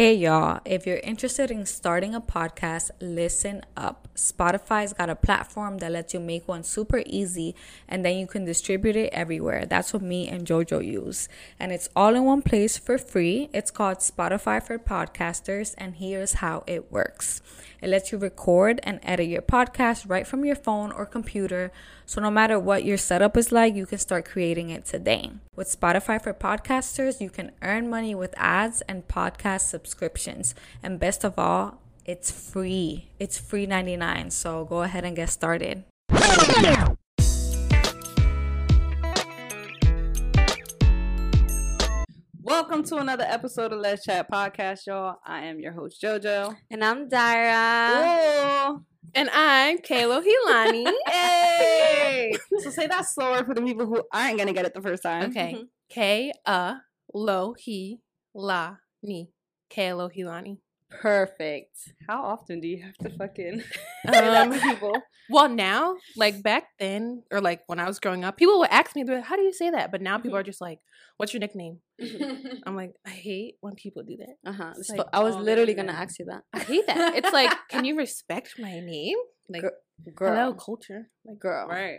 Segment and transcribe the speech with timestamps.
[0.00, 4.08] Hey y'all, if you're interested in starting a podcast, listen up.
[4.14, 7.54] Spotify's got a platform that lets you make one super easy
[7.86, 9.66] and then you can distribute it everywhere.
[9.66, 11.28] That's what me and JoJo use.
[11.58, 13.50] And it's all in one place for free.
[13.52, 17.42] It's called Spotify for Podcasters, and here's how it works
[17.82, 21.72] it lets you record and edit your podcast right from your phone or computer.
[22.06, 25.30] So no matter what your setup is like, you can start creating it today.
[25.56, 30.54] With Spotify for Podcasters, you can earn money with ads and podcast subscriptions.
[30.82, 33.08] And best of all, it's free.
[33.18, 34.30] It's free 99.
[34.30, 35.84] So go ahead and get started.
[42.50, 45.20] Welcome to another episode of Les Chat Podcast, y'all.
[45.24, 46.56] I am your host, JoJo.
[46.68, 48.02] And I'm Dayra.
[48.02, 48.80] Whoa.
[49.14, 50.84] And I'm Ke'Alohilani.
[51.06, 52.32] Hey!
[52.58, 55.04] so say that slower for the people who aren't going to get it the first
[55.04, 55.30] time.
[55.30, 55.62] okay.
[55.90, 56.78] K A
[57.14, 58.00] Lo He
[58.34, 59.30] La Ni.
[59.72, 60.58] Ke'Alohilani.
[60.90, 61.76] Perfect.
[62.06, 63.62] How often do you have to fucking
[64.12, 64.94] Um, people?
[65.30, 68.96] well, now, like back then, or like when I was growing up, people would ask
[68.96, 69.92] me, like, how do you say that?
[69.92, 70.80] But now people are just like,
[71.16, 71.78] what's your nickname?
[72.66, 74.50] I'm like, I hate when people do that.
[74.50, 74.74] Uh-huh.
[74.82, 75.86] So like, I was oh, literally man.
[75.86, 76.42] gonna ask you that.
[76.52, 77.14] I hate that.
[77.14, 79.16] It's like, can you respect my name?
[79.48, 79.64] Like,
[80.14, 81.10] Girl, hello, culture.
[81.24, 81.68] Like, girl.
[81.68, 81.98] Right.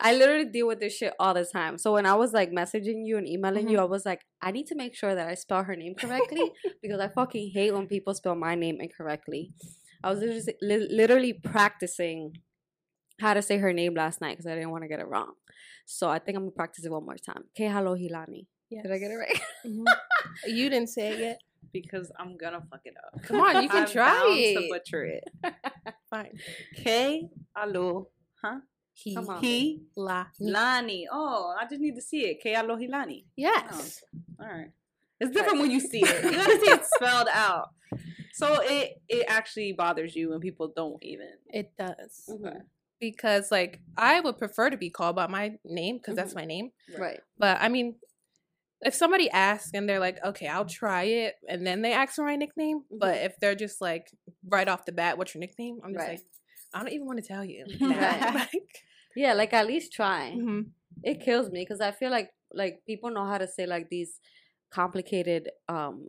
[0.00, 1.76] I literally deal with this shit all the time.
[1.78, 4.66] So when I was like messaging you and emailing you, I was like, I need
[4.68, 8.14] to make sure that I spell her name correctly because I fucking hate when people
[8.14, 9.52] spell my name incorrectly.
[10.02, 12.38] I was literally, li- literally practicing
[13.20, 15.32] how to say her name last night because I didn't want to get it wrong.
[15.84, 17.44] So I think I'm gonna practice it one more time.
[17.54, 18.46] Ke halo hilani.
[18.70, 18.82] yes.
[18.84, 19.40] Did I get it right?
[19.66, 19.84] Mhm.
[20.46, 21.40] You didn't say it yet.
[21.72, 23.22] Because I'm going to fuck it up.
[23.22, 24.54] Come on, you can I'm try bound it.
[24.54, 25.24] to butcher it.
[26.08, 26.32] Fine.
[26.82, 27.28] K.
[27.56, 28.08] Alo.
[28.42, 28.58] Huh?
[29.02, 29.40] He, Come on.
[29.42, 29.82] He.
[29.96, 30.50] La, Ni.
[30.52, 31.06] Lani.
[31.10, 32.40] Oh, I just need to see it.
[32.42, 32.54] K.
[32.54, 33.24] Alo Hilani.
[33.36, 34.02] Yes.
[34.38, 34.70] All right.
[35.20, 36.24] It's different when you see it.
[36.24, 37.70] You gotta see it spelled out.
[38.32, 41.28] So it it actually bothers you when people don't even.
[41.48, 42.28] It does.
[42.30, 42.56] Okay.
[43.00, 46.38] Because like I would prefer to be called by my name because that's Mm-hmm.
[46.38, 46.70] my name.
[46.98, 47.20] right.
[47.38, 47.96] But I mean,
[48.82, 52.24] if somebody asks and they're like, "Okay, I'll try it," and then they ask for
[52.24, 54.10] my nickname, but if they're just like
[54.46, 56.10] right off the bat, "What's your nickname?" I'm just Right.
[56.18, 56.20] like,
[56.72, 57.64] I don't even want to tell you.
[57.80, 58.34] Right.
[58.34, 58.70] like,
[59.22, 60.22] Yeah, like at least try.
[60.36, 60.62] mhm.
[61.10, 62.30] it kills me because I feel like
[62.62, 64.12] like people know how to say like these
[64.78, 66.08] complicated um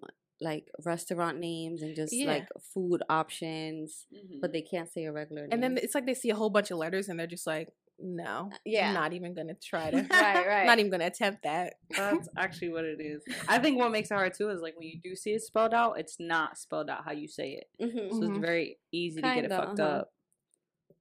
[0.50, 2.32] like restaurant names and just Yeah.
[2.34, 4.40] like food options, Mm-hmm.
[4.42, 5.52] but they can't say a regular name.
[5.54, 7.68] And then it's like they see a whole bunch of letters and they're just like,
[8.00, 8.88] "No, yeah.
[8.88, 9.98] I'm not even gonna try to.
[10.12, 10.66] right, right.
[10.66, 13.22] Not even gonna attempt that." That's actually what it is.
[13.48, 15.76] I think what makes it hard too is like when you do see it spelled
[15.82, 17.68] out, it's not spelled out how you say it.
[17.86, 18.10] Mhm.
[18.12, 18.42] So it's Mhm.
[18.42, 19.98] very easy to get it fucked uh-huh.
[20.00, 20.14] up.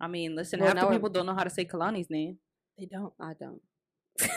[0.00, 2.38] I mean, listen, Well, half the people don't know how to say Kalani's name.
[2.78, 3.12] They don't.
[3.20, 3.60] I don't.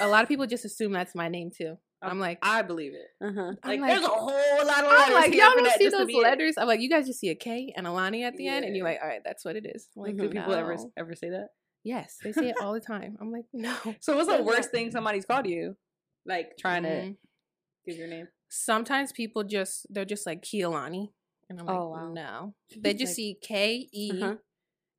[0.02, 1.78] A lot of people just assume that's my name too.
[2.02, 3.08] I'm like, I believe it.
[3.26, 3.54] Uh-huh.
[3.64, 4.28] Like, like- there's a whole
[4.68, 6.22] lot of letters I'm like, y'all don't see those be it.
[6.24, 6.56] letters.
[6.58, 8.76] I'm like, you guys just see a K and a Lani at the end, and
[8.76, 9.88] you're like, all right, that's what it is.
[9.96, 10.20] I'm like, Mhm.
[10.22, 10.92] Do people ever no.
[10.98, 11.48] ever say that?
[11.86, 13.18] Yes, they say it all the time.
[13.22, 13.74] I'm like, no.
[14.02, 15.78] So what's the worst thing somebody's called you?
[16.26, 17.18] Like trying to Mhm.
[17.88, 18.28] give your name.
[18.50, 21.08] Sometimes people just they're just like Kialani,
[21.50, 22.10] and I'm like, Oh, wow.
[22.12, 22.54] no.
[22.78, 24.36] They just Like- see K E Uh-huh.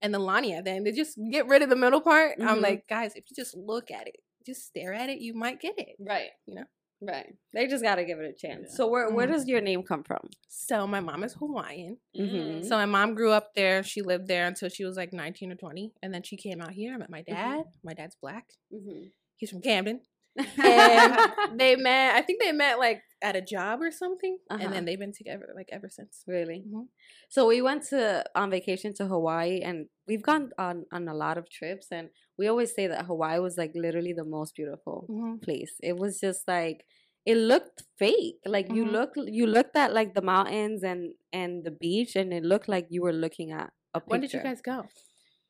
[0.05, 0.87] And the Lani at the end.
[0.87, 2.37] They just get rid of the middle part.
[2.41, 2.63] I'm Mhm.
[2.63, 4.17] like, guys, if you just look at it,
[4.47, 5.97] just stare at it, you might get it.
[5.99, 6.31] Right.
[6.47, 6.65] You know?
[7.01, 7.35] Right.
[7.53, 8.67] They just gotta give it a chance.
[8.71, 8.77] Yeah.
[8.77, 9.33] So where where Mhm.
[9.33, 10.29] does your name come from?
[10.49, 11.99] So my mom is Hawaiian.
[12.17, 12.65] Mhm.
[12.65, 13.83] So my mom grew up there.
[13.83, 16.73] She lived there until she was like 19 or 20, and then she came out
[16.73, 16.95] here.
[16.95, 17.65] I met my dad.
[17.83, 18.53] My dad's black.
[18.73, 19.09] Mm-hmm.
[19.37, 20.03] He's from Camden.
[20.37, 22.15] And they met.
[22.17, 24.63] I think they met like at a job or something, Uh-huh.
[24.63, 26.23] and then they've been together like ever since.
[26.27, 26.65] Really?
[26.69, 26.89] Mhm.
[27.29, 31.39] So we went to on vacation to Hawaii, and we've gone on on a lot
[31.39, 32.09] of trips, and
[32.39, 35.43] we always say that Hawaii was like literally the most beautiful Mhm.
[35.43, 35.75] place.
[35.83, 36.85] It was just like
[37.25, 38.41] it looked fake.
[38.45, 38.93] Like you Mhm.
[38.93, 42.87] look you looked at like the mountains and and the beach, and it looked like
[42.91, 44.11] you were looking at a picture.
[44.11, 44.79] When did you guys go?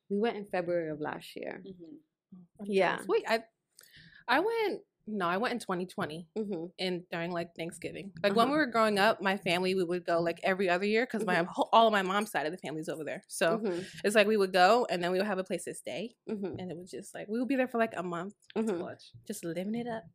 [0.09, 1.63] We went in February of last year.
[1.65, 1.95] Mm-hmm.
[2.65, 2.99] Yeah.
[3.07, 3.43] Wait, I
[4.27, 4.81] I went.
[5.07, 6.65] No, I went in 2020 Mm-hmm.
[6.79, 8.11] in during like Thanksgiving.
[8.23, 8.53] Like when Uh-huh.
[8.53, 11.43] we were growing up, my family we would go like every other year because my
[11.47, 13.23] whole, all of my mom's side of the family's over there.
[13.27, 13.79] So Mm-hmm.
[14.03, 16.57] it's like we would go and then we would have a place to stay, Mm-hmm.
[16.59, 18.79] and it was just like we would be there for like a month, Mm-hmm.
[18.79, 19.03] Much.
[19.27, 20.05] just living it up.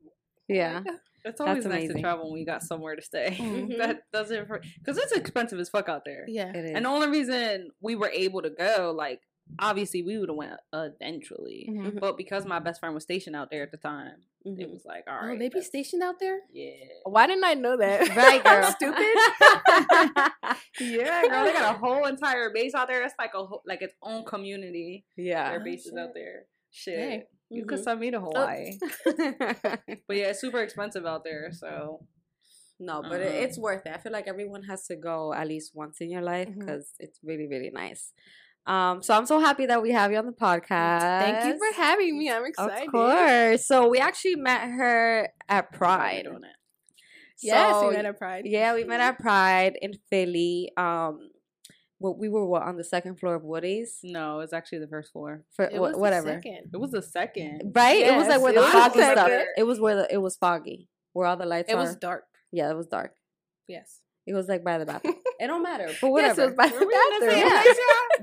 [0.49, 0.83] Yeah.
[1.25, 1.97] It's always nice amazing.
[1.97, 3.37] to travel when we got somewhere to stay.
[3.41, 3.79] Mhm.
[3.79, 6.25] that does it for because it's expensive as fuck out there.
[6.27, 6.51] Yeah.
[6.53, 6.71] It is.
[6.75, 9.21] And the only reason we were able to go, like,
[9.59, 12.01] obviously we would have went eventually, Mhm.
[12.01, 14.61] but because my best friend was stationed out there at the time, Mhm.
[14.61, 16.41] it was like, all Oh, they be stationed out there.
[16.53, 16.73] Yeah,
[17.05, 18.01] Why didn't I know that?
[18.17, 18.71] Right, girl.
[18.77, 19.17] Stupid.
[20.81, 23.03] yeah, girl, they got a whole entire base out there.
[23.05, 25.05] It's like a whole, like its own community.
[25.17, 25.51] yeah.
[25.51, 26.47] Their Oh, bases out there.
[26.71, 27.23] Shit, Dang.
[27.51, 27.85] you could Mhm.
[27.85, 28.79] send me to Hawaii,
[30.07, 31.53] but yeah, it's super expensive out there.
[31.53, 32.07] So
[32.83, 33.31] No, but Uh-huh.
[33.45, 33.93] it's worth it.
[33.93, 37.19] I feel like everyone has to go at least once in your life because it's
[37.23, 38.15] really, really nice.
[38.67, 41.01] Um, so I'm so happy that we have you on the podcast.
[41.01, 42.31] Thank you for having me.
[42.31, 42.87] I'm excited.
[42.87, 43.67] Of course.
[43.67, 46.25] So we actually met her at Pride.
[46.25, 46.57] Doing it.
[47.43, 48.43] Yes, So, we met at Pride.
[48.45, 50.71] Yeah, we met at Pride in Philly.
[50.77, 51.31] Um,
[51.99, 55.11] well, we were what, on the second floor of Woody's No, it's actually the first
[55.13, 55.45] floor.
[55.57, 56.29] for It was the whatever.
[56.29, 56.71] second.
[56.73, 57.73] It was the second.
[57.75, 57.99] Right?
[58.05, 59.31] it was like where the foggy stuff.
[59.57, 61.81] It was where the it was foggy, where all the lights It are.
[61.81, 62.25] was dark.
[62.53, 63.15] yeah, it was dark.
[63.67, 64.01] Yes.
[64.27, 65.15] It was like by the bathroom.
[65.41, 66.43] it don't matter, but Yes, whatever.
[66.43, 67.39] it was by Were the bathroom.
[67.39, 67.63] Yeah.
[67.63, 67.77] place,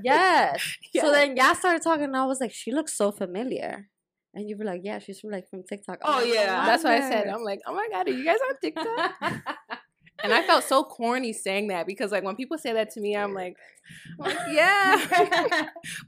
[0.03, 0.77] yes.
[0.93, 1.01] Yeah.
[1.01, 3.89] So then y'all started talking, and I was like, she looks so familiar.
[4.33, 5.99] And you were like, yeah, she's from like from TikTok.
[6.03, 6.65] I'm Oh, like, yeah.
[6.65, 7.27] That's why I said.
[7.27, 9.11] I'm like, oh my God, are you guys on TikTok?
[10.23, 13.15] and I felt so corny saying that because, like, when people say that to me,
[13.15, 13.55] I'm like,
[14.21, 15.05] I'm like, yeah.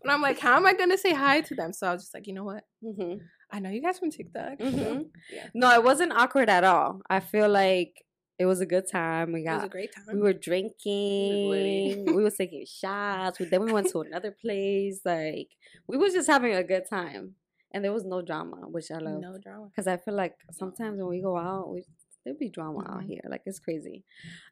[0.03, 1.73] but I'm like, how am I going to say hi to them?
[1.73, 2.63] So I was just like, you know what?
[2.83, 3.19] Mhm.
[3.51, 4.59] I know you guys from TikTok.
[4.59, 5.05] Mhm.
[5.33, 5.47] Yeah.
[5.55, 7.01] No, it wasn't awkward at all.
[7.09, 7.93] I feel like
[8.39, 9.33] it was a good time.
[9.33, 10.15] We It was got a great time.
[10.15, 12.05] we were drinking.
[12.15, 13.39] we was taking shots.
[13.39, 15.01] We, then we went to another place.
[15.05, 15.49] Like
[15.87, 17.35] we was just having a good time,
[17.73, 19.21] and there was no drama, which I love.
[19.21, 19.67] no drama.
[19.67, 21.83] Because I feel like sometimes when we go out, we
[22.23, 23.07] there'll be drama out Mhm.
[23.07, 23.21] here.
[23.29, 24.03] Like it's crazy.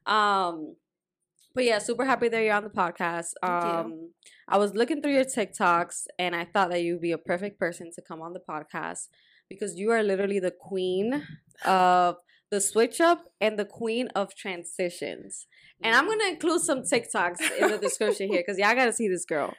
[0.05, 0.75] Um,
[1.53, 3.31] but yeah, super happy that you're on the podcast.
[3.41, 4.11] Um,
[4.47, 7.91] I was looking through your TikToks and I thought that you'd be a perfect person
[7.95, 9.07] to come on the podcast
[9.49, 11.23] because you are literally the queen
[11.65, 12.17] of
[12.49, 15.47] the switch up and the queen of transitions.
[15.83, 19.25] And I'm gonna include some TikToks in the description here because y'all gotta see this
[19.25, 19.53] girl.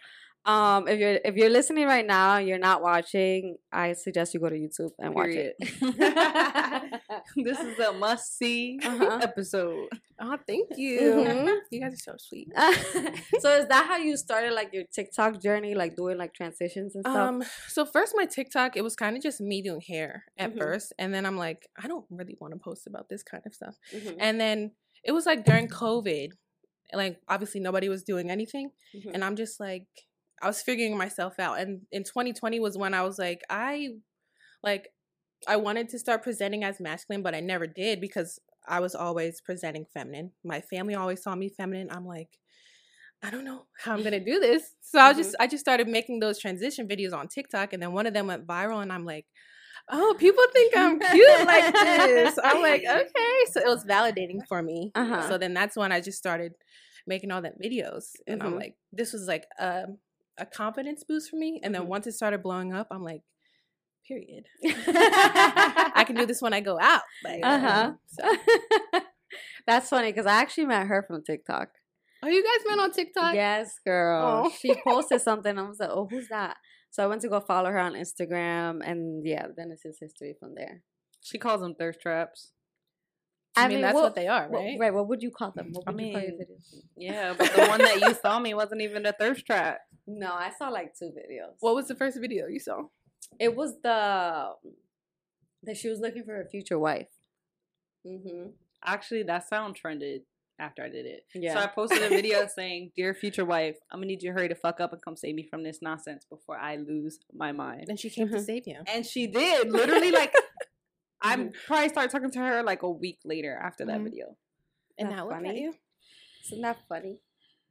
[0.48, 4.40] Um, if you're if you're listening right now and you're not watching, I suggest you
[4.40, 5.54] go to YouTube and watch it.
[7.36, 9.18] this is a must see Uh-huh.
[9.22, 9.88] episode.
[10.20, 11.00] Oh, thank you.
[11.00, 11.58] Mhm.
[11.70, 12.48] You guys are so sweet.
[13.40, 17.04] so is that how you started like your TikTok journey, like doing like transitions and
[17.04, 17.16] stuff?
[17.28, 20.58] Um, so first my TikTok, it was kind of just me doing hair at Mhm.
[20.58, 23.52] first, and then I'm like, I don't really want to post about this kind of
[23.54, 23.76] stuff.
[23.94, 24.72] Mhm, And then
[25.04, 26.30] it was like during COVID,
[26.94, 29.10] like obviously nobody was doing anything, mhm.
[29.14, 29.86] and I'm just like,
[30.42, 31.58] I was figuring myself out.
[31.60, 33.90] And in 2020 was when I was like, I,
[34.62, 34.88] like,
[35.46, 39.40] I wanted to start presenting as masculine, but I never did because I was always
[39.40, 40.32] presenting feminine.
[40.44, 41.88] My family always saw me feminine.
[41.90, 42.38] I'm like,
[43.22, 44.74] I don't know how I'm gonna do this.
[44.80, 48.06] So I just I just started making those transition videos on TikTok, and then one
[48.06, 49.26] of them went viral, and I'm like,
[49.90, 52.38] oh, people think I'm cute like this.
[52.44, 53.36] I'm like, okay.
[53.50, 54.92] So it was validating for me.
[54.94, 55.28] Uh-huh.
[55.28, 56.52] So then that's when I just started
[57.06, 58.56] making all that videos, and I'm Mhm.
[58.60, 59.86] like, this was like a
[60.38, 61.60] a confidence boost for me.
[61.62, 61.88] And then Mhm.
[61.88, 63.22] once it started blowing up, I'm like,
[64.06, 64.44] period.
[64.64, 67.02] I can do this when I go out.
[67.24, 67.92] Like, Uh-huh.
[68.06, 68.36] So.
[69.66, 71.68] That's funny because I actually met her from TikTok.
[72.22, 73.34] Oh, you guys met on TikTok?
[73.34, 74.44] Yes, girl.
[74.46, 74.50] Oh.
[74.58, 75.58] She posted something.
[75.58, 76.56] I was like, oh, who's that?
[76.90, 80.34] So I went to go follow her on Instagram, and yeah, then it's just history
[80.40, 80.82] from there.
[81.20, 82.52] She calls them thirst traps.
[83.58, 84.76] I, I mean, mean, that's what- what, they are, What- right?
[84.78, 84.94] right.
[84.94, 85.68] What would you call them?
[85.72, 86.82] What I would you call your mean, videos?
[86.96, 89.80] Yeah, but the one that you saw me wasn't even a thirst trap.
[90.10, 91.56] No, I saw like two videos.
[91.60, 92.84] What was the first video you saw?
[93.38, 94.52] It was the
[95.64, 97.08] that she was looking for her future wife.
[98.06, 98.50] Mm-hmm.
[98.86, 100.22] Actually, that sound trended
[100.58, 101.24] after I did it.
[101.34, 101.52] Yeah.
[101.54, 104.48] So I posted a video saying, "Dear future wife, I'm gonna need you to hurry
[104.48, 107.84] to fuck up and come save me from this nonsense before I lose my mind."
[107.90, 108.78] And she came to save you.
[108.86, 109.70] And she did.
[109.70, 110.34] Literally, like
[111.20, 111.54] I'm Mhm.
[111.66, 114.04] probably started talking to her like a week later after that Mhm.
[114.04, 114.36] video.
[114.98, 115.62] And That's now look at funny.
[115.62, 115.74] you.
[116.46, 117.20] Isn't that funny?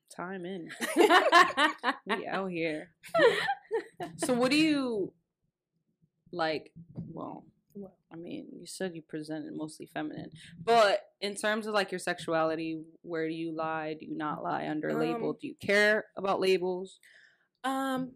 [0.10, 0.70] Time in.
[2.06, 2.94] We out here.
[4.18, 5.14] So what do you
[6.32, 6.72] like?
[7.14, 7.46] Well,
[8.12, 10.32] I mean, you said you presented mostly feminine,
[10.64, 13.94] but in terms of like your sexuality, where do you lie?
[13.96, 15.30] Do you not lie under a label?
[15.32, 17.00] Um, Do you care about labels?
[17.64, 18.14] Um,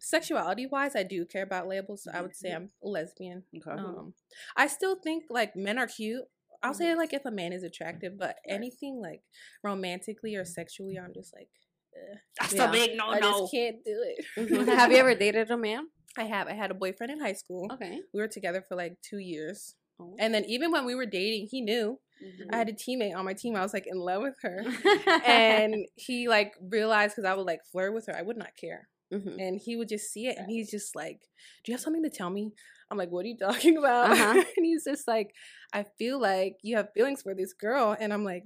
[0.00, 2.08] sexuality wise, I do care about labels.
[2.12, 3.44] I would say I'm lesbian.
[3.56, 3.70] Okay.
[3.70, 4.14] Um,
[4.56, 6.24] I still think like men are cute.
[6.62, 9.22] I'll say like if a man is attractive, but anything like
[9.64, 11.48] romantically or sexually, I'm just like,
[11.96, 12.16] eh.
[12.38, 12.68] That's yeah.
[12.68, 13.12] a big no no.
[13.12, 14.24] I just can't do it.
[14.36, 14.66] Mhm.
[14.78, 15.86] Have you ever dated a man?
[16.18, 16.48] I have.
[16.48, 17.68] I had a boyfriend in high school.
[17.72, 18.00] Okay.
[18.12, 20.16] We were together for like two years, Oh.
[20.18, 21.98] and then even when we were dating, he knew.
[22.22, 22.52] Mhm.
[22.52, 23.56] I had a teammate on my team.
[23.56, 24.62] I was like in love with her,
[25.24, 28.89] and he like realized because I would like flirt with her, I would not care.
[29.12, 29.36] Mhm.
[29.40, 31.20] and he would just see it and he's just like
[31.64, 32.52] do you have something to tell me
[32.90, 34.44] i'm like what are you talking about Uh-huh.
[34.56, 35.30] and he's just like
[35.72, 38.44] i feel like you have feelings for this girl and i'm like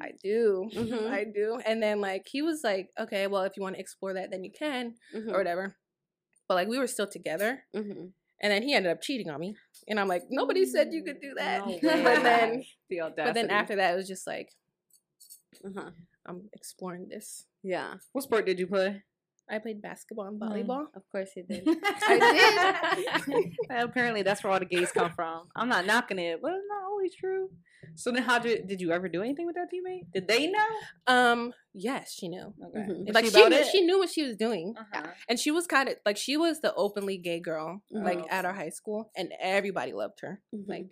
[0.00, 1.10] i do Mhm.
[1.10, 4.12] i do and then like he was like okay well if you want to explore
[4.14, 5.32] that then you can Mhm.
[5.32, 5.76] or whatever
[6.48, 8.12] but like we were still together Mhm.
[8.42, 9.56] and then he ended up cheating on me
[9.88, 13.24] and i'm like nobody said you could do that No but then the audacity.
[13.28, 14.50] but then after that it was just like
[15.64, 15.90] Uh-huh.
[16.26, 17.94] i'm exploring this Yeah.
[18.12, 19.02] what sport did you play?
[19.50, 20.48] I played basketball and Mm.
[20.48, 21.62] volleyball Of course you did.
[21.68, 23.14] I
[23.68, 25.48] Well, apparently, that's where all the gays come from.
[25.56, 27.50] I'm not knocking it, but it's not always true.
[27.94, 30.10] So then, how did did you ever do anything with that teammate?
[30.12, 30.70] Did they know?
[31.06, 32.54] Um, yes, she knew.
[32.66, 32.78] Okay.
[32.90, 33.12] Mhm.
[33.14, 33.66] Like she she knew, it?
[33.72, 34.74] she knew what she was doing.
[34.78, 35.08] Uh-huh.
[35.28, 38.30] And she was kind of like she was the openly gay girl, like Mhm.
[38.36, 40.40] at our high school, and everybody loved her.
[40.54, 40.68] Mhm.
[40.68, 40.86] Like,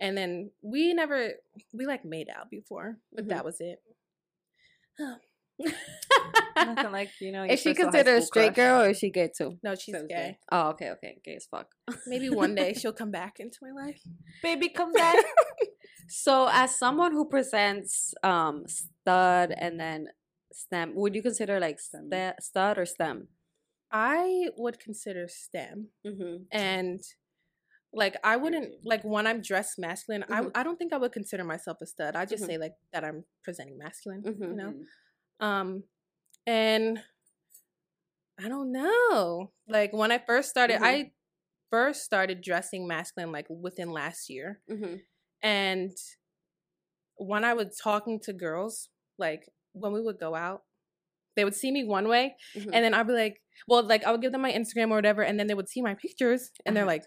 [0.00, 1.34] and then we never
[1.72, 3.28] we like made out before, but Mhm.
[3.28, 3.78] that was it.
[6.56, 7.44] Nothing like you know.
[7.44, 8.56] Is she first little high considered a straight crush.
[8.56, 9.58] girl or is she gay too?
[9.62, 10.38] No, she's Sounds gay.
[10.52, 11.68] Oh, okay, okay, gay as fuck.
[12.06, 14.00] Maybe one day she'll come back into my life.
[14.42, 15.16] Baby, come back.
[16.08, 20.08] So, as someone who presents um stud and then
[20.52, 23.28] stem, would you consider like sta- stud or stem?
[23.90, 26.44] I would consider stem, Mm-hmm.
[26.52, 27.00] and
[27.92, 30.24] like I wouldn't like when I'm dressed masculine.
[30.28, 30.50] Mhm.
[30.54, 32.16] I I don't think I would consider myself a stud.
[32.16, 32.46] I just Mhm.
[32.48, 34.22] say like that I'm presenting masculine.
[34.24, 34.72] You know.
[34.74, 35.46] Mhm.
[35.46, 35.84] Um,
[36.46, 37.02] and
[38.38, 39.52] I don't know.
[39.68, 40.84] Like when I first started, Mhm.
[40.84, 41.12] I
[41.70, 44.96] first started dressing masculine like within last year, Mm-hmm.
[45.42, 45.96] and
[47.16, 50.62] when I was talking to girls, like when we would go out,
[51.36, 52.70] they would see me one way, Mhm.
[52.72, 55.22] and then I'd be like, well, like I would give them my Instagram or whatever,
[55.22, 56.92] and then they would see my pictures, and they're Uh-huh.
[56.94, 57.04] like.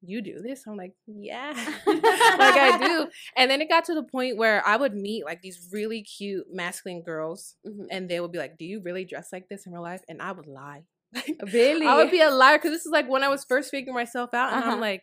[0.00, 0.62] You do this?
[0.66, 1.52] I'm like, yeah,
[1.86, 3.08] like I do.
[3.36, 6.46] And then it got to the point where I would meet like these really cute
[6.52, 7.86] masculine girls, Mhm.
[7.90, 10.22] and they would be like, "Do you really dress like this in real life?" And
[10.22, 10.84] I would lie.
[11.52, 11.86] Really?
[11.86, 14.30] I would be a liar because this is like when I was first figuring myself
[14.34, 14.72] out, and Uh-huh.
[14.72, 15.02] I'm like,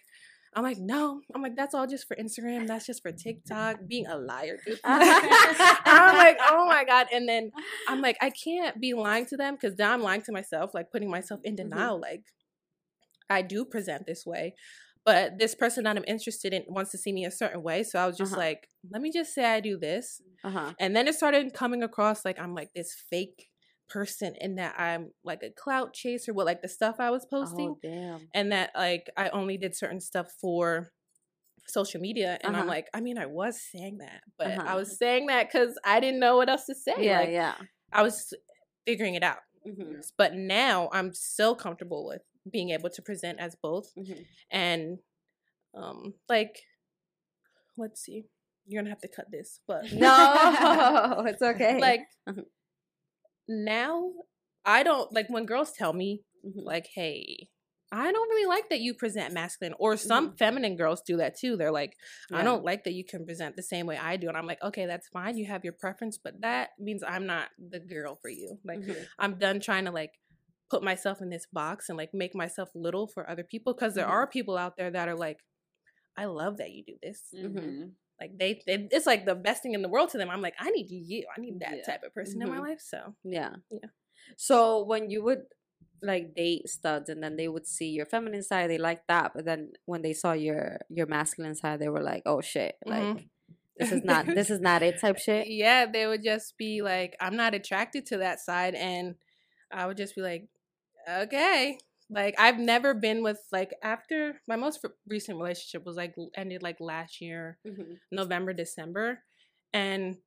[0.56, 2.66] I'm like, no, I'm like, that's all just for Instagram.
[2.66, 3.80] That's just for TikTok.
[3.90, 4.80] Being a liar, dude.
[4.86, 7.08] I'm like, oh my god.
[7.12, 7.52] And then
[7.90, 10.92] I'm like, I can't be lying to them because now I'm lying to myself, like
[10.92, 11.58] putting myself in Mhm.
[11.58, 12.00] denial.
[12.00, 12.24] Like,
[13.30, 14.56] I do present this way.
[15.06, 17.84] But this person that I'm interested in wants to see me a certain way.
[17.84, 18.42] So I was just Uh-huh.
[18.42, 20.22] like, let me just say I do this.
[20.44, 20.74] Uh-huh.
[20.80, 23.50] And then it started coming across like I'm like this fake
[23.88, 27.76] person and that I'm like a clout chaser with like the stuff I was posting
[27.76, 28.28] Oh, damn.
[28.34, 30.92] and that like I only did certain stuff for
[31.68, 32.72] social media and I'm Uh-huh.
[32.72, 34.76] like I mean I was saying that but I Uh-huh.
[34.78, 37.56] was saying that cuz I didn't know what else to say Yeah, like yeah.
[37.94, 38.34] I was
[38.88, 40.02] figuring it out Mm-hmm.
[40.18, 42.22] but now I'm so comfortable with
[42.52, 44.22] being able to present as both Mm-hmm.
[44.52, 45.00] and
[45.74, 46.56] um like
[47.78, 48.26] let's see
[48.68, 51.80] you're to have to cut this but No, it's okay.
[51.80, 52.46] like Mhm.
[53.48, 54.12] now
[54.66, 56.64] I don't like when girls tell me Mhm.
[56.64, 57.50] like, hey,
[57.92, 59.76] I don't really like that you present masculine.
[59.80, 61.56] Or some feminine girls do that too.
[61.56, 61.94] They're like,
[62.34, 64.28] I don't like that you can present the same way I do.
[64.28, 65.38] And I'm like, okay, that's fine.
[65.38, 68.58] You have your preference, but that means I'm not the girl for you.
[68.66, 69.08] Like, Mhm.
[69.20, 70.12] I'm done trying to like
[70.70, 74.06] put myself in this box and like make myself little for other people because there
[74.06, 74.10] Mhm.
[74.10, 75.40] are people out there that are like,
[76.18, 77.22] I love that you do this.
[77.34, 77.94] Mhm.
[78.20, 80.30] Like they, they, it's like the best thing in the world to them.
[80.30, 81.26] I'm like, I need you.
[81.36, 81.84] I need that Yeah.
[81.84, 82.62] type of person in my Mhm.
[82.70, 82.82] life.
[82.82, 83.56] So Yeah.
[83.70, 83.90] Yeah.
[84.38, 85.44] So when you would
[86.02, 89.46] like date studs and then they would see your feminine side, they like that, but
[89.46, 93.30] then when they saw your your masculine side, they were like, "Oh shit, like Mhm.
[93.78, 95.48] this is not this is not it." Type shit.
[95.48, 98.76] yeah, they would just be like, I'm not attracted to that side.
[98.76, 99.16] And
[99.72, 100.48] I would just be like,
[101.08, 101.78] okay.
[102.10, 106.80] Like, I've never been with, like, after my most recent relationship was like ended like
[106.80, 108.00] last year, Mhm.
[108.12, 109.24] November, December.
[109.74, 110.18] And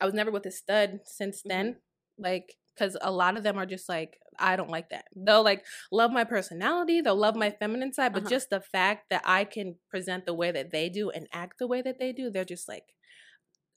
[0.00, 1.78] I was never with a stud since then.
[2.18, 5.06] Like, because a lot of them are just like, I don't like that.
[5.16, 8.28] They'll like love my personality, they'll love my feminine side, but Uh-huh.
[8.28, 11.68] just the fact that I can present the way that they do and act the
[11.68, 12.94] way that they do, they're just like,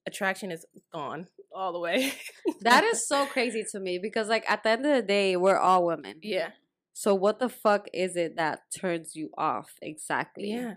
[0.09, 2.13] attraction is gone all the way.
[2.61, 5.57] That is so crazy to me because like at the end of the day, we're
[5.57, 6.15] all women.
[6.21, 6.49] yeah.
[6.91, 10.51] So what the fuck is it that turns you off exactly?
[10.51, 10.73] Yeah.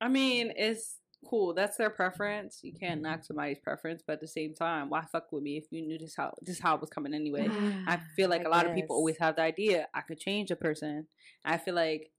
[0.00, 0.96] I mean, it's
[1.28, 1.52] cool.
[1.52, 2.60] That's their preference.
[2.62, 5.66] You can't knock somebody's preference, but at the same time, why fuck with me if
[5.70, 7.46] you knew this how this how it was coming anyway?
[7.86, 10.50] I feel like I a lot of people always have the idea I could change
[10.50, 11.06] a person.
[11.44, 12.10] I feel like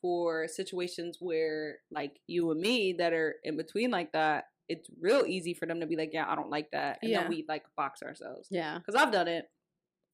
[0.00, 5.24] for situations where like you and me that are in between like that, it's real
[5.26, 7.20] easy for them to be like, yeah, I don't like that, and Yeah.
[7.22, 8.48] then we like box ourselves.
[8.50, 8.78] Yeah.
[8.78, 9.44] Because I've done it,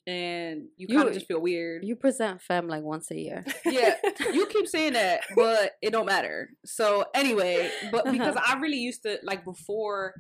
[0.06, 1.84] and you You- kind of just feel weird.
[1.84, 3.44] You present femme like once a year.
[3.66, 3.94] yeah,
[4.32, 6.50] you keep saying that, but it don't matter.
[6.64, 8.56] So anyway, but because Uh-huh.
[8.56, 10.14] I really used to like before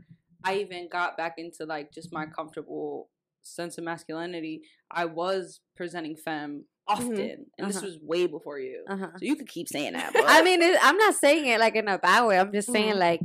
[0.44, 3.08] I even got back into like just my comfortable
[3.42, 7.86] sense of masculinity, I was presenting femme often, and this Uh-huh.
[7.86, 8.84] was way before you.
[8.88, 9.08] Uh-huh.
[9.16, 10.12] So you could keep saying that.
[10.12, 12.38] But, I mean, it, I'm not saying it like in a bad way.
[12.38, 12.98] I'm just saying Mhm.
[12.98, 13.20] like,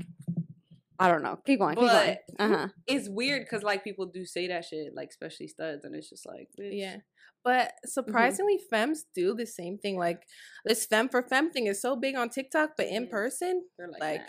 [1.00, 1.39] I don't know.
[1.45, 1.75] Keep going.
[1.75, 2.17] Keep going.
[2.39, 2.67] Uh huh.
[2.88, 6.25] it's weird because like people do say that shit, like especially studs, and it's just
[6.25, 6.71] like, bitch.
[6.79, 6.97] Yeah.
[7.43, 9.97] But surprisingly, femmes do the same thing.
[9.97, 10.21] Like
[10.65, 13.09] this femme for femme thing is so big on TikTok, but in Mhm.
[13.09, 14.27] person, they're like, Like, nah.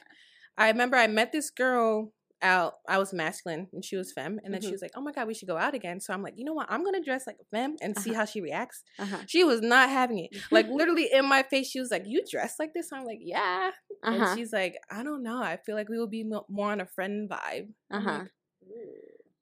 [0.65, 2.13] I remember I met this girl
[2.45, 2.75] out.
[2.89, 4.73] I was masculine and she was femme, and then she Mhm.
[4.73, 6.53] was like, "Oh my god, we should go out again." So I'm like, you know
[6.53, 6.71] what?
[6.71, 8.21] I'm gonna dress like a femme and see Uh-huh.
[8.21, 8.83] how she reacts.
[8.99, 9.19] Uh-huh.
[9.27, 10.31] She was not having it.
[10.53, 13.71] Like literally in my face, she was like, "You dress like this?" I'm like, "Yeah."
[14.05, 14.17] Uh-huh.
[14.17, 15.43] And she's like, "I don't know.
[15.43, 18.19] I feel like we will be mo- more on a friend vibe." I'm Uh-huh.
[18.21, 18.31] like,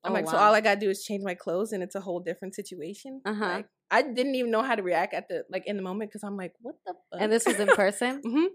[0.05, 0.47] I'm Oh, like, so wow.
[0.49, 3.21] all I gotta do is change my clothes, and it's a whole different situation.
[3.25, 3.45] Uh-huh.
[3.49, 6.25] Like, I didn't even know how to react at the like in the moment because
[6.25, 6.95] I'm like, what the?
[7.13, 7.21] Fuck?
[7.21, 8.21] And this was in person?
[8.25, 8.47] hmm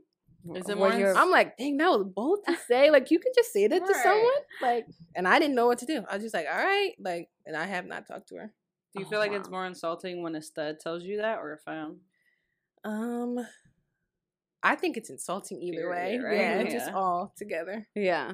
[0.56, 2.90] Is it more I'm like, dang, that was bold to say.
[2.92, 4.04] Like, you can just say that to Right.
[4.04, 4.42] someone.
[4.62, 6.04] Like, and I didn't know what to do.
[6.10, 8.54] I was just like, all right, like, and I have not talked to her.
[8.94, 11.54] Do you Oh, feel like it's more insulting when a stud tells you that or
[11.54, 11.98] a femme?
[12.86, 13.46] Um,
[14.64, 16.18] I think it's insulting either way.
[16.24, 16.38] Right?
[16.38, 17.88] Yeah, it's just all together.
[17.96, 18.34] Yeah.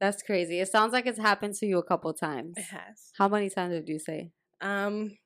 [0.00, 0.58] That's crazy.
[0.60, 2.54] It sounds like it's happened to you a couple times.
[2.56, 3.12] It has.
[3.16, 4.32] How many times did you say?
[4.60, 5.16] Um,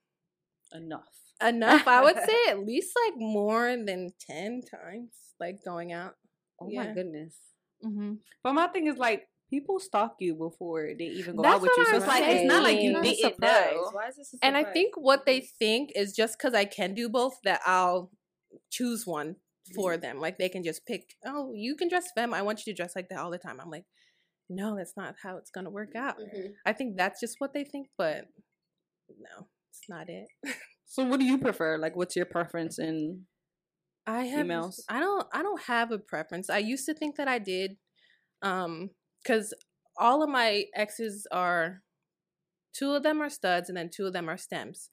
[0.73, 1.09] Enough.
[1.43, 1.87] enough.
[1.87, 6.15] I would say at least like more than ten times, like going out.
[6.61, 6.85] Oh Yeah.
[6.85, 7.37] my goodness.
[7.85, 8.15] Mm-hmm.
[8.43, 11.71] But my thing is like people stalk you before they even go That's out with
[11.77, 11.85] you.
[11.85, 13.73] So I'm it's like it's not like you Not didn't surprise.
[13.75, 13.91] know.
[13.93, 16.95] Why is this a And I think what they think is just because I can
[16.95, 18.11] do both that I'll
[18.71, 19.37] choose one
[19.75, 20.21] for them.
[20.21, 22.33] Like they can just pick, oh, you can dress femme.
[22.35, 23.61] I want you to dress like that all the time.
[23.61, 23.85] I'm like,
[24.49, 26.17] no, that's not how it's gonna work out.
[26.65, 28.27] I think that's just what they think, but
[29.09, 30.27] no, it's not it.
[30.89, 31.79] So what do you prefer?
[31.79, 33.23] Like what's your preference in
[34.07, 34.49] I have?
[34.89, 36.49] I don't I don't have a preference.
[36.51, 37.77] I used to think that I did
[38.43, 38.91] um
[39.27, 39.55] cuz
[39.99, 41.83] all of my exes are
[42.75, 44.91] two of them are studs and then two of them are stems.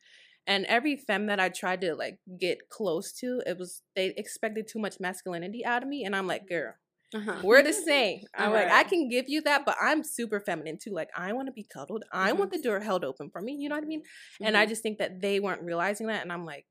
[0.48, 4.67] And every femme that I tried to like get close to, it was they expected
[4.67, 6.75] too much masculinity out of me and I'm like, "Girl,
[7.13, 7.43] Uh-huh.
[7.43, 8.24] we're the same.
[8.36, 10.91] I'm like, I can give you that, but I'm super feminine too.
[10.93, 12.05] Like, I want to be cuddled.
[12.13, 13.53] I want the door held open for me.
[13.55, 14.03] You know what I mean?
[14.43, 16.67] And I just think that they weren't realizing that, and I'm like,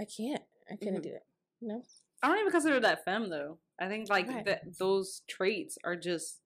[0.00, 0.44] I can't.
[0.70, 1.02] I couldn't Mhm.
[1.02, 1.26] do it.
[1.60, 1.82] Know?
[2.22, 3.58] I don't even consider that femme though.
[3.80, 4.44] I think like Right.
[4.46, 6.40] that those traits are just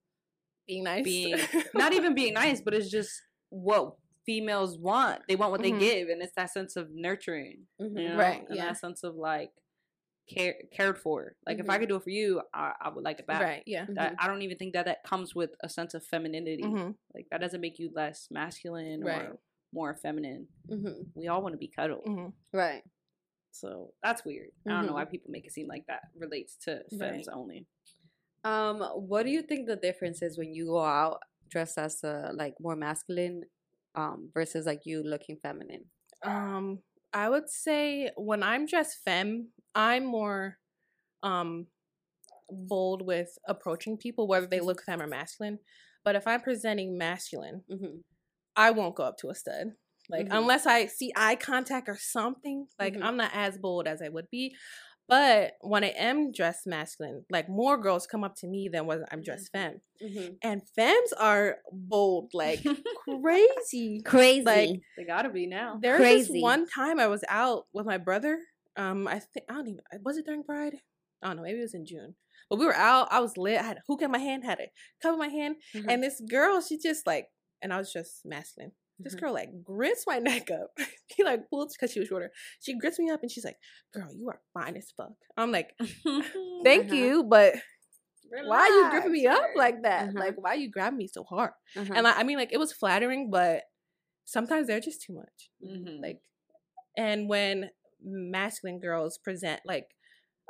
[0.67, 1.05] Being nice.
[1.05, 1.35] being
[1.75, 3.11] not even being nice, but it's just
[3.51, 3.95] what
[4.27, 5.23] females want.
[5.29, 5.65] They want what Mhm.
[5.65, 8.01] they give, and it's that sense of nurturing, Mhm.
[8.01, 8.67] you know, Right, and yeah.
[8.67, 9.51] that sense of like
[10.29, 11.37] care cared for.
[11.47, 11.81] Like if I Mhm.
[11.81, 13.41] could do it for you, I, I would like it back.
[13.43, 13.63] right.
[13.67, 13.87] Yeah.
[13.89, 16.63] That I don't even think that that comes with a sense of femininity.
[16.65, 19.23] hmm Like that doesn't make you less masculine Right.
[19.23, 19.39] or
[19.73, 20.49] more feminine.
[21.15, 22.07] We all want to be cuddled.
[22.53, 22.83] Right.
[23.61, 24.49] So that's weird.
[24.67, 27.67] I don't know why people make it seem like that relates to femmes only.
[28.45, 31.19] Um, what do you think the difference is when you go out
[31.51, 33.43] dressed as a like more masculine,
[33.95, 35.85] um, versus like you looking feminine?
[36.23, 36.79] Um,
[37.13, 40.59] I would say when I'm dressed femme, I'm more
[41.23, 41.67] um
[42.51, 45.59] bold with approaching people, whether they look femme or masculine.
[46.05, 47.99] But if I'm presenting masculine, Mm-hmm.
[48.57, 49.73] I won't go up to a stud.
[50.09, 50.39] Like Mhm.
[50.39, 53.03] unless I see eye contact or something, like Mhm.
[53.05, 54.55] I'm not as bold as I would be.
[55.09, 59.05] But when I am dressed masculine, like more girls come up to me than when
[59.11, 59.81] I'm dressed femme.
[60.03, 60.35] Mm-hmm.
[60.43, 62.63] And femmes are bold, like
[63.05, 64.03] crazy.
[64.05, 64.45] Crazy.
[64.45, 65.79] Like They gotta be now.
[65.81, 68.39] there was this one time I was out with my brother.
[68.77, 70.75] Um, I think I don't even was it during Pride?
[71.23, 72.15] I don't know, maybe it was in June.
[72.51, 73.09] But we were out.
[73.11, 73.59] I was lit.
[73.59, 74.71] I had a hook in my hand, had a
[75.03, 75.87] cup in my hand, Mhm.
[75.89, 77.29] and this girl, she just like,
[77.61, 78.73] and I was just masculine.
[79.01, 79.21] This Mhm.
[79.21, 80.71] girl like grits my neck up.
[81.15, 82.31] she like pulled because she was shorter.
[82.61, 83.59] She grits me up and she's like,
[83.93, 85.75] "Girl, you are fine as fuck." I'm like,
[86.65, 86.95] "Thank Uh-huh.
[86.97, 87.55] you, but
[88.45, 90.09] why are you gripping me up like that?
[90.09, 90.19] Uh-huh.
[90.19, 91.93] Like, why are you grabbing me so hard?" Uh-huh.
[91.95, 93.63] And like, I mean, like, it was flattering, but
[94.25, 95.51] sometimes they're just too much.
[95.65, 96.03] Mhm.
[96.03, 96.21] Like,
[96.97, 97.71] and when
[98.03, 99.89] masculine girls present like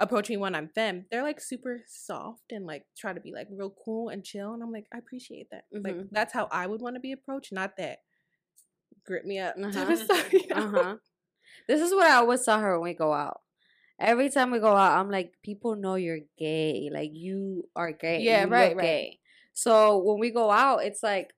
[0.01, 3.49] approach me when I'm femme, they're like super soft and like try to be like
[3.51, 4.55] real cool and chill.
[4.55, 5.65] And I'm like, I appreciate that.
[5.73, 6.09] Like Mhm.
[6.13, 7.99] that's how I would want to be approached, not that
[9.09, 9.55] grip me up.
[9.65, 9.93] Uh-huh.
[9.93, 10.63] of stuff, you know?
[10.63, 10.97] uh-huh.
[11.69, 13.41] This is what I always tell her when we go out.
[14.01, 16.89] Every time we go out, I'm like, people know you're gay.
[16.99, 18.21] Like you are gay.
[18.23, 18.83] Yeah, You right, right.
[18.85, 19.19] Gay.
[19.55, 19.73] So
[20.07, 21.29] when we go out, it's like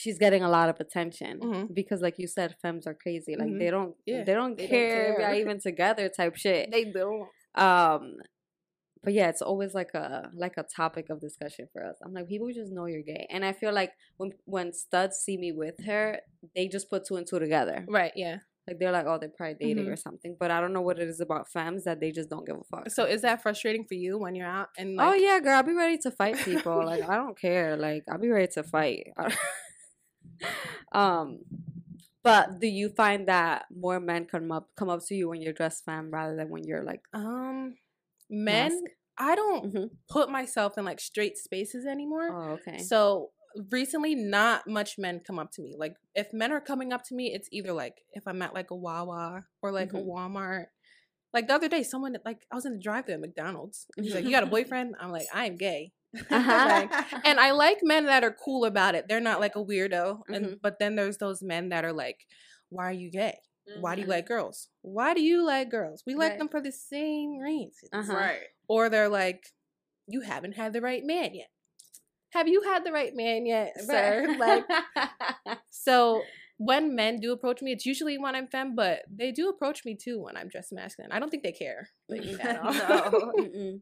[0.00, 1.74] she's getting a lot of attention Mhm.
[1.74, 3.34] because, like you said, femmes are crazy.
[3.36, 3.58] Like Mhm.
[3.60, 5.20] they don't, Yeah, they don't they don't care if care.
[5.32, 6.70] you're even together, type shit.
[6.70, 7.28] They don't.
[7.66, 8.02] Um,
[9.02, 11.96] but yeah, it's always like a like a topic of discussion for us.
[12.04, 15.36] I'm like, people just know you're gay, and I feel like when when studs see
[15.36, 16.18] me with her,
[16.54, 17.84] they just put two and two together.
[17.88, 18.38] Right, yeah.
[18.68, 19.92] Like they're like, oh, they're probably dating Mhm.
[19.92, 20.36] or something.
[20.38, 22.62] But I don't know what it is about femmes that they just don't give a
[22.64, 22.90] fuck.
[22.90, 25.62] So is that frustrating for you when you're out and like oh yeah, girl, I'll
[25.64, 26.84] be ready to fight people.
[26.84, 27.76] like I don't care.
[27.76, 29.08] Like I'll be ready to fight.
[30.92, 31.38] um,
[32.22, 35.52] but do you find that more men come up come up to you when you're
[35.54, 37.74] dressed femme rather than when you're like um
[38.30, 38.84] men Masc?
[39.18, 39.90] I don't Mhm.
[40.08, 42.28] put myself in like straight spaces anymore.
[42.32, 43.32] oh okay So
[43.70, 45.74] recently, not much men come up to me.
[45.76, 48.70] Like if men are coming up to me, it's either like if I'm at like
[48.70, 49.98] a Wawa or like Mhm.
[49.98, 50.66] a Walmart.
[51.34, 53.86] Like the other day, someone like I was in the drive-thru at McDonald's.
[53.96, 55.92] And he's like, "You got a boyfriend?" I'm like, "I am gay."
[56.30, 56.88] Uh-huh.
[56.90, 56.90] Like,
[57.24, 59.06] and I like men that are cool about it.
[59.08, 60.22] They're not like a weirdo.
[60.28, 60.58] And Mhm.
[60.62, 62.26] but then there's those men that are like,
[62.68, 63.38] why are you gay?
[63.78, 64.10] Why do you Mhm.
[64.10, 64.68] like girls?
[64.82, 66.02] Why do you like girls?
[66.06, 66.38] We like Right.
[66.38, 67.88] them for the same reasons.
[67.92, 68.12] Uh-huh.
[68.14, 68.48] Right.
[68.68, 69.52] Or they're like,
[70.06, 71.50] you haven't had the right man yet.
[72.30, 74.34] Have you had the right man yet, sir?
[74.38, 74.64] Like,
[75.70, 76.22] so
[76.58, 79.94] when men do approach me, it's usually when I'm femme, but they do approach me
[79.96, 81.12] too when I'm dressed masculine.
[81.12, 81.88] I don't think they care.
[82.08, 82.72] Like, at all.
[82.72, 83.32] No.
[83.38, 83.80] Mm-mm.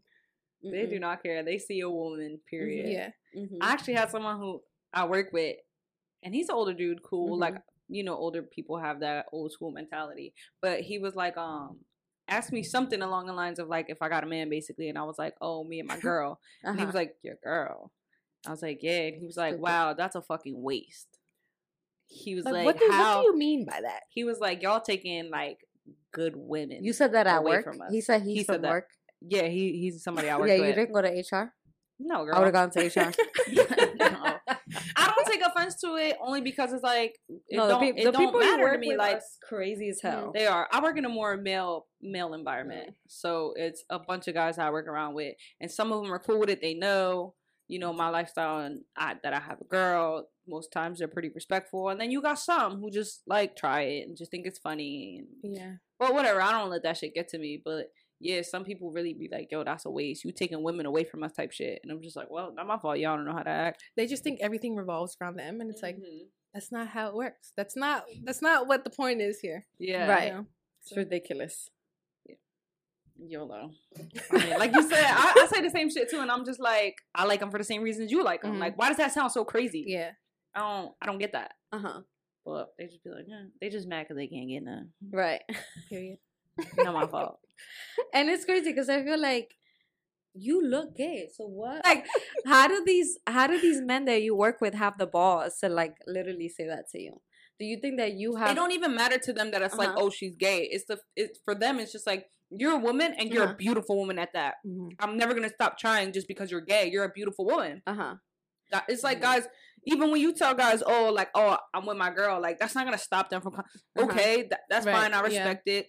[0.63, 1.43] They do not care.
[1.45, 2.89] They see a woman, period.
[2.89, 3.11] yeah.
[3.41, 3.59] Mhm.
[3.61, 4.63] I actually had someone who
[4.93, 5.57] I work with,
[6.23, 7.39] and he's an older dude, cool.
[7.39, 7.55] Like
[7.89, 10.35] you know, older people have that old school mentality.
[10.63, 11.79] But he was like, um,
[12.29, 14.99] asked me something along the lines of like, if I got a man, basically, and
[14.99, 16.39] I was like, oh, me and my girl.
[16.63, 16.87] And he Uh-huh.
[16.87, 17.91] was like, your girl.
[18.47, 19.01] I was like, yeah.
[19.09, 21.09] And he was like, wow, that's a fucking waste.
[22.07, 23.17] He was Like, like, what, do, how?
[23.17, 24.03] what do you mean by that?
[24.11, 25.59] he was like, y'all taking like
[26.13, 26.85] good women.
[26.85, 27.65] You said that at work.
[27.65, 27.91] from us.
[27.91, 28.71] He said he's He said from that.
[28.71, 28.89] work.
[29.21, 31.53] yeah, he he's somebody I work Yeah, you didn't go to HR.
[31.99, 32.37] No, girl.
[32.37, 33.13] I would have gone to HR.
[33.99, 34.38] No.
[35.31, 38.59] Take offense to it only because it's like it no, the, it the people you
[38.61, 38.89] work to me.
[38.89, 40.33] with Like are crazy as hell.
[40.35, 40.69] they are.
[40.73, 42.95] I work in a more male male environment, Mm.
[43.09, 46.19] so it's a bunch of guys I work around with, and some of them are
[46.19, 46.61] cool with it.
[46.63, 47.35] They know,
[47.67, 50.29] you know, my lifestyle and I, that I have a girl.
[50.47, 54.09] Most times they're pretty respectful, and then you got some who just like try it
[54.09, 55.23] and just think it's funny.
[55.43, 55.73] And, Yeah.
[55.99, 57.61] but whatever, I don't let that shit get to me.
[57.63, 57.89] But
[58.21, 60.25] yeah, some people really be like, "Yo, that's a waste.
[60.25, 61.81] You taking women away from us," type shit.
[61.83, 62.99] And I'm just like, "Well, not my fault.
[62.99, 65.83] Y'all don't know how to act." They just think everything revolves around them, and it's
[65.83, 66.27] like Mhm.
[66.53, 67.53] that's not how it works.
[67.57, 69.67] That's not that's not what the point is here.
[69.79, 70.29] yeah, Right.
[70.29, 70.47] You know?
[70.83, 71.71] It's ridiculous.
[73.21, 73.73] YOLO.
[74.31, 76.61] I mean, like you said, I, I say the same shit too, and I'm just
[76.61, 78.55] like, I like them for the same reasons you like them.
[78.57, 78.61] Mhm.
[78.61, 79.85] Like, why does that sound so crazy?
[79.89, 80.13] Yeah.
[80.55, 81.55] I don't, I don't get that.
[81.73, 82.01] Uh huh.
[82.45, 84.91] But they just be like, yeah, they just mad because they can't get none.
[85.11, 85.43] Right.
[85.89, 86.19] Period.
[86.79, 87.39] Not my fault.
[88.15, 89.55] and it's crazy because I feel like
[90.35, 91.29] you look gay.
[91.35, 91.85] So what?
[91.85, 92.07] Like,
[92.47, 95.69] how do these how do these men that you work with have the balls to
[95.69, 97.21] like literally say that to you?
[97.59, 98.51] Do you think that you have?
[98.51, 99.99] It don't even matter to them that it's like, Uh-huh.
[100.03, 100.69] oh, she's gay.
[100.71, 101.81] It's the, it's for them.
[101.81, 103.53] It's just like you're a woman and you're Uh-huh.
[103.55, 104.55] a beautiful woman at that.
[104.65, 104.93] Mhm.
[105.01, 106.89] I'm never gonna stop trying just because you're gay.
[106.91, 107.83] You're a beautiful woman.
[107.87, 108.15] Uh huh.
[108.87, 109.23] It's like Mhm.
[109.23, 109.49] guys,
[109.87, 112.85] even when you tell guys, oh, like, oh, I'm with my girl, like that's not
[112.85, 113.55] gonna stop them from.
[113.55, 114.05] Uh-huh.
[114.05, 115.13] Okay, that, that's Right, fine.
[115.15, 115.25] I yeah.
[115.25, 115.87] respect it.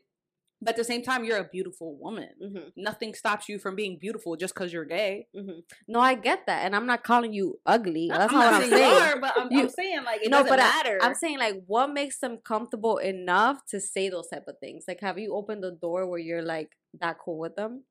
[0.61, 2.29] But at the same time, you're a beautiful woman.
[2.41, 5.27] hmm Nothing stops you from being beautiful just because you're gay.
[5.33, 8.09] hmm No, I get that, and I'm not calling you ugly.
[8.09, 9.01] That's I'm not what I'm saying you saying.
[9.01, 10.99] are, but I'm, You- I'm saying like it no, doesn't but matter.
[11.01, 14.83] I, I'm saying like, what makes them comfortable enough to say those type of things?
[14.87, 16.69] Like, have you opened the door where you're like
[16.99, 17.83] that cool with them?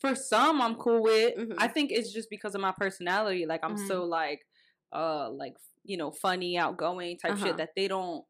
[0.00, 1.36] For some, I'm cool with.
[1.36, 1.54] Mhm.
[1.58, 3.46] I think it's just because of my personality.
[3.46, 4.40] Like I'm so like,
[4.92, 7.46] uh, like you know, funny, outgoing type Uh-huh.
[7.46, 8.24] shit that they don't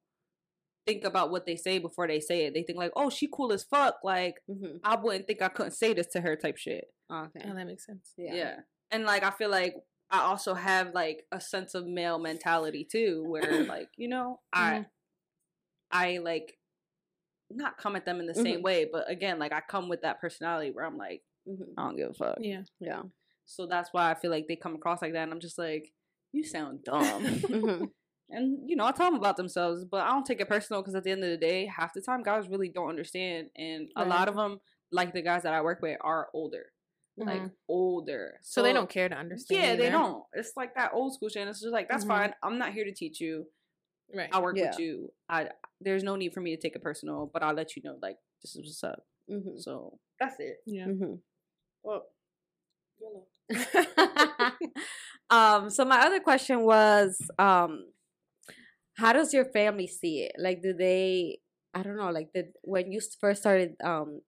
[0.87, 2.55] think about what they say before they say it.
[2.55, 3.97] They think like, oh, she cool as fuck.
[4.03, 4.79] Like Mm-hmm.
[4.85, 6.87] I wouldn't think I couldn't say this to her type shit.
[7.13, 7.41] Okay.
[7.49, 8.13] Oh, that makes sense.
[8.17, 8.35] Yeah.
[8.35, 8.57] Yeah.
[8.91, 9.75] And like I feel like
[10.11, 14.65] I also have like a sense of male mentality too, where like, you know, I
[14.73, 14.87] Mhm.
[15.91, 16.59] I like
[17.51, 18.63] not come at them in the same Mhm.
[18.63, 21.97] way, but again, like I come with that personality where I'm like, hmm I don't
[21.97, 22.39] give a fuck.
[22.41, 22.63] Yeah.
[22.81, 23.03] Yeah.
[23.45, 25.93] So that's why I feel like they come across like that and I'm just like,
[26.33, 27.91] You sound dumb.
[28.33, 30.95] and you know, I tell them about themselves, but I don't take it personal because
[30.95, 34.05] at the end of the day, half the time guys really don't understand and a
[34.05, 36.67] lot of them like the guys that I work with are older.
[37.19, 37.53] Like Mhm.
[37.69, 38.39] older.
[38.43, 39.63] So, they don't care to understand.
[39.63, 40.25] Yeah, they don't.
[40.33, 41.47] It's like that old school shit.
[41.47, 42.09] It's just like that's Mhm.
[42.09, 42.35] fine.
[42.43, 43.47] I'm not here to teach you.
[44.15, 44.31] Right.
[44.33, 44.71] I work Yeah.
[44.71, 45.13] with you.
[45.29, 47.99] I there's no need for me to take it personal, but I'll let you know
[48.01, 49.05] like this is what's up.
[49.29, 50.63] hmm So that's it.
[50.67, 50.87] yeah.
[50.87, 51.15] hmm
[51.83, 52.07] Well,
[55.31, 57.85] um so my other question was um
[58.97, 61.39] how does your family see it like do they
[61.75, 64.21] i don't know like did when you first started um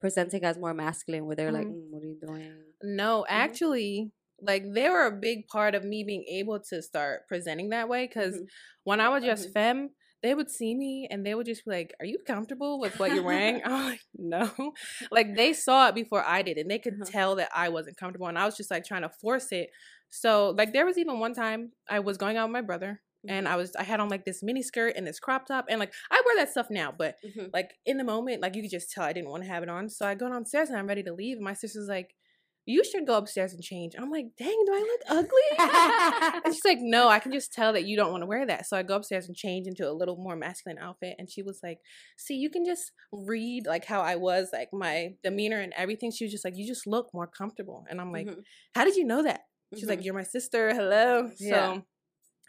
[0.00, 1.70] presenting as more masculine where they're like Mhm.
[1.70, 3.54] mm, what are you doing No, Mm-hmm.
[3.56, 7.88] actually, like they were a big part of me being able to start presenting that
[7.88, 8.06] way.
[8.06, 8.44] Because Mm-hmm.
[8.44, 8.48] Mhm.
[8.84, 9.52] when I was just Mhm.
[9.52, 9.90] femme,
[10.22, 13.12] they would see me and they would just be like, "Are you comfortable with what
[13.12, 14.50] you're wearing?" I'm like, "No."
[15.10, 17.12] Like they saw it before I did, and they could Uh-huh.
[17.12, 19.70] tell that I wasn't comfortable, and I was just like trying to force it.
[20.10, 23.02] So like there was even one time I was going out with my brother.
[23.28, 23.54] And Mm-hmm.
[23.54, 25.92] I was I had on like this mini skirt and this crop top and like
[26.10, 27.50] I wear that stuff now, but Mhm.
[27.52, 29.68] like in the moment, like you could just tell I didn't want to have it
[29.68, 29.88] on.
[29.88, 31.36] So I go downstairs and I'm ready to leave.
[31.36, 32.14] And my sister's like,
[32.64, 33.94] You should go upstairs and change.
[33.98, 36.42] I'm like, dang, do I look ugly?
[36.44, 38.66] and she's like, No, I can just tell that you don't want to wear that.
[38.66, 41.16] So I go upstairs and change into a little more masculine outfit.
[41.18, 41.78] And she was like,
[42.16, 46.10] See, you can just read like how I was, like my demeanor and everything.
[46.12, 47.84] She was just like, You just look more comfortable.
[47.90, 48.42] And I'm like, Mhm.
[48.74, 49.40] How did you know that?
[49.74, 50.04] She's like, Mhm.
[50.04, 50.74] You're my sister.
[50.74, 51.30] Hello.
[51.38, 51.74] Yeah.
[51.74, 51.82] So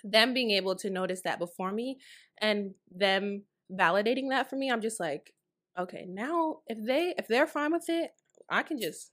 [0.04, 2.00] them being able to notice that before me
[2.40, 5.34] and them validating that for me, I'm just like,
[5.78, 8.12] okay, now if they if they're fine with it,
[8.50, 9.12] I can just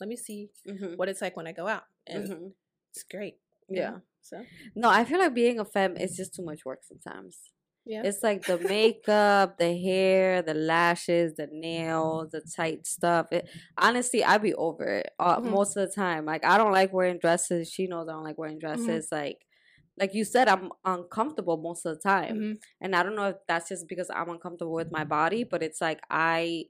[0.00, 0.96] let me see Mhm.
[0.96, 2.54] what it's like when I go out, and Mhm.
[2.92, 3.38] it's great.
[3.68, 3.90] Yeah.
[3.92, 4.02] know?
[4.20, 7.38] So No, I feel like being a femme is just too much work sometimes.
[7.84, 8.02] yeah.
[8.04, 13.28] It's like the makeup, the hair, the lashes, the nails, the tight stuff.
[13.32, 15.50] It, honestly, I'd be over it uh, Mhm.
[15.50, 16.24] most of the time.
[16.24, 17.70] Like I don't like wearing dresses.
[17.70, 19.08] She knows I don't like wearing dresses.
[19.12, 19.46] Like,
[19.98, 22.58] like you said, I'm uncomfortable most of the time, Mhm.
[22.80, 25.80] and I don't know if that's just because I'm uncomfortable with my body, but it's
[25.80, 26.66] like I.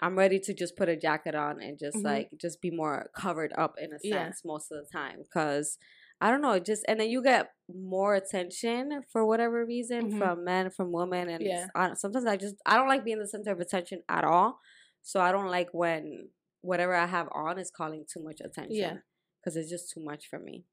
[0.00, 2.04] I'm ready to just put a jacket on and just Mhm.
[2.04, 4.26] like just be more covered up in a Yeah.
[4.26, 5.76] sense most of the time because
[6.20, 10.18] I don't know, just and then you get more attention for whatever reason Mhm.
[10.18, 11.66] from men, from women, and Yeah.
[11.74, 14.60] I, sometimes I just I don't like being the center of attention at all.
[15.02, 16.30] So I don't like when
[16.60, 18.76] whatever I have on is calling too much attention.
[18.76, 18.98] Yeah.
[19.40, 20.64] because it's just too much for me.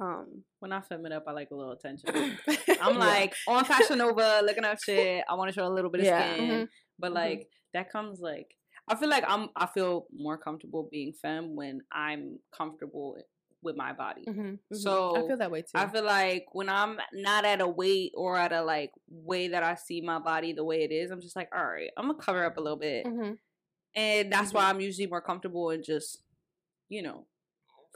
[0.00, 2.08] Um, When I film it up, I like a little attention.
[2.82, 2.98] I'm Yeah.
[2.98, 5.24] like on Fashion Nova, looking up shit.
[5.28, 6.34] I want to show a little bit of Yeah.
[6.34, 6.68] skin, Mhm.
[6.98, 7.14] but Mhm.
[7.14, 11.80] like that comes like I feel like I'm I feel more comfortable being femme when
[11.92, 13.16] I'm comfortable
[13.62, 14.24] with my body.
[14.26, 14.58] Mhm.
[14.74, 15.68] So I feel that way too.
[15.76, 19.62] I feel like when I'm not at a weight or at a like way that
[19.62, 22.18] I see my body the way it is, I'm just like, all right, I'm gonna
[22.18, 23.38] cover up a little bit, Mhm.
[23.94, 26.22] and that's why I'm usually more comfortable in just,
[26.90, 27.26] you know,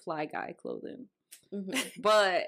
[0.02, 1.10] fly guy clothing.
[1.52, 2.02] Mhm.
[2.02, 2.44] But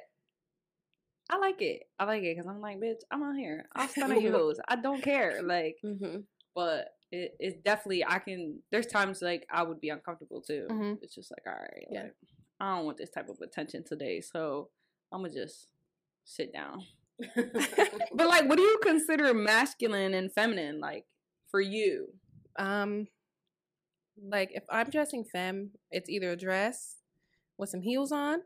[1.29, 1.83] I like it.
[1.99, 3.67] I like it because I'm like, bitch, I'm out here.
[3.77, 4.55] I'll stun at you.
[4.69, 5.43] I don't care.
[5.43, 6.25] Like, Mhm.
[6.55, 8.63] but it, it's definitely I can.
[8.71, 10.67] There's times like I would be uncomfortable too.
[10.71, 10.99] Mhm.
[11.03, 12.03] It's just like, all right, Yeah.
[12.05, 12.15] like,
[12.61, 14.71] I don't want this type of attention today, so
[15.13, 15.69] I'm gonna just
[16.25, 16.85] sit down.
[18.13, 20.81] But like, what do you consider masculine and feminine?
[20.81, 21.07] Like
[21.51, 22.09] for you?
[22.59, 23.07] Um,
[24.23, 26.97] like if I'm dressing femme, it's either a dress
[27.57, 28.43] with some heels on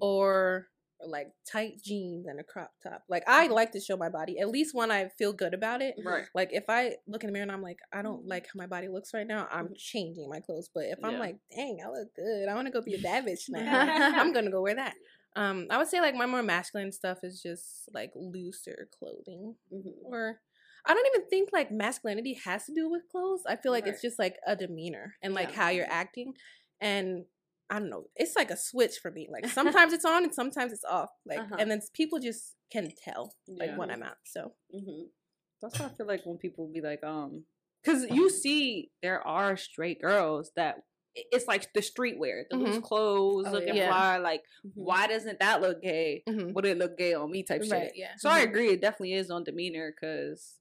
[0.00, 0.66] or
[1.06, 3.02] like tight jeans and a crop top.
[3.08, 5.94] Like I like to show my body at least when I feel good about it.
[6.04, 6.24] Right.
[6.34, 8.66] Like if I look in the mirror and I'm like, I don't like how my
[8.66, 10.68] body looks right now, I'm changing my clothes.
[10.74, 13.24] But if I'm like, dang, I look good, I want to go be a bad
[13.24, 13.62] bitch now.
[14.20, 14.94] I'm gonna go wear that.
[15.36, 19.92] Um, I would say like my more masculine stuff is just like looser clothing, Mhm.
[20.04, 20.40] or
[20.84, 23.42] I don't even think like masculinity has to do with clothes.
[23.48, 25.56] I feel like it's just like a demeanor and like Yeah.
[25.56, 26.34] how you're acting,
[26.80, 27.24] and
[27.70, 28.06] I don't know.
[28.16, 29.28] It's like a switch for me.
[29.30, 31.10] Like sometimes it's on and sometimes it's off.
[31.24, 31.56] Like Uh-huh.
[31.58, 33.76] and then people just can tell like Yeah.
[33.76, 34.16] when I'm out.
[34.24, 35.10] So Mhm.
[35.62, 37.44] That's why I feel like when people be like, um,
[37.82, 40.82] because you see there are straight girls that
[41.14, 42.82] it's like the streetwear, the loose Mhm.
[42.82, 43.88] clothes, Oh, looking yeah.
[43.88, 44.16] fly.
[44.18, 44.72] Like, Mhm.
[44.76, 46.22] why doesn't that look gay?
[46.28, 46.54] mhm.
[46.54, 47.42] Would it look gay on me?
[47.42, 47.96] Type right, shit.
[47.96, 48.14] yeah.
[48.16, 48.48] So I Mhm.
[48.48, 48.68] agree.
[48.70, 50.59] It definitely is on demeanor because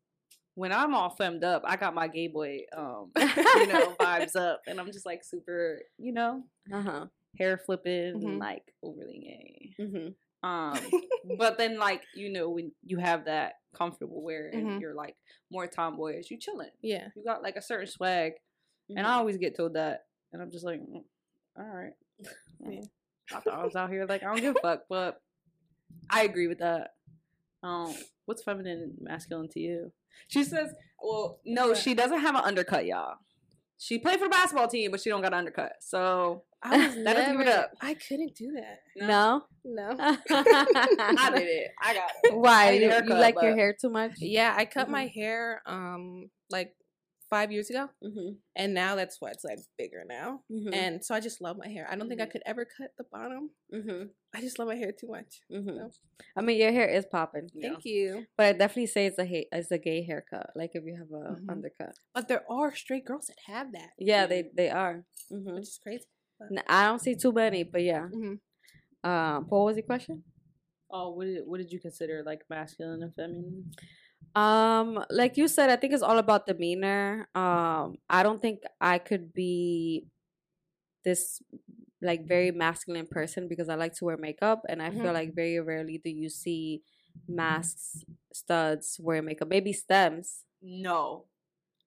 [0.55, 4.61] when I'm all femmed up, I got my gay boy, um, you know, vibes up,
[4.67, 7.07] and I'm just like super, you know, Uh-huh.
[7.37, 8.39] hair flipping, and Mhm.
[8.39, 9.75] like overly gay.
[9.79, 10.15] Mhm.
[10.41, 10.79] Um,
[11.37, 14.81] but then like you know when you have that comfortable wear and Mhm.
[14.81, 15.15] you're like
[15.51, 16.71] more tomboyish, you chilling.
[16.81, 17.09] Yeah.
[17.15, 18.33] You got like a certain swag,
[18.89, 21.03] and I always get told that, and I'm just like, "Mm,
[21.57, 21.93] all right.
[22.67, 22.81] Yeah.
[23.33, 25.21] I thought I was out here like I don't give a fuck, but
[26.09, 26.91] I agree with that.
[27.63, 27.93] Um,
[28.25, 29.91] what's feminine and masculine to you?
[30.27, 31.77] She says, well, no, What?
[31.77, 33.15] she doesn't have an undercut, y'all.
[33.77, 35.73] She played for the basketball team, but she don't got an undercut.
[35.79, 37.71] So I was Let us give it up.
[37.81, 38.79] I couldn't do that.
[38.97, 39.43] No.
[39.63, 39.95] No.
[39.99, 41.71] I did it.
[41.81, 42.33] I got it.
[42.35, 44.13] Why I need a you, you haircut, like your hair too much?
[44.17, 44.91] Yeah, I cut Mm-hmm.
[44.91, 46.73] my hair um like
[47.29, 48.31] five years ago, Mm-hmm.
[48.55, 50.41] and now that's why it's like bigger now.
[50.51, 50.73] Mm-hmm.
[50.73, 51.87] And so I just love my hair.
[51.89, 52.31] I don't think I Mhm.
[52.31, 53.51] could ever cut the bottom.
[53.73, 54.03] mm-hmm.
[54.35, 55.41] I just love my hair too much.
[55.51, 55.75] Mm-hmm.
[55.77, 55.91] No.
[56.37, 57.69] I mean, your hair is popping, Yeah.
[57.69, 58.25] Thank you.
[58.37, 60.51] but I definitely say it's a ha- it's a gay haircut.
[60.55, 61.95] Like if you have a undercut.
[62.13, 65.05] But there are straight girls that have that, Yeah, they they are.
[65.31, 65.53] Mm-hmm.
[65.55, 66.05] which is crazy.
[66.67, 68.07] I don't see too many, but yeah.
[69.03, 70.23] Um, what was your question?
[70.91, 73.71] Oh, what did what did you consider like masculine and feminine?
[74.35, 77.27] Um, like you said, I think it's all about demeanor.
[77.35, 80.05] Um, I don't think I could be
[81.03, 81.41] this
[82.01, 85.13] like very masculine person because I like to wear makeup, and I feel Mhm.
[85.13, 86.81] like very rarely do you see
[87.29, 89.49] mascs, studs wear makeup.
[89.49, 90.45] Maybe stems.
[90.61, 91.25] No,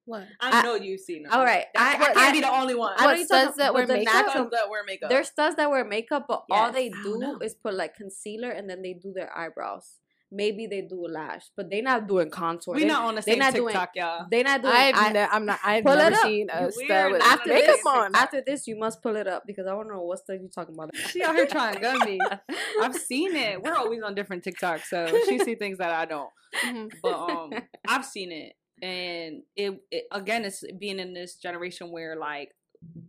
[0.04, 0.26] What?
[0.40, 1.32] I, I- know you've seen them.
[1.32, 2.92] all right, I- I, can't I- be the only one.
[2.98, 4.26] I know What you're studs that wear the makeup?
[4.26, 5.08] natural- that wear makeup.
[5.08, 7.38] There's studs that wear makeup, but all they don't do know.
[7.38, 10.00] is put like concealer and then they do their eyebrows.
[10.34, 12.74] Maybe they do a lash, but they not doing contour.
[12.74, 14.26] we They- not on the they same not doing- TikTok, y'all.
[14.30, 14.74] They not doing.
[14.74, 15.58] I've eye- ne- I'm not.
[15.62, 16.22] I've Pull it never up.
[16.22, 16.72] seen You a weird.
[16.72, 18.14] stud with After after makeup this, on.
[18.14, 20.48] after this, you must pull it up because I want to know what stuff you
[20.48, 20.96] talking about.
[20.96, 22.18] She out here trying to gun me.
[22.80, 23.62] I've seen it.
[23.62, 26.30] We're always on different TikToks, so she see things that I don't.
[26.64, 26.90] Mhm.
[27.02, 27.52] But um,
[27.86, 32.52] I've seen it, and it, it again, it's being in this generation where like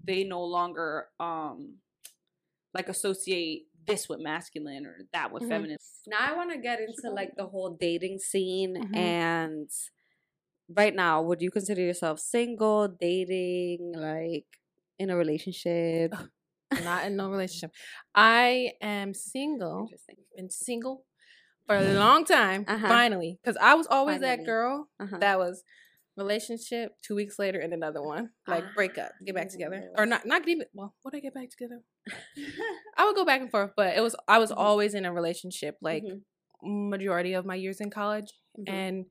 [0.03, 1.75] they no longer um
[2.73, 5.50] like associate this with masculine or that with Mhm.
[5.50, 5.78] feminine.
[6.08, 8.96] Now I want to get into like the whole dating scene Mhm.
[8.96, 9.69] and
[10.69, 14.46] right now, would you consider yourself single, dating, like
[14.98, 16.13] in a relationship?
[16.84, 17.72] Not in no relationship.
[18.15, 19.82] I am single.
[19.82, 20.17] Interesting.
[20.36, 21.06] Been single
[21.67, 22.65] for a long time.
[22.67, 22.88] Uh-huh.
[22.88, 25.17] Finally, because I was always that girl Uh-huh.
[25.19, 25.63] that was
[26.17, 26.93] relationship.
[27.02, 28.30] Two weeks later, and another one.
[28.47, 30.26] Like break up, get back together, or not?
[30.26, 30.65] Not even.
[30.73, 31.82] Well, would I get back together?
[32.97, 34.58] I would go back and forth, but it was I was Mhm.
[34.58, 35.78] always in a relationship.
[35.82, 36.21] Like Mhm.
[36.63, 38.69] majority of my years in college, Mhm.
[38.69, 39.06] and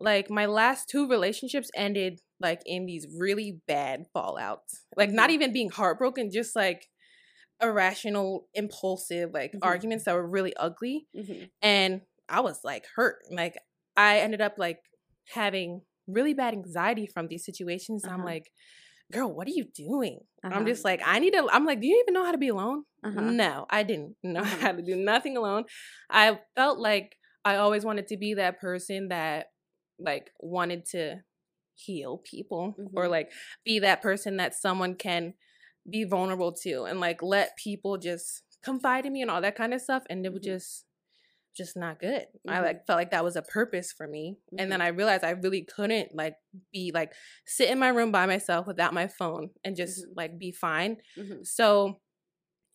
[0.00, 5.32] like my last two relationships ended like in these really bad fallouts like not Mhm.
[5.34, 6.88] even being heartbroken just like
[7.60, 9.58] irrational impulsive like Mhm.
[9.62, 11.50] arguments that were really ugly Mhm.
[11.60, 13.58] and i was like hurt like
[13.96, 14.80] i ended up like
[15.34, 18.24] having really bad anxiety from these situations i'm Uh-huh.
[18.24, 18.50] like
[19.12, 20.66] girl what are you doing i'm Uh-huh.
[20.66, 22.84] just like i need to i'm like do you even know how to be alone
[23.04, 23.20] Uh-huh.
[23.22, 24.56] no i didn't know Uh-huh.
[24.60, 25.64] how to do nothing alone
[26.10, 29.48] i felt like i always wanted to be that person that
[29.98, 31.22] like wanted to
[31.74, 33.10] heal people or Mhm.
[33.10, 33.32] like
[33.64, 35.34] be that person that someone can
[35.88, 39.72] be vulnerable to and like let people just confide in me and all that kind
[39.72, 40.44] of stuff and it was Mhm.
[40.44, 40.84] just
[41.58, 42.62] just not good i Mhm.
[42.64, 44.70] like felt like that was a purpose for me and Mm-hmm.
[44.70, 46.36] then i realized i really couldn't like
[46.72, 47.12] be like
[47.46, 50.12] sit in my room by myself without my phone and just Mhm.
[50.16, 51.44] like be fine Mhm.
[51.46, 52.00] so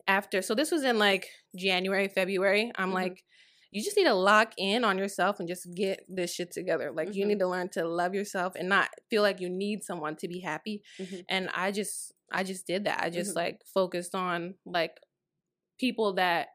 [0.06, 2.94] after so this was in like January, February, I'm Mhm.
[2.94, 3.24] like
[3.70, 6.92] you just need to lock in on yourself and just get this shit together.
[6.92, 10.14] Like you need to learn to love yourself and not feel like you need someone
[10.16, 10.82] to be happy.
[11.28, 13.02] And I just I just did that.
[13.02, 15.00] I just like focused on like
[15.80, 16.48] people that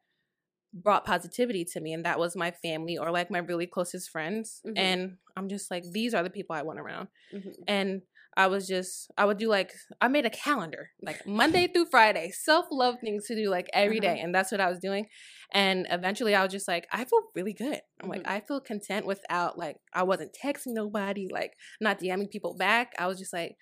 [0.73, 4.61] brought positivity to me and that was my family or like my really closest friends
[4.65, 4.73] Mhm.
[4.77, 7.53] and i'm just like these are the people i want around Mhm.
[7.67, 8.01] and
[8.37, 12.29] I was just I would do like I made a calendar like Monday through Friday
[12.31, 14.23] self love things to do like every day, Uh-huh.
[14.25, 15.07] and that's what I was doing
[15.51, 18.31] and eventually I was just like I feel really good I'm like Mhm.
[18.31, 23.07] I feel content without like I wasn't texting nobody like not DMing people back I
[23.07, 23.57] was just like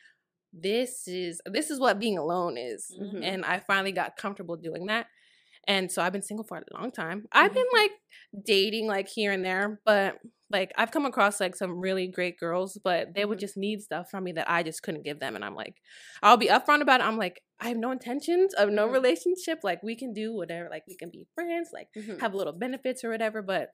[0.53, 3.23] this is this is what being alone is Mhm.
[3.23, 5.07] and I finally got comfortable doing that
[5.67, 7.77] and so I've been single for a long time I've been Mm-hmm.
[7.77, 7.91] like
[8.45, 10.17] dating like here and there but
[10.49, 13.41] like I've come across like some really great girls, but they would Mhm.
[13.41, 15.35] just need stuff from me that I just couldn't give them.
[15.35, 15.75] And I'm like,
[16.23, 17.03] I'll be upfront about it.
[17.05, 18.93] I'm like, I have no intentions of no Mhm.
[18.93, 19.59] relationship.
[19.61, 22.21] Like we can do whatever, like we can be friends, like Mhm.
[22.21, 23.71] have little benefits or whatever, but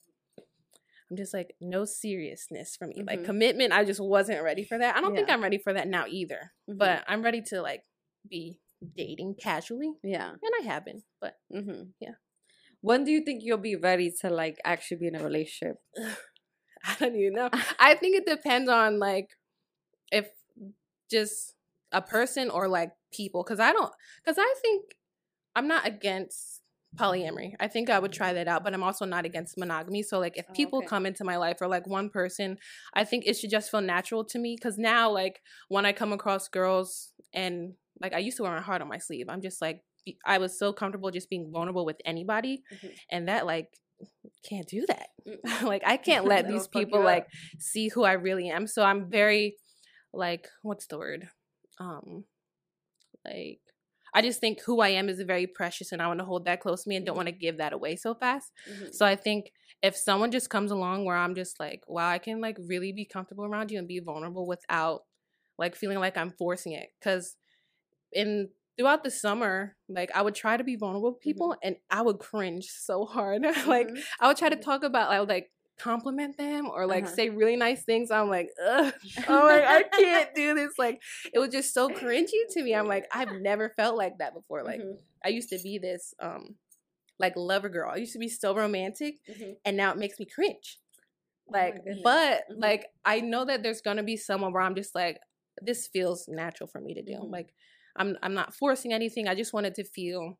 [1.11, 3.03] I'm just like, no seriousness for me.
[3.05, 3.25] Like Mhm.
[3.25, 4.95] commitment, I just wasn't ready for that.
[4.95, 6.53] I don't think I'm ready for that now either.
[6.67, 6.77] Mhm.
[6.79, 7.83] But I'm ready to like
[8.27, 8.59] be
[8.95, 9.93] dating casually.
[10.03, 10.29] yeah.
[10.29, 11.83] And I have been, but Mm-hmm.
[11.99, 12.15] Yeah.
[12.81, 15.77] When do you think you'll be ready to like actually be in a relationship?
[16.85, 17.49] I don't even know.
[17.79, 19.29] I think it depends on like
[20.11, 20.27] if
[21.09, 21.55] just
[21.91, 23.93] a person or like people cuz I don't
[24.25, 24.97] cuz I think
[25.55, 26.61] I'm not against
[26.95, 27.53] polyamory.
[27.59, 30.03] I think I would try that out, but I'm also not against monogamy.
[30.03, 30.87] So like if Oh, people okay.
[30.87, 32.57] come into my life or like one person,
[32.93, 36.13] I think it should just feel natural to me cuz now like when I come
[36.13, 39.27] across girls and like I used to wear my heart on my sleeve.
[39.29, 39.81] I'm just like
[40.25, 42.91] I was so comfortable just being vulnerable with anybody Mhm.
[43.11, 43.69] and that like
[44.47, 45.07] can't do that.
[45.27, 45.37] Mm.
[45.67, 47.27] like I can't let these people like
[47.59, 48.67] see who I really am.
[48.67, 49.55] So I'm very
[50.13, 51.29] like what's the word?
[51.79, 52.25] Um
[53.25, 53.59] like
[54.15, 56.59] I just think who I am is very precious and I want to hold that
[56.59, 57.17] close to me and don't Mhm.
[57.17, 58.51] want to give that away so fast.
[58.69, 58.93] Mhm.
[58.93, 59.51] So I think
[59.81, 63.05] if someone just comes along where I'm just like, wow, I can like really be
[63.05, 65.01] comfortable around you and be vulnerable without
[65.57, 66.89] like feeling like I'm forcing it.
[67.03, 67.35] Cause
[68.15, 72.01] in throughout the summer, like I would try to be vulnerable with people and I
[72.01, 73.41] would cringe so hard.
[73.67, 74.03] like Mhm.
[74.19, 74.61] I would try to Mhm.
[74.61, 77.15] talk about I would like compliment them or like Uh-huh.
[77.15, 78.11] say really nice things.
[78.11, 78.93] I'm like, ugh,
[79.27, 80.73] oh my, I can't do this.
[80.77, 81.01] Like
[81.33, 82.73] it was just so cringy to me.
[82.73, 84.63] I'm like, I've never felt like that before.
[84.63, 84.97] Like Mhm.
[85.25, 86.55] I used to be this um
[87.19, 87.91] like lover girl.
[87.93, 89.55] I used to be so romantic Mhm.
[89.65, 90.79] and now it makes me cringe.
[91.49, 92.01] Oh Like, goodness.
[92.03, 95.19] but like I know that there's gonna be someone where I'm just like,
[95.61, 97.17] this feels natural for me to do.
[97.29, 97.53] Like
[97.95, 99.27] I'm I'm not forcing anything.
[99.27, 100.37] I just wanted to feel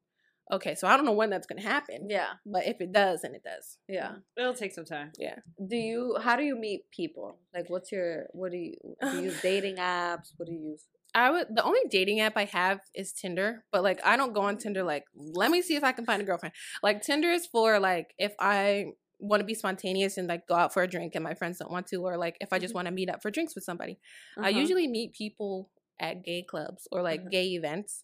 [0.52, 0.76] okay.
[0.76, 2.08] So I don't know when that's gonna happen.
[2.10, 2.34] Yeah.
[2.46, 3.78] But if it does, then it does.
[3.88, 4.16] Yeah.
[4.38, 5.12] It'll take some time.
[5.20, 5.36] Yeah.
[5.66, 6.18] Do you?
[6.22, 7.38] How do you meet people?
[7.54, 8.28] Like, what's your?
[8.34, 8.76] What do you?
[9.02, 10.34] Do you use dating apps?
[10.38, 10.84] What do you use?
[11.16, 14.42] I would the only dating app I have is Tinder, but like I don't go
[14.42, 16.56] on Tinder like let me see if I can find a girlfriend.
[16.82, 18.86] Like Tinder is for like if I
[19.20, 21.72] want to be spontaneous and like go out for a drink and my friends don't
[21.72, 22.76] want to or like if I just Mhm.
[22.78, 24.00] want to meet up for drinks with somebody.
[24.38, 24.60] I Uh-huh.
[24.60, 27.29] usually meet people at gay clubs or like Uh-huh.
[27.29, 28.03] gay events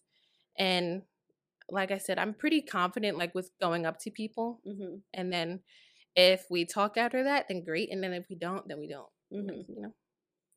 [0.58, 1.02] and
[1.70, 5.02] like I said I'm pretty confident like with going up to people Mhm.
[5.14, 5.60] and then
[6.16, 9.10] if we talk after that then great and then if we don't then we don't.
[9.32, 9.68] Mhm.
[9.68, 9.94] You know.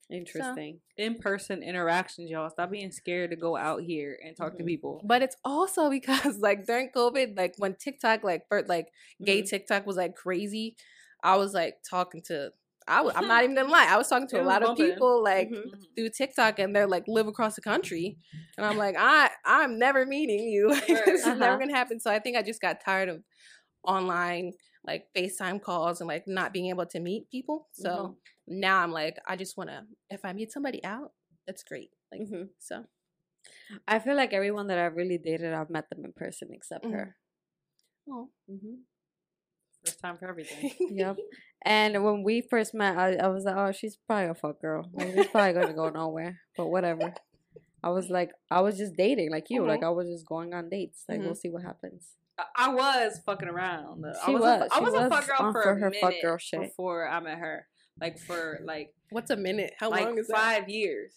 [0.10, 0.82] Interesting.
[0.98, 2.50] In person interactions, y'all.
[2.50, 4.68] Stop being scared to go out here and talk to Mhm.
[4.68, 5.02] people.
[5.06, 8.90] But it's also because like during COVID, like when TikTok, like first, like
[9.24, 9.50] gay Mhm.
[9.50, 10.76] TikTok was like crazy,
[11.24, 12.52] I was like talking to
[12.88, 13.88] I w- I'm not even gonna lie.
[13.90, 15.64] I was talking to It a was lot of people like Mhm.
[15.66, 15.88] Mhm.
[15.96, 18.18] through TikTok, and they're like live across the country,
[18.58, 20.70] and I'm like, I I'm never meeting you.
[20.88, 21.06] Like, Right.
[21.06, 21.38] this is Uh-huh.
[21.38, 22.00] never gonna happen.
[22.00, 23.24] So I think I just got tired of
[23.84, 24.54] online
[24.86, 27.70] like FaceTime calls and like not being able to meet people.
[27.74, 28.18] So Mhm.
[28.48, 31.14] now I'm like, I just wanna if I meet somebody out,
[31.48, 31.92] that's great.
[32.12, 32.50] Like Mhm.
[32.60, 32.86] so.
[33.88, 36.92] I feel like everyone that I've really dated, I've met them in person except Mhm.
[36.92, 37.18] her.
[38.08, 38.32] Oh.
[38.48, 38.86] hmm
[39.86, 40.72] First time for everything.
[40.92, 41.18] Yep.
[41.66, 44.90] And when we first met, I, I was like, oh, she's probably a fuck girl.
[44.94, 46.40] Like, she's probably gonna go nowhere.
[46.58, 47.14] But whatever.
[47.84, 49.66] I was like, I was just dating like you.
[49.66, 49.88] Like mm-hmm.
[49.88, 51.04] I was just going on dates.
[51.08, 51.36] Like we'll mm-hmm.
[51.36, 52.08] see what happens.
[52.38, 54.04] I- I was fucking around.
[54.04, 54.14] though.
[54.22, 54.42] I She was.
[54.42, 54.62] was.
[54.62, 56.38] A, I She was, a fuck girl on for, for a her minute fuck girl
[56.38, 56.62] shit.
[56.62, 57.68] before I met her.
[58.00, 59.74] Like for like What's a minute?
[59.80, 60.36] How like long is that?
[60.36, 61.14] five years.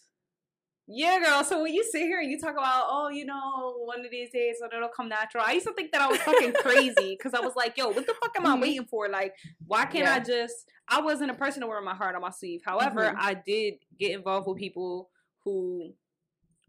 [0.89, 1.43] Yeah, girl.
[1.43, 4.30] So when you sit here and you talk about, oh, you know, one of these
[4.30, 7.34] days when it'll come natural, I used to think that I was fucking crazy because
[7.34, 8.61] I was like, yo, what the fuck am I Mhm.
[8.61, 9.09] waiting for?
[9.09, 9.34] Like,
[9.66, 10.68] why can't I just?
[10.89, 12.62] I wasn't a person to wear my heart on my sleeve.
[12.64, 13.16] However, Mhm.
[13.18, 15.11] I did get involved with people
[15.41, 15.93] who,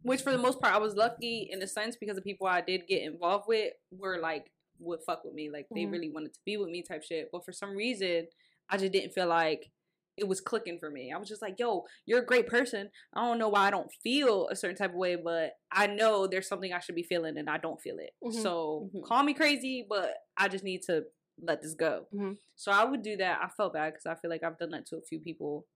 [0.02, 2.62] which for the most part, I was lucky in a sense because the people I
[2.62, 5.92] did get involved with were like would fuck with me, like they Mhm.
[5.92, 7.30] really wanted to be with me type shit.
[7.32, 8.28] But for some reason,
[8.70, 9.72] I just didn't feel like
[10.18, 11.12] it was clicking for me.
[11.14, 12.90] I was just like, yo, you're a great person.
[13.14, 16.26] I don't know why I don't feel a certain type of way, but I know
[16.28, 18.12] there's something I should be feeling and I don't feel it.
[18.24, 18.34] Mhm.
[18.42, 19.04] So Mhm.
[19.04, 21.06] call me crazy, but I just need to
[21.40, 22.08] let this go.
[22.14, 22.38] Mhm.
[22.56, 23.40] So I would do that.
[23.44, 25.68] I felt bad because I feel like I've done that to a few people.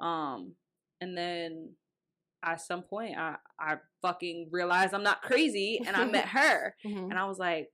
[0.00, 0.56] Um,
[1.00, 1.76] and then
[2.42, 7.08] at some point, I I fucking realized I'm not crazy, and I met her, Mhm.
[7.10, 7.72] and I was like,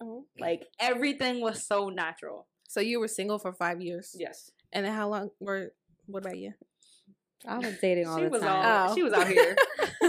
[0.00, 0.24] Mhm.
[0.38, 2.48] like everything was so natural.
[2.68, 4.14] So you were single for five years.
[4.16, 5.72] Yes, And then how long were?
[6.06, 6.54] What about you?
[7.46, 8.64] I was dating all she the was time.
[8.64, 8.90] out.
[8.90, 8.94] Oh.
[8.94, 9.56] She was out here.
[10.02, 10.06] she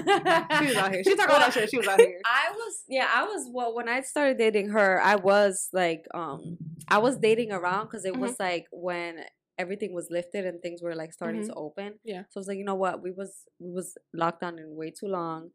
[0.67, 1.03] was out here.
[1.03, 1.69] She talk all that shit.
[1.69, 2.19] She was out here.
[2.25, 6.57] I was yeah, I was well when I started dating her, I was like um
[6.87, 9.23] I was dating around because it was like when
[9.57, 11.93] everything was lifted and things were like starting to open.
[12.03, 12.23] Yeah.
[12.29, 14.91] So I was like, you know what, we was we was locked down in way
[14.91, 15.51] too long.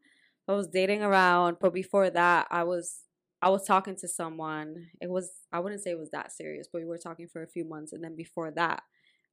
[0.47, 3.01] I was dating around, but before that I was
[3.39, 4.87] I was talking to someone.
[4.99, 7.47] It was I wouldn't say it was that serious, but we were talking for a
[7.47, 8.81] few months and then before that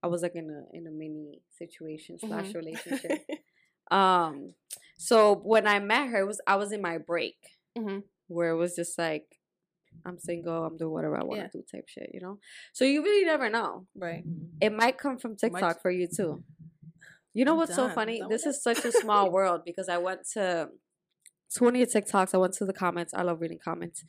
[0.05, 2.55] I was like in a in a mini situation slash Mhm.
[2.63, 3.19] relationship.
[3.91, 4.55] Um,
[4.99, 7.37] so when I met her, it was I was in my break
[7.77, 8.03] Mhm.
[8.29, 9.27] where it was just like,
[10.07, 11.51] I'm single, I'm doing whatever I want to Yeah.
[11.53, 12.39] do type shit, you know.
[12.73, 13.87] So you really never know.
[13.95, 14.25] Right.
[14.67, 16.43] It might come from Might- TikTok for you too.
[17.35, 17.95] You know I'm what's so done.
[17.95, 18.21] funny?
[18.21, 20.71] Done This is such a small world because I went to
[21.59, 22.35] 20 TikToks.
[22.35, 23.13] I went to the comments.
[23.15, 24.03] I love reading comments.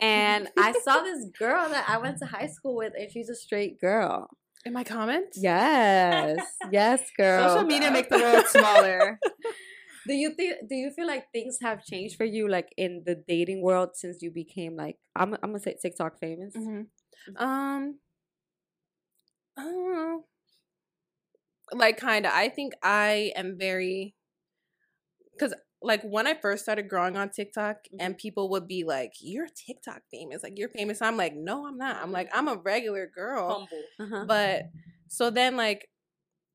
[0.00, 3.34] And I saw this girl that I went to high school with, and she's a
[3.34, 4.30] straight girl.
[4.64, 5.38] In my comments.
[5.40, 6.38] Yes,
[6.70, 7.48] yes, girl.
[7.48, 9.18] Social media make the world smaller.
[10.06, 10.68] Do you think?
[10.68, 14.22] Do you feel like things have changed for you, like in the dating world, since
[14.22, 15.34] you became like I'm?
[15.34, 16.54] I'm gonna say TikTok famous.
[16.54, 16.82] hmm
[17.36, 17.98] Um.
[19.56, 20.24] I don't know.
[21.72, 22.32] Like, kind of.
[22.32, 24.14] I think I am very.
[25.32, 29.48] Because, like, when I first started growing on TikTok, and people would be like, "You're
[29.48, 30.42] TikTok famous.
[30.42, 31.96] Like, you're famous." I'm like, "No, I'm not.
[32.02, 33.90] I'm like, I'm a regular girl." Humble.
[33.98, 34.28] Uh-huh.
[34.28, 34.64] But
[35.08, 35.90] so then, like,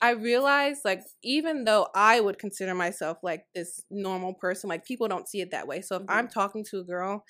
[0.02, 5.08] I realized, like, even though I would consider myself like this normal person, like, people
[5.08, 5.82] don't see it that way.
[5.82, 6.08] So if Mhm.
[6.10, 7.26] I'm talking to a girl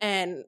[0.00, 0.44] and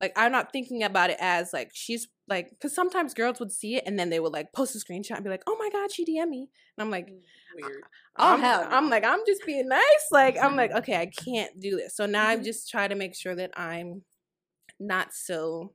[0.00, 3.76] like I'm not thinking about it as like she's like because sometimes girls would see
[3.76, 5.92] it and then they would like post a screenshot and be like, "Oh my god,
[5.92, 7.14] she DM me," and I'm like,
[7.54, 7.84] Weird.
[8.18, 10.08] Oh, I'm, hell I'm like, I'm just being nice.
[10.10, 11.96] Like, I'm like, okay, I can't do this.
[11.96, 12.44] So now I Mhm.
[12.44, 14.04] just try to make sure that I'm
[14.80, 15.74] not so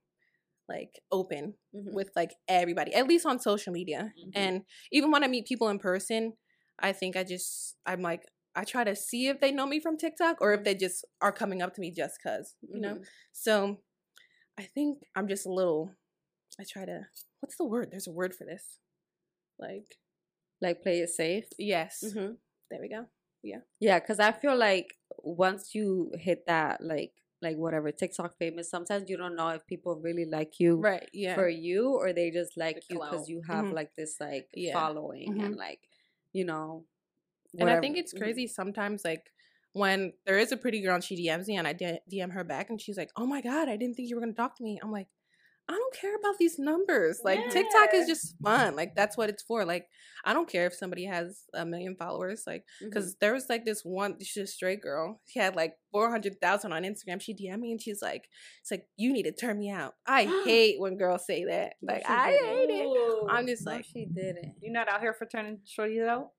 [0.70, 1.93] like open Mhm.
[1.93, 4.14] with like everybody, at least on social media.
[4.16, 4.32] Mhm.
[4.36, 6.34] And even when I meet people in person,
[6.80, 8.24] I think I just, I'm like,
[8.56, 11.32] I try to see if they know me from TikTok or if they just are
[11.32, 12.97] coming up to me just because, you know?
[12.97, 13.04] Mhm.
[13.34, 13.82] So
[14.58, 15.95] I think I'm just a little,
[16.60, 17.07] I try to,
[17.39, 17.89] what's the word?
[17.91, 18.80] There's a word for this.
[19.57, 19.95] Like,
[20.62, 21.45] like play it safe.
[21.57, 22.03] yes.
[22.03, 22.34] Mm-hmm.
[22.70, 23.05] There we go.
[23.41, 28.70] Yeah, Yeah, because I feel like once you hit that, like like whatever TikTok famous,
[28.70, 31.07] sometimes you don't know if people really like you Right.
[31.14, 31.36] Yeah.
[31.36, 33.74] for you or they just like The you because you have Mhm.
[33.74, 34.74] like this like Yeah.
[34.74, 35.45] following Mhm.
[35.45, 35.80] and like
[36.34, 36.86] you know.
[37.57, 38.18] And I think it's Mhm.
[38.20, 39.32] crazy sometimes, like
[39.72, 42.70] when there is a pretty girl and she DMs me and I DM her back
[42.70, 44.80] and she's like, "Oh my god, I didn't think you were gonna talk to me."
[44.84, 45.07] I'm like,
[45.70, 47.22] I don't care about these numbers.
[47.24, 48.76] Like TikTok is just fun.
[48.76, 49.65] Like that's what it's for.
[49.65, 49.86] Like
[50.26, 52.43] I don't care if somebody has a million followers.
[52.47, 55.22] Like because there was like this one, she's a straight girl.
[55.28, 57.22] She had like four hundred thousand on Instagram.
[57.22, 58.28] She DM me and she's like,
[58.61, 61.74] "It's like you need to turn me out." I hate when girls say that.
[61.84, 62.47] Like she I didn't.
[62.47, 63.28] hate it.
[63.30, 64.55] I'm just No, like, she didn't.
[64.61, 66.30] You're not out here for turning shorties out?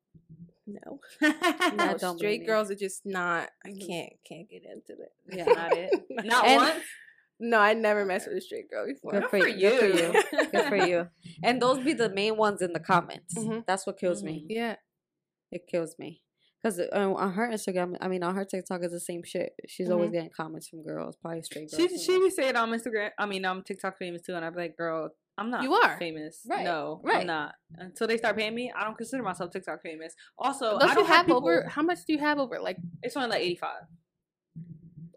[0.67, 1.01] no.
[1.21, 2.47] No, straight believe it.
[2.47, 3.49] girls are just not.
[3.65, 3.87] I Mhm.
[3.87, 5.13] can't can't get into it.
[5.31, 5.45] Yeah.
[5.45, 5.91] Not it.
[6.27, 6.85] Not And- once.
[7.41, 9.13] No, I never messed with a straight girl before.
[9.13, 9.71] Good Good for for you.
[9.71, 10.13] Good for you.
[10.43, 10.47] you.
[10.53, 11.09] Good for you.
[11.43, 13.35] And those be the main ones in the comments.
[13.37, 13.65] Mhm.
[13.67, 14.47] That's what kills me.
[14.49, 14.77] Yeah.
[15.51, 16.23] It kills me.
[16.63, 19.55] Because uh, on her Instagram, I mean, on her TikTok is the same shit.
[19.67, 21.91] She's always getting comments from girls, probably straight girls.
[21.91, 23.11] She she be saying I'm Instagram.
[23.19, 25.63] I mean, I'm TikTok famous too, and I'm like, girl, I'm not.
[25.63, 25.97] You are.
[25.99, 26.43] famous.
[26.47, 27.23] Right, No, right.
[27.23, 27.55] I'm not.
[27.79, 30.13] Until they start paying me, I don't consider myself TikTok famous.
[30.39, 31.67] Also, Don't I you don't have people, over?
[31.67, 32.61] How much do you have over?
[32.61, 33.71] Like It's only like 85.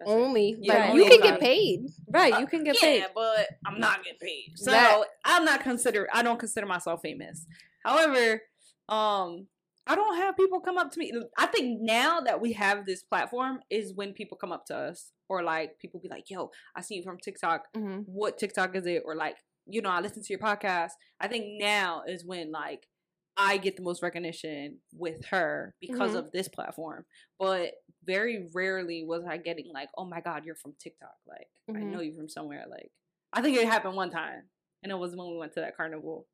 [0.06, 0.14] That's it.
[0.14, 0.58] only.
[0.60, 1.80] Yeah, like only you can get paid.
[2.10, 3.06] Right, you can get yeah, paid.
[3.16, 4.54] but I'm not getting paid.
[4.56, 6.08] So That- I'm not consider.
[6.14, 7.46] I don't consider myself famous.
[7.84, 8.42] However,
[8.90, 9.48] um,
[9.86, 11.12] I don't have people come up to me.
[11.38, 15.12] I think now that we have this platform is when people come up to us
[15.28, 17.68] or like people be like, "Yo, I see you from TikTok.
[17.76, 18.02] Mm-hmm.
[18.06, 19.36] What TikTok is it?" Or like,
[19.66, 20.92] you know, I listen to your podcast.
[21.20, 22.88] I think now is when like
[23.36, 26.20] I get the most recognition with her because Mhm.
[26.20, 27.06] of this platform.
[27.40, 27.74] But
[28.04, 31.92] very rarely was I getting like, "Oh my god, you're from TikTok." Like, I Mhm.
[31.92, 32.66] know you from somewhere.
[32.68, 32.92] Like,
[33.32, 34.50] I think it happened one time,
[34.84, 36.28] and it was when we went to that carnival.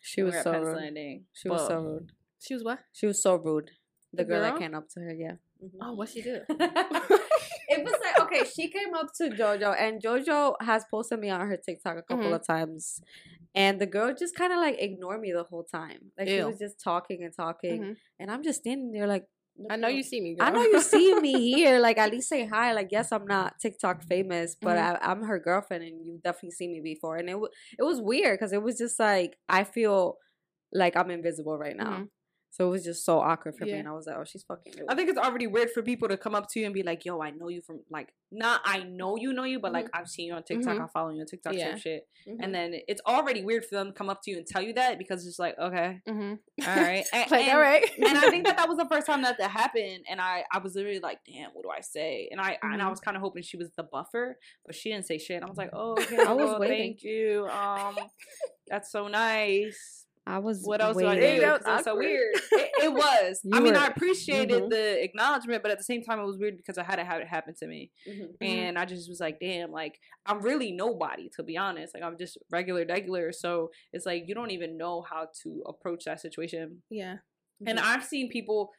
[0.00, 0.76] She was we were at so rude.
[0.76, 1.26] Landing.
[1.32, 2.12] She was so rude.
[2.40, 2.80] She was what?
[2.92, 3.70] She was so rude.
[4.12, 5.36] The, The girl, that came up to her, yeah.
[5.62, 5.78] Mhm.
[5.80, 6.40] Oh, what she do?
[6.48, 11.46] it was like okay, she came up to Jojo, and Jojo has posted me on
[11.48, 12.34] her TikTok a couple Mhm.
[12.34, 13.00] of times,
[13.54, 16.12] and the girl just kind of like ignored me the whole time.
[16.18, 17.96] Like she was just talking and talking, Mhm.
[18.18, 19.26] and I'm just standing there like,
[19.70, 20.34] I know you see me.
[20.34, 20.46] Girl.
[20.46, 21.78] I know you see me here.
[21.78, 22.72] Like at least say hi.
[22.72, 24.98] Like yes, I'm not TikTok famous, but Mhm.
[25.02, 27.16] I, I'm her girlfriend, and you definitely seen me before.
[27.16, 30.16] And it w- it was weird because it was just like I feel
[30.72, 32.04] like I'm invisible right now.
[32.04, 32.08] Mhm.
[32.54, 34.74] So it was just so awkward for me, and I was like, "Oh, she's fucking."
[34.86, 37.02] I think it's already weird for people to come up to you and be like,
[37.06, 40.06] "Yo, I know you from like not I know you know you, but like I've
[40.08, 40.84] seen you on TikTok, Mhm.
[40.84, 41.76] I follow you on TikTok, Yeah.
[41.76, 42.36] shit." Mhm.
[42.40, 44.74] And then it's already weird for them to come up to you and tell you
[44.74, 46.68] that because it's like, okay, Mm-hmm.
[46.68, 47.90] all right, and, like all right.
[47.98, 50.58] and I think that that was the first time that that happened, and I I
[50.58, 52.28] was literally like, damn, what do I say?
[52.30, 52.90] And I and I Mhm.
[52.90, 55.42] was kind of hoping she was the buffer, but she didn't say shit.
[55.42, 56.76] I was like, oh, okay, I was well, waiting.
[56.98, 57.46] Thank you.
[57.48, 57.96] Um,
[58.68, 60.01] that's so nice.
[60.26, 60.62] I was.
[60.64, 61.40] What else do I do?
[61.40, 62.34] That was 'Cause it was so weird.
[62.52, 63.40] It, it was.
[63.52, 64.70] I mean, were- I appreciated Mhm.
[64.70, 67.20] the acknowledgement, but at the same time, it was weird because I had to have
[67.20, 68.28] it happen to me, Mhm.
[68.40, 71.94] and I just was like, damn, like I'm really nobody to be honest.
[71.94, 73.32] Like I'm just regular, regular.
[73.32, 76.82] So it's like you don't even know how to approach that situation.
[76.88, 77.16] yeah.
[77.64, 78.70] And I've seen people,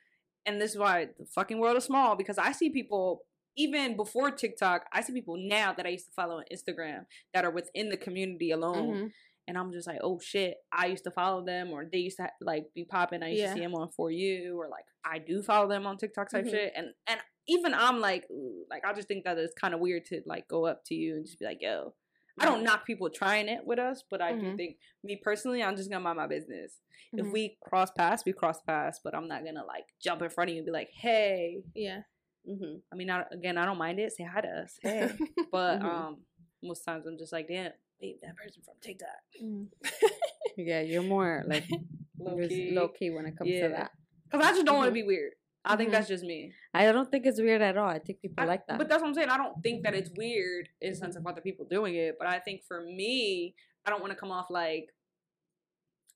[0.45, 3.25] and this is why the fucking world is small because I see people
[3.55, 4.85] even before TikTok.
[4.91, 7.95] I see people now that I used to follow on Instagram that are within the
[7.97, 9.11] community alone Mhm.
[9.47, 12.29] And I'm just like, oh shit, I used to follow them, or they used to
[12.41, 13.23] like be popping.
[13.23, 13.47] I used Yeah.
[13.47, 16.45] to see them on For You, or like I do follow them on TikTok type
[16.45, 16.49] Mhm.
[16.51, 18.25] shit, and and even I'm like,
[18.69, 21.15] like I just think that it's kind of weird to like go up to you
[21.15, 21.93] and just be like, yo.
[22.39, 24.55] I don't knock people trying it with us, but I do Mhm.
[24.57, 26.81] think me personally, I'm just gonna mind my business.
[27.11, 27.31] If Mhm.
[27.31, 30.55] we cross paths, we cross paths, but I'm not gonna like jump in front of
[30.55, 31.61] you and be like, hey.
[31.75, 32.01] Yeah.
[32.49, 32.81] Mhm.
[32.91, 34.13] I mean, I, again, I don't mind it.
[34.13, 35.11] Say hi to us, hey.
[35.51, 35.85] But Mhm.
[35.85, 36.25] um,
[36.63, 37.71] most times I'm just like, damn,
[38.03, 39.19] babe, that person from TikTok.
[39.41, 39.67] Mhm.
[40.55, 41.65] Yeah, you're more like
[42.19, 42.71] low key.
[42.75, 43.67] low key when it comes Yeah.
[43.69, 43.91] to that.
[44.31, 45.33] Cause I just don't want to be weird.
[45.65, 45.93] I think Mhm.
[45.93, 46.51] that's just me.
[46.75, 47.87] I don't think it's weird at all.
[47.89, 48.77] I think people I- like that.
[48.77, 49.29] But that's what I'm saying.
[49.29, 52.17] I don't think that it's weird in the sense of other people doing it.
[52.19, 54.87] But I think for me, I don't want to come off like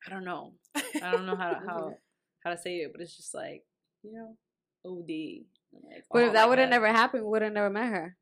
[0.06, 0.54] I don't know.
[0.76, 1.94] I don't know how to, how
[2.44, 3.64] how to say it, but it's just like
[4.04, 4.38] you know,
[4.86, 5.46] OD.
[5.74, 8.18] Like, But oh if that would have never happened, we would have never met her.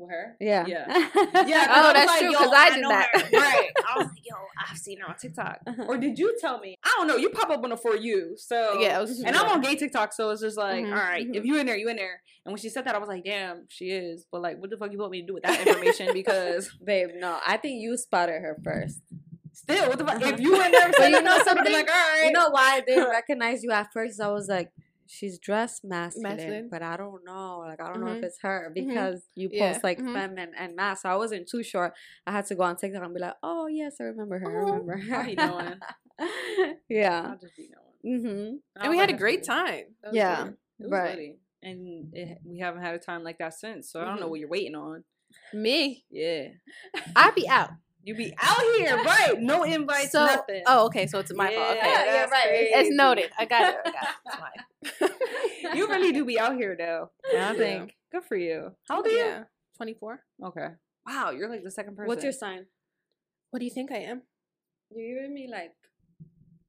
[0.00, 0.64] With her, Yeah.
[0.66, 0.86] yeah,
[1.46, 1.66] yeah.
[1.70, 3.08] Oh, that's like, true, Because I did know that.
[3.14, 3.38] her.
[3.38, 3.70] right?
[3.88, 4.36] I was like, yo,
[4.68, 5.60] I've seen her on TikTok.
[5.88, 6.76] Or did you tell me?
[6.84, 7.16] I don't know.
[7.16, 10.30] You pop up on the for you, so Yeah, and I'm on gay TikTok, so
[10.30, 11.36] it's just like, Mhm, all right, mhm.
[11.36, 12.20] if you in there, you in there.
[12.44, 14.26] And when she said that, I was like, damn, she is.
[14.32, 16.12] But like, what the fuck you want me to do with that information?
[16.14, 19.00] Because Babe, no, I think you spotted her first.
[19.52, 20.22] still, what the fuck?
[20.22, 21.72] If you in there, saying you know that, I'd be something?
[21.72, 24.20] like, all right, You know why they recognize you at first?
[24.20, 24.70] I was like,
[25.12, 26.68] she's dressed masculine, Masculine.
[26.70, 27.58] but I don't know.
[27.66, 28.24] Like, I don't know if Mhm.
[28.24, 29.78] it's her because you post Yeah.
[29.82, 30.12] like Mhm.
[30.14, 31.02] femme and, and masc.
[31.02, 31.92] So I wasn't too sure.
[32.26, 34.60] I had to go on TikTok and be like, oh, yes, I remember her.
[34.60, 35.16] I Oh, remember her.
[35.16, 35.80] I be knowing.
[36.88, 37.30] yeah.
[37.30, 38.20] I'll just be knowing.
[38.20, 38.56] Mm-hmm.
[38.82, 39.84] And we had a great time.
[40.02, 40.44] That was Yeah.
[40.44, 40.52] good.
[40.78, 41.10] It was Right.
[41.10, 41.38] litty.
[41.62, 43.90] And it, we haven't had a time like that since.
[43.90, 44.30] So I don't know Mhm.
[44.30, 45.04] what you're waiting on.
[45.52, 46.48] Me, Yeah.
[47.14, 47.70] I be out.
[48.02, 49.34] You be out here, right?
[49.40, 50.62] No invites, So, nothing.
[50.66, 51.06] oh, okay.
[51.06, 51.76] So it's my fault.
[51.76, 52.46] Okay, yeah, that's right.
[52.50, 52.94] it's crazy.
[52.94, 53.30] noted.
[53.38, 53.76] I got it.
[53.84, 54.08] I got it.
[54.26, 55.10] It's
[55.66, 55.76] fine.
[55.76, 57.10] you really do be out here though.
[57.32, 57.58] And I Yeah.
[57.58, 58.70] think good for you.
[58.88, 59.16] How old are you?
[59.18, 59.44] Yeah,
[59.76, 60.20] twenty four.
[60.42, 60.68] Okay.
[61.06, 62.08] Wow, you're like the second person.
[62.08, 62.66] What's your sign?
[63.50, 64.22] What do you think I am?
[64.94, 65.72] You giving me like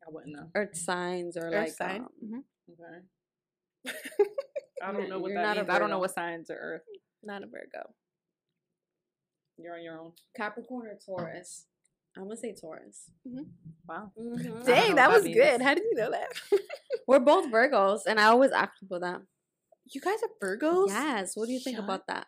[0.05, 0.47] I wouldn't know.
[0.55, 2.01] earth signs or Earth like sign.
[2.01, 2.43] um, Mhm.
[2.73, 3.95] Okay.
[4.83, 5.69] I don't know what you're that not a means.
[5.75, 6.81] I don't know what signs are Earth.
[7.23, 7.93] Not a Virgo.
[9.63, 10.11] You're on your own.
[10.35, 11.65] Capricorn or Taurus?
[12.17, 13.09] I'm gonna say Taurus.
[13.87, 14.11] Wow.
[14.19, 14.39] Mhm.
[14.39, 15.37] I don't know Dang, that that was means.
[15.37, 15.61] good.
[15.61, 16.27] How did you know that?
[17.07, 19.21] We're both Virgos, and I always ask people that.
[19.93, 20.87] you guys are Virgos.
[20.89, 21.35] Yes.
[21.35, 22.27] What do you think about that?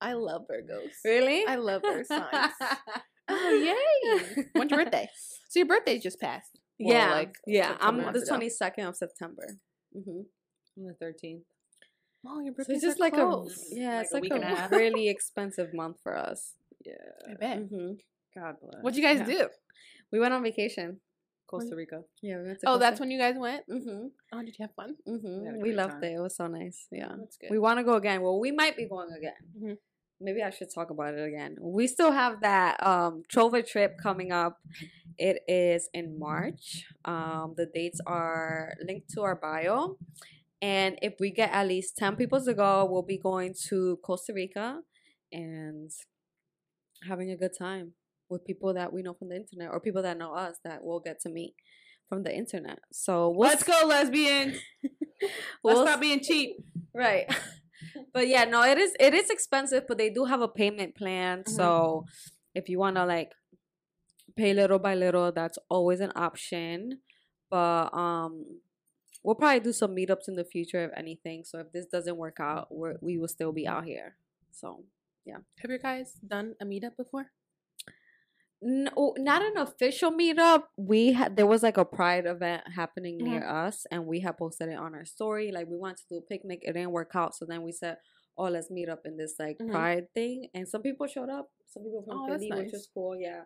[0.00, 0.90] I love Virgos.
[1.04, 1.46] Really?
[1.46, 2.52] I love their signs.
[3.28, 4.44] oh yay!
[4.54, 5.08] When's your birthday?
[5.48, 6.58] So your birthday just passed.
[6.80, 7.76] Well, yeah, like, yeah.
[7.80, 8.28] I'm months the ago.
[8.30, 9.46] twenty second of September.
[9.96, 10.22] Mm-hmm.
[10.80, 11.44] On the thirteenth.
[12.26, 14.36] Oh, your So birthday it's just like a yeah, Like it's a like week a
[14.36, 16.52] a really expensive month for us.
[16.84, 16.94] Yeah.
[17.30, 17.58] I bet.
[17.58, 17.92] hmm
[18.34, 18.82] God bless.
[18.82, 19.26] What'd you guys Yeah.
[19.26, 19.48] do?
[20.12, 21.00] We went on vacation.
[21.46, 22.00] Costa Rica.
[22.22, 23.68] Yeah, we went to Oh, Costa- that's when you guys went.
[23.68, 24.06] Mm-hmm.
[24.32, 24.96] Oh, did you have fun?
[25.06, 25.56] Mm-hmm.
[25.58, 26.04] We We loved time.
[26.04, 26.12] it.
[26.14, 26.86] It was so nice.
[26.90, 27.12] Yeah.
[27.18, 27.50] That's good.
[27.50, 28.22] We want to go again.
[28.22, 29.42] Well, we might be going again.
[29.58, 29.72] Mm-hmm.
[30.20, 31.56] Maybe I should talk about it again.
[31.60, 34.56] We still have that um TrovaTrip coming up.
[35.18, 36.84] It is in March.
[37.04, 39.98] Um, the dates are linked to our bio.
[40.62, 44.32] And if we get at least 10 people to go, we'll be going to Costa
[44.32, 44.78] Rica
[45.32, 45.90] and
[47.06, 47.94] having a good time
[48.30, 51.00] with people that we know from the internet or people that know us that we'll
[51.00, 51.54] get to meet
[52.08, 52.78] from the internet.
[52.92, 54.56] So we'll Let's go, lesbians.
[55.20, 55.34] Let's
[55.64, 56.56] we'll stop being cheap.
[56.94, 57.24] right
[58.14, 61.44] but yeah no it is it is expensive but they do have a payment plan
[61.46, 62.04] so
[62.54, 63.32] if you want to like
[64.36, 66.98] pay little by little that's always an option
[67.50, 68.44] but um
[69.22, 72.38] we'll probably do some meetups in the future if anything so if this doesn't work
[72.40, 74.16] out we're, we will still be out here
[74.50, 74.84] so
[75.24, 75.36] yeah.
[75.60, 77.26] Have you guys done a meetup before?
[78.60, 80.64] no, not an official meetup.
[80.76, 83.30] We had there was like a pride event happening Mm-hmm.
[83.30, 85.50] near us, and we had posted it on our story.
[85.52, 87.96] Like we wanted to do a picnic, it didn't work out, so then we said,
[88.38, 89.70] "Oh, let's meet up in this like Mhm.
[89.70, 91.50] pride thing." And some people showed up.
[91.68, 93.16] Some people from Oh, that's Philly, which is cool.
[93.16, 93.42] Yeah.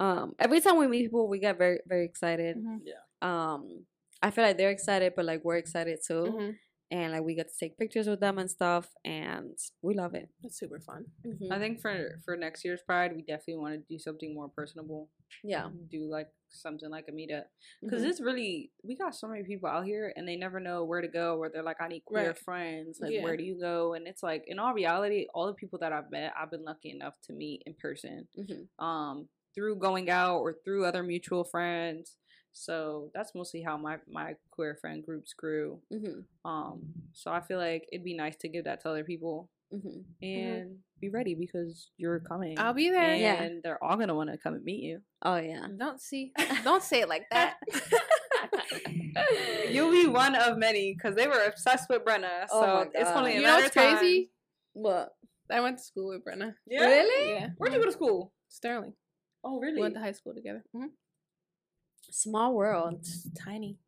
[0.00, 2.56] Um, every time we meet people, we get very very excited.
[2.56, 3.26] Mhm.
[3.26, 3.86] Um,
[4.22, 6.58] I feel like they're excited, but like we're excited too, Mhm.
[6.90, 10.30] and like we get to take pictures with them and stuff, and we love it.
[10.42, 11.06] It's super fun.
[11.24, 11.50] Mhm.
[11.52, 15.10] I think for for next year's Pride, we definitely want to do something more personable.
[15.42, 15.70] Yeah.
[15.90, 17.46] Do like something like a meetup
[17.82, 18.08] because Mhm.
[18.08, 21.08] it's really we got so many people out here and they never know where to
[21.08, 21.36] go.
[21.38, 22.38] Where they're like, I need queer Right.
[22.38, 23.00] friends.
[23.00, 23.24] Like, Yeah.
[23.24, 23.94] where do you go?
[23.94, 26.90] And it's like, in all reality, all the people that I've met, I've been lucky
[26.90, 28.28] enough to meet in person.
[28.38, 28.68] Mhm.
[28.78, 32.18] um through going out or through other mutual friends
[32.58, 36.24] so that's mostly how my my queer friend groups grew Mhm.
[36.44, 36.80] um
[37.12, 40.04] so i feel like it'd be nice to give that to other people Mhm.
[40.22, 43.02] and be ready because you're coming I'll be there.
[43.02, 43.48] and Yeah.
[43.62, 45.66] they're all gonna want to come and meet you Oh yeah.
[45.76, 46.32] Don't see.
[46.62, 47.56] Don't say it like that.
[49.70, 53.10] you'll be one of many because they were obsessed with brenna Oh so my it's
[53.10, 53.16] God.
[53.18, 53.98] only a you know what's time.
[53.98, 54.30] crazy?
[54.72, 55.10] What?
[55.50, 56.54] I went to school with Brenna.
[56.66, 56.84] yeah?
[56.86, 57.32] Really?
[57.34, 57.48] Yeah.
[57.58, 58.94] where'd you go to school Sterling.
[59.44, 59.60] oh really?
[59.60, 60.64] We really went to high school together.
[62.10, 63.04] Small world.
[63.38, 63.78] Tiny.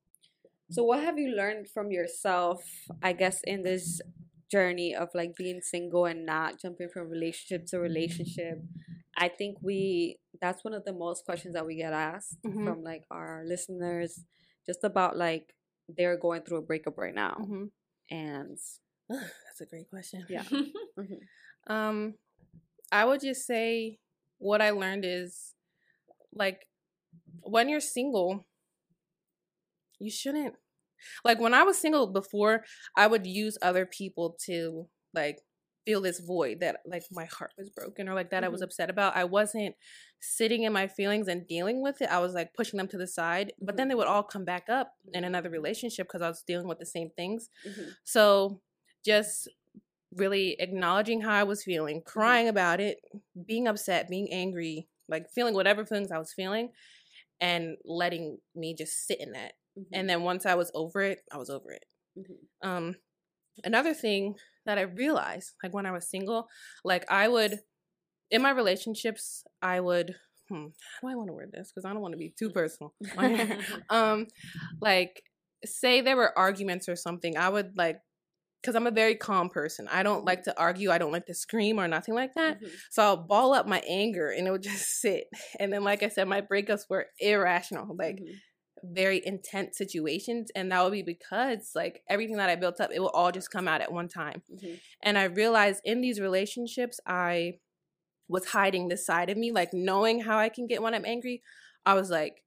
[0.70, 2.62] So what have you learned from yourself,
[3.02, 4.00] I guess, in this
[4.50, 8.62] journey of like being single and not jumping from relationship to relationship?
[9.16, 12.64] I think we that's one of the most questions that we get asked Mhm.
[12.64, 14.24] from like our listeners
[14.66, 15.54] just about like
[15.88, 17.34] they're going through a breakup right now.
[17.34, 17.64] hmm
[18.10, 18.58] And
[19.08, 20.24] That's a great question.
[20.28, 20.44] yeah.
[20.98, 21.20] Mhm.
[21.68, 22.14] Um,
[22.92, 23.98] I would just say
[24.38, 25.54] what I learned is
[26.34, 26.67] like
[27.42, 28.46] when you're single,
[29.98, 30.54] you shouldn't
[31.24, 32.64] like when I was single before,
[32.96, 35.40] I would use other people to like
[35.86, 38.64] feel this void that like my heart was broken or like that I was Mhm.
[38.64, 39.16] upset about.
[39.16, 39.76] I wasn't
[40.20, 42.10] sitting in my feelings and dealing with it.
[42.10, 44.68] I was like pushing them to the side, but then they would all come back
[44.70, 47.50] up in another relationship because I was dealing with the same things.
[47.64, 47.96] Mhm.
[48.04, 48.62] So
[49.04, 49.48] just
[50.12, 53.00] really acknowledging how I was feeling, crying about it,
[53.46, 56.72] being upset, being angry, like feeling whatever feelings I was feeling,
[57.40, 59.52] and letting me just sit in that.
[59.78, 59.86] Mhm.
[59.92, 61.84] And then once I was over it, I was over it.
[62.18, 62.38] Mhm.
[62.62, 62.96] Um,
[63.64, 64.36] another thing
[64.66, 66.48] that I realized, like when I was single,
[66.84, 67.60] like I would,
[68.30, 70.16] in my relationships, I would.
[70.48, 70.68] Hmm,
[71.00, 71.70] how do I want to word this?
[71.70, 72.94] Because I don't want to be too personal.
[73.90, 74.26] um,
[74.80, 75.22] like
[75.64, 78.00] say there were arguments or something, I would like
[78.60, 79.88] because I'm a very calm person.
[79.88, 80.90] I don't like to argue.
[80.90, 82.60] I don't like to scream or nothing like that.
[82.60, 82.70] Mhm.
[82.90, 85.24] So I'll ball up my anger and it would just sit.
[85.60, 88.40] And then, like I said, my breakups were irrational, like Mhm.
[88.82, 90.50] very intense situations.
[90.54, 93.50] And that would be because, like, everything that I built up, it will all just
[93.50, 94.42] come out at one time.
[94.50, 94.80] Mhm.
[95.02, 97.60] And I realized in these relationships, I
[98.28, 101.42] was hiding this side of me, like knowing how I can get when I'm angry.
[101.86, 102.44] I was like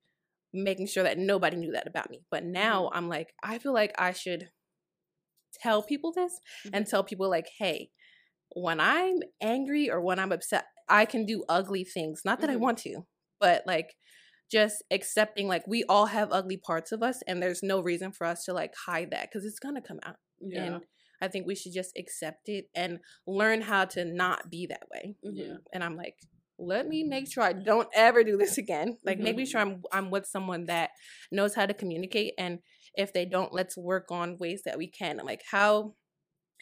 [0.53, 2.25] making sure that nobody knew that about me.
[2.29, 4.49] But now I'm like, I feel like I should
[5.53, 6.39] tell people this
[6.73, 7.89] and tell people, like, hey,
[8.55, 12.21] when I'm angry or when I'm upset, I can do ugly things.
[12.25, 12.59] Not that I Mhm.
[12.59, 13.07] want to,
[13.39, 13.95] but like,
[14.51, 18.27] just accepting like we all have ugly parts of us and there's no reason for
[18.27, 20.75] us to like hide that because it's gonna come out Yeah.
[20.75, 20.85] and
[21.21, 25.15] I think we should just accept it and learn how to not be that way.
[25.23, 25.59] Mhm.
[25.71, 26.17] And I'm like,
[26.59, 28.97] let me make sure I don't ever do this again.
[29.05, 29.23] Like Mhm.
[29.23, 30.91] making sure I'm I'm with someone that
[31.31, 32.59] knows how to communicate and
[32.95, 35.17] if they don't, let's work on ways that we can.
[35.17, 35.95] Like how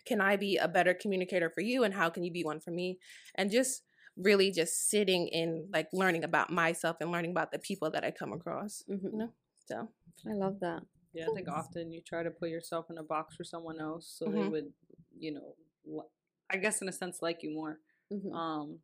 [0.05, 2.71] can I be a better communicator for you and how can you be one for
[2.71, 2.99] me?
[3.35, 3.83] And just
[4.17, 8.11] really just sitting in like learning about myself and learning about the people that I
[8.11, 8.83] come across.
[8.89, 9.11] Mhm.
[9.11, 9.33] You know?
[9.65, 9.87] So
[10.27, 10.83] I love that.
[11.13, 14.07] Yeah, I think often you try to put yourself in a box for someone else
[14.07, 14.51] so they Mhm.
[14.51, 14.73] would,
[15.17, 15.55] you know,
[16.49, 17.79] I guess in a sense like you more.
[18.11, 18.33] Mhm.
[18.33, 18.83] Um,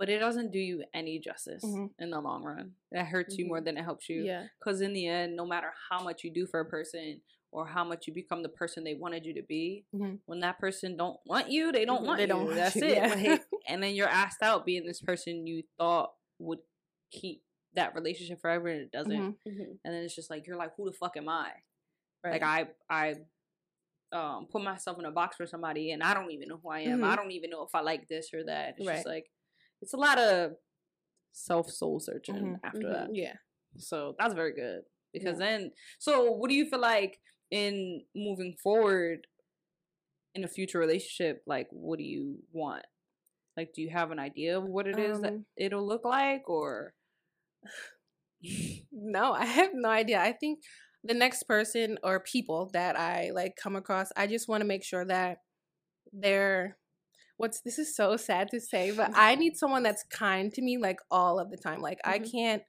[0.00, 1.90] but it doesn't do you any justice Mhm.
[1.98, 2.74] in the long run.
[2.90, 4.22] It hurts you more than it helps you.
[4.24, 4.48] yeah.
[4.58, 7.20] Because in the end, no matter how much you do for a person
[7.52, 10.20] or how much you become the person they wanted you to be, Mhm.
[10.24, 12.28] when that person don't want you, they don't want they you.
[12.28, 12.96] don't want That's you, it.
[12.96, 13.38] yeah.
[13.68, 16.60] And then you're asked out being this person you thought would
[17.10, 17.44] keep
[17.74, 19.12] that relationship forever, and it doesn't.
[19.12, 19.36] Mhm.
[19.46, 19.78] Mhm.
[19.84, 21.52] And then it's just like you're like, who the fuck am I?
[22.24, 22.40] Right.
[22.40, 23.14] Like I I
[24.12, 26.80] um put myself in a box for somebody and I don't even know who I
[26.80, 27.04] am.
[27.04, 27.16] I Mhm.
[27.16, 28.76] don't even know if I like this or that.
[28.78, 28.94] It's Right.
[28.96, 29.30] just like
[29.82, 30.52] it's a lot of
[31.32, 32.60] self soul searching Mhm.
[32.64, 32.92] after Mhm.
[32.92, 33.14] that.
[33.14, 33.36] yeah.
[33.78, 34.82] So that's very good.
[35.12, 35.46] Because Yeah.
[35.46, 37.20] then so what do you feel like
[37.50, 39.26] in moving forward
[40.34, 42.84] in a future relationship, like what do you want?
[43.56, 46.48] Like do you have an idea of what it is that Um, it'll look like
[46.48, 46.94] or
[48.92, 50.20] No, I have no idea.
[50.20, 50.60] I think
[51.04, 54.84] the next person or people that I like come across, I just want to make
[54.84, 55.38] sure that
[56.12, 56.76] they're
[57.40, 60.78] what's this is so sad to say, but I need someone that's kind to me
[60.78, 61.80] like all of the time.
[61.80, 62.20] Like I Mhm.
[62.20, 62.62] can't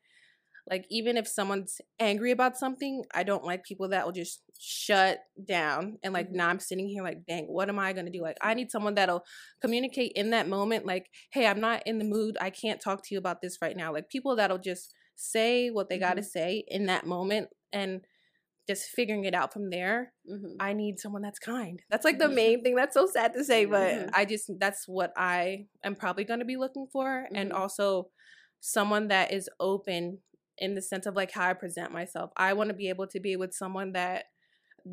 [0.70, 5.20] like even if someone's angry about something, I don't like people that will just shut
[5.48, 6.36] down and like Mhm.
[6.36, 8.22] now I'm sitting here like, dang, what am I gonna do?
[8.22, 9.24] Like I need someone that'll
[9.62, 12.38] communicate in that moment, like, hey, I'm not in the mood.
[12.40, 13.92] I can't talk to you about this right now.
[13.92, 18.02] Like people that'll just say what they gotta say in that moment and
[18.68, 20.14] just figuring it out from there.
[20.30, 20.56] Mhm.
[20.60, 21.82] I need someone that's kind.
[21.90, 22.76] That's like the main thing.
[22.76, 24.10] That's so sad to say, but Mhm.
[24.14, 27.56] I just that's what I am probably going to be looking for and Mhm.
[27.56, 28.12] also
[28.60, 30.22] someone that is open
[30.58, 32.32] in the sense of like how I present myself.
[32.38, 34.26] I want to be able to be with someone that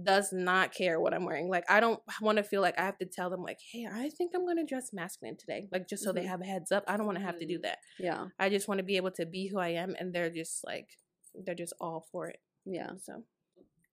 [0.03, 1.49] does not care what I'm wearing.
[1.49, 4.11] Like I don't want to feel like I have to tell them like, "Hey, I
[4.11, 6.29] think I'm going to dress masculine today." Like just so they Mhm.
[6.29, 6.85] have a heads up.
[6.87, 7.63] I don't want to have to do Mhm.
[7.63, 7.79] that.
[7.99, 8.29] Yeah.
[8.39, 10.89] I just want to be able to be who I am and they're just like
[11.35, 12.41] they're just all for it.
[12.67, 12.97] Yeah.
[13.03, 13.25] So,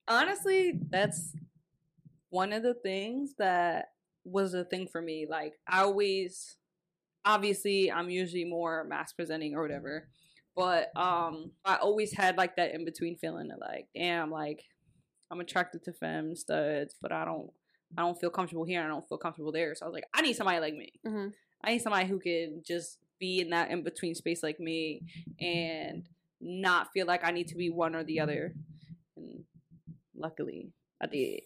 [0.08, 1.32] honestly, that's
[2.30, 3.90] one of the things that
[4.24, 5.26] was a thing for me.
[5.28, 6.56] Like I always
[7.24, 10.08] obviously I'm usually more masc presenting or whatever.
[10.54, 14.64] But um I always had like that in between feeling of like, damn, like
[15.30, 17.50] I'm attracted to femme studs, but I don't
[17.96, 19.74] I don't feel comfortable here and I don't feel comfortable there.
[19.74, 20.92] So I was like, I need somebody like me.
[21.06, 21.32] Mhm.
[21.62, 25.02] I need somebody who can just be in that in between space like me
[25.40, 26.06] and
[26.40, 28.54] not feel like I need to be one or the other.
[30.16, 31.40] Luckily, I did.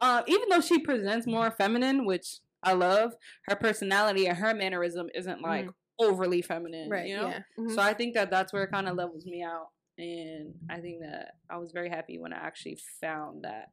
[0.00, 3.14] um, even though she presents more feminine, which I love,
[3.48, 7.40] her personality and her mannerism isn't like overly feminine, right, You know, yeah.
[7.58, 7.74] Mhm.
[7.74, 11.00] so I think that that's where it kind of levels me out, and I think
[11.02, 13.70] that I was very happy when I actually found that.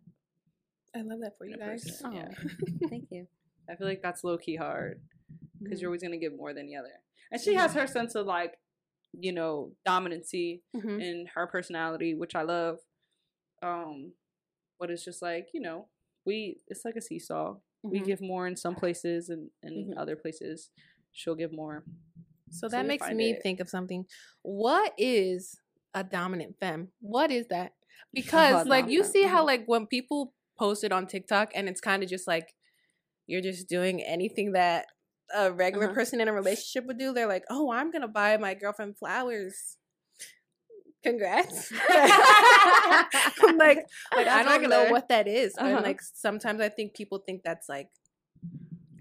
[0.95, 2.01] I love that for you guys.
[2.05, 2.29] Oh, yeah.
[2.89, 3.27] thank you.
[3.69, 4.99] I feel like that's low key hard
[5.61, 5.81] because Mhm.
[5.81, 6.91] you're always gonna give more than the other,
[7.31, 8.53] and she has her sense of like,
[9.13, 11.01] you know, dominancy Mhm.
[11.01, 12.79] in her personality, which I love.
[13.65, 14.13] Um,
[14.79, 15.87] but it's just like you know,
[16.25, 17.55] we it's like a seesaw.
[17.83, 18.05] We Mhm.
[18.05, 19.97] give more in some places, and in Mhm.
[19.97, 20.69] other places,
[21.11, 21.83] she'll give more.
[22.51, 23.43] So that makes me it.
[23.43, 24.05] think of something.
[24.43, 25.59] What is
[25.93, 26.89] a dominant femme?
[27.01, 27.73] What is that?
[28.13, 32.03] Because like you see how like when people post it on TikTok and it's kind
[32.03, 32.53] of just like
[33.27, 34.85] you're just doing anything that
[35.35, 35.95] a regular Uh-huh.
[35.95, 37.13] person in a relationship would do.
[37.13, 39.77] They're like, "Oh, I'm going to buy my girlfriend flowers."
[41.05, 41.71] Congrats.
[41.89, 43.85] I'm like
[44.15, 45.53] like I don't know what that is.
[45.57, 45.81] Uh-huh.
[45.83, 47.89] Like sometimes I think people think that's like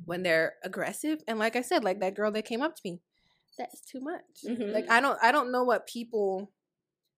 [0.04, 1.20] when they're aggressive.
[1.26, 3.00] And like I said, like that girl that came up to me,
[3.58, 4.22] that's too much.
[4.46, 4.72] Mhm.
[4.72, 6.50] Like I don't I don't know what people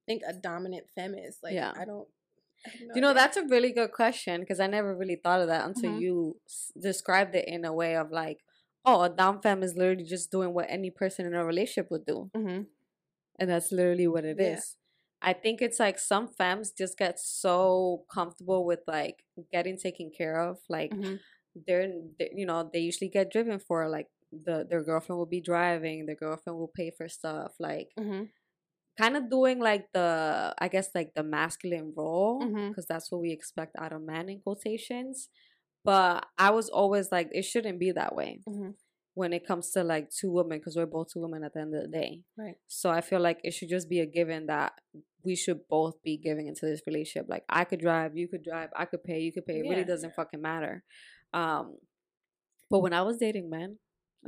[0.07, 1.39] think a dominant femme is.
[1.43, 1.73] Like Yeah.
[1.77, 2.09] I don't
[2.81, 5.67] no you know, that's a really good question because I never really thought of that
[5.67, 6.01] until Mhm.
[6.01, 8.41] you s- described it in a way of like,
[8.85, 12.05] oh, a dom femme is literally just doing what any person in a relationship would
[12.07, 12.31] do.
[12.35, 12.67] Mhm.
[13.39, 14.63] And that's literally what it is.
[14.63, 14.63] Yeah.
[15.23, 20.39] I think it's like some femmes just get so comfortable with like getting taken care
[20.41, 20.59] of.
[20.69, 21.17] Like Mhm.
[21.55, 25.41] they're, they you know, they usually get driven for like the their girlfriend will be
[25.41, 27.55] driving, their girlfriend will pay for stuff.
[27.59, 28.31] Like Mhm.
[28.99, 33.33] kind of doing like the I guess like the masculine role because that's what we
[33.33, 35.29] expect out of men in quotations.
[35.85, 38.77] But I was always like, it shouldn't be that way Mhm.
[39.17, 41.75] When it comes to like two women because we're both two women at the end
[41.75, 42.21] of the day.
[42.37, 42.57] Right.
[42.69, 44.73] So I feel like it should just be a given that
[45.25, 47.27] we should both be giving into this relationship.
[47.29, 49.55] Like I could drive, you could drive, I could pay, you could pay.
[49.61, 49.71] It Yeah.
[49.71, 50.85] really doesn't fucking matter.
[51.33, 51.79] Um,
[52.71, 53.79] but when I was dating men,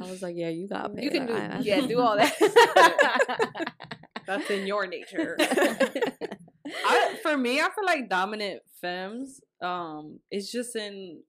[0.00, 1.04] I was like, yeah, you got paid.
[1.04, 2.34] You can do I- I- yeah, do all that.
[4.26, 5.36] That's in your nature.
[5.40, 11.22] I, for me, I feel like dominant femmes, um, it's just in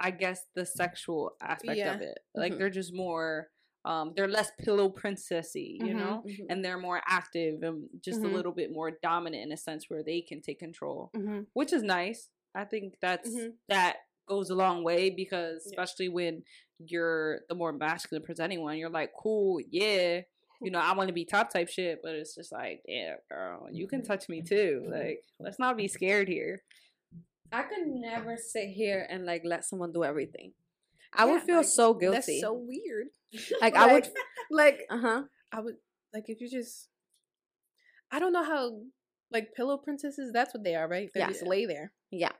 [0.00, 1.94] I guess the sexual aspect Yeah.
[1.94, 2.18] of it.
[2.34, 2.58] Like Mhm.
[2.58, 3.50] they're just more
[3.84, 5.96] um they're less pillow princessy, you Mhm.
[5.96, 6.24] know?
[6.50, 10.02] And they're more active and just a little bit more dominant in a sense where
[10.02, 11.42] they can take control, Mm-hmm.
[11.52, 12.28] which is nice.
[12.54, 13.54] I think that's Mhm.
[13.68, 15.70] that goes a long way because Yeah.
[15.70, 16.42] especially when
[16.78, 20.22] you're the more masculine presenting one, you're like, cool, yeah,
[20.62, 23.68] you know, I want to be top type shit, but it's just like, yeah, girl,
[23.70, 24.84] you can touch me too.
[24.88, 26.64] Like, let's not be scared here.
[27.52, 30.52] I could never sit here and like let someone do everything.
[31.12, 32.16] I would feel like, so guilty.
[32.16, 33.08] That's so weird.
[33.60, 34.08] like I would
[34.50, 35.22] like uh huh.
[35.52, 35.76] I would
[36.12, 36.88] like if you just
[38.10, 38.80] I don't know how
[39.32, 41.08] like pillow princesses, that's what they are, right?
[41.12, 41.28] They Yeah.
[41.28, 41.92] just lay there.
[42.10, 42.32] Yeah.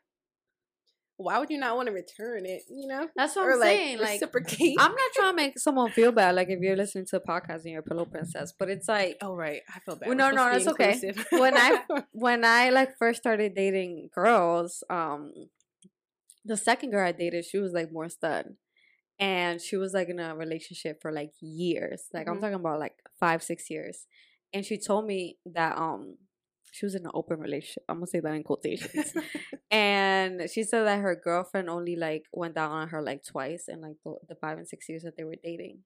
[1.19, 3.09] Why would you not want to return it, you know?
[3.17, 3.99] That's what or I'm like saying.
[3.99, 4.77] Like reciprocate.
[4.79, 7.63] I'm not trying to make someone feel bad, like if you're listening to a podcast
[7.63, 9.63] and you're a pillow princess, but it's like oh right.
[9.75, 10.09] I feel bad.
[10.09, 11.01] Well, no, no, that's okay.
[11.33, 15.33] When I- when I like first started dating girls, um,
[16.45, 18.55] the second girl I dated, she was like more stud,
[19.19, 22.05] and she was like in a relationship for like years.
[22.13, 22.41] Like I'm Mhm.
[22.41, 24.07] talking about like five, six years,
[24.53, 26.19] and she told me that um
[26.77, 27.85] she was in an open relationship.
[27.89, 29.13] I'm gonna say that in quotations.
[29.71, 33.81] and she said that her girlfriend only like went down on her like twice in
[33.81, 35.81] like the, the five and six years that they were dating.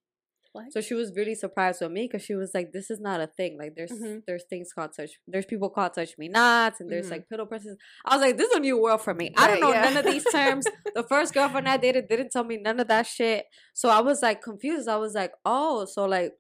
[0.53, 0.73] What?
[0.73, 3.29] So she was really surprised with me because she was like, "This is not a
[3.29, 3.57] thing.
[3.57, 4.23] Like, there's Mhm.
[4.27, 5.13] there's things called touch.
[5.29, 7.11] There's people called touch me nots, and there's Mhm.
[7.13, 7.77] like pillow princess.
[8.05, 9.33] I was like, this is a new world for me.
[9.37, 9.83] I don't know yeah.
[9.85, 10.65] none of these terms.
[10.97, 13.45] the first girlfriend I dated didn't tell me none of that shit.
[13.75, 14.89] So I was like confused.
[14.89, 16.33] I was like, oh, so like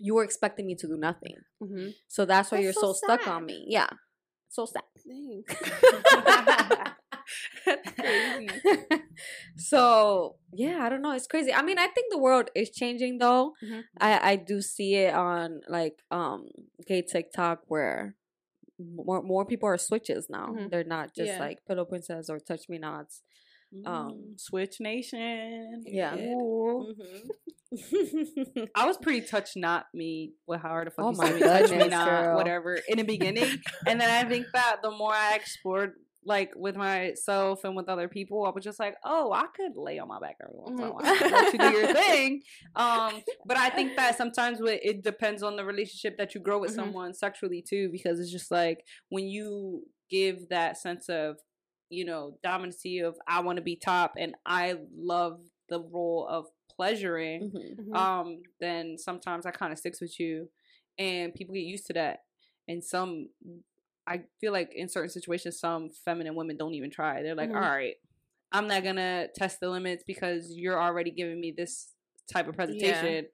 [0.00, 1.36] you were expecting me to do nothing.
[1.62, 1.94] Mhm.
[2.08, 3.66] So that's why That's you're so so, stuck on me.
[3.68, 3.90] Yeah,
[4.48, 4.82] so sad.
[7.66, 8.48] That's crazy.
[9.56, 11.12] so yeah, I don't know.
[11.12, 11.52] It's crazy.
[11.52, 13.54] I mean, I think the world is changing though.
[13.62, 13.84] Mhm.
[14.00, 16.48] I I do see it on like um
[16.86, 18.16] gay TikTok where
[18.78, 20.48] more more people are switches now.
[20.56, 20.70] Mhm.
[20.70, 21.38] They're not just Yeah.
[21.46, 23.22] like pillow princess or touch me nots.
[23.86, 25.84] Um, Mm, Switch Nation.
[25.86, 26.16] Yeah.
[26.16, 26.92] Ooh.
[27.74, 28.64] Mm-hmm.
[28.74, 31.70] I was pretty touch not me with how the fuck Oh you my me, touch
[31.70, 33.58] me not, whatever in the beginning.
[33.86, 35.92] and then I think that the more I explored
[36.22, 39.98] like with myself and with other people, I was just like, oh, I could lay
[39.98, 41.02] on my back every once in a while.
[41.02, 42.42] Let you do your thing.
[42.76, 46.72] Um, but I think that sometimes it depends on the relationship that you grow with
[46.72, 46.76] Mhm.
[46.76, 51.36] someone sexually too, because it's just like when you give that sense of
[51.88, 55.40] you know dominancy of I want to be top and I love
[55.70, 56.46] the role of
[56.80, 57.76] pleasuring Mhm.
[57.88, 57.94] Mhm.
[57.96, 60.50] um, then sometimes that kind of sticks with you,
[60.98, 62.20] and people get used to that.
[62.68, 63.28] And some,
[64.06, 67.22] I feel like in certain situations, some feminine women don't even try.
[67.22, 67.56] They're like, Mhm.
[67.56, 67.96] "All right,
[68.52, 71.94] I'm not gonna test the limits because you're already giving me this
[72.32, 73.28] type of presentation.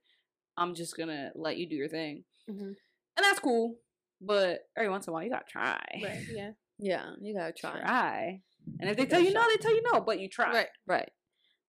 [0.56, 2.74] I'm just gonna let you do your thing, Mhm.
[3.16, 3.78] and that's cool.
[4.20, 5.84] But every once in a while, you gotta try.
[6.02, 6.24] Right.
[6.30, 6.52] Yeah.
[6.78, 7.78] Yeah, you gotta try.
[7.80, 8.42] Try.
[8.80, 10.52] And if they tell a you no, they tell you no, but you try.
[10.52, 10.68] Right.
[10.86, 11.10] Right.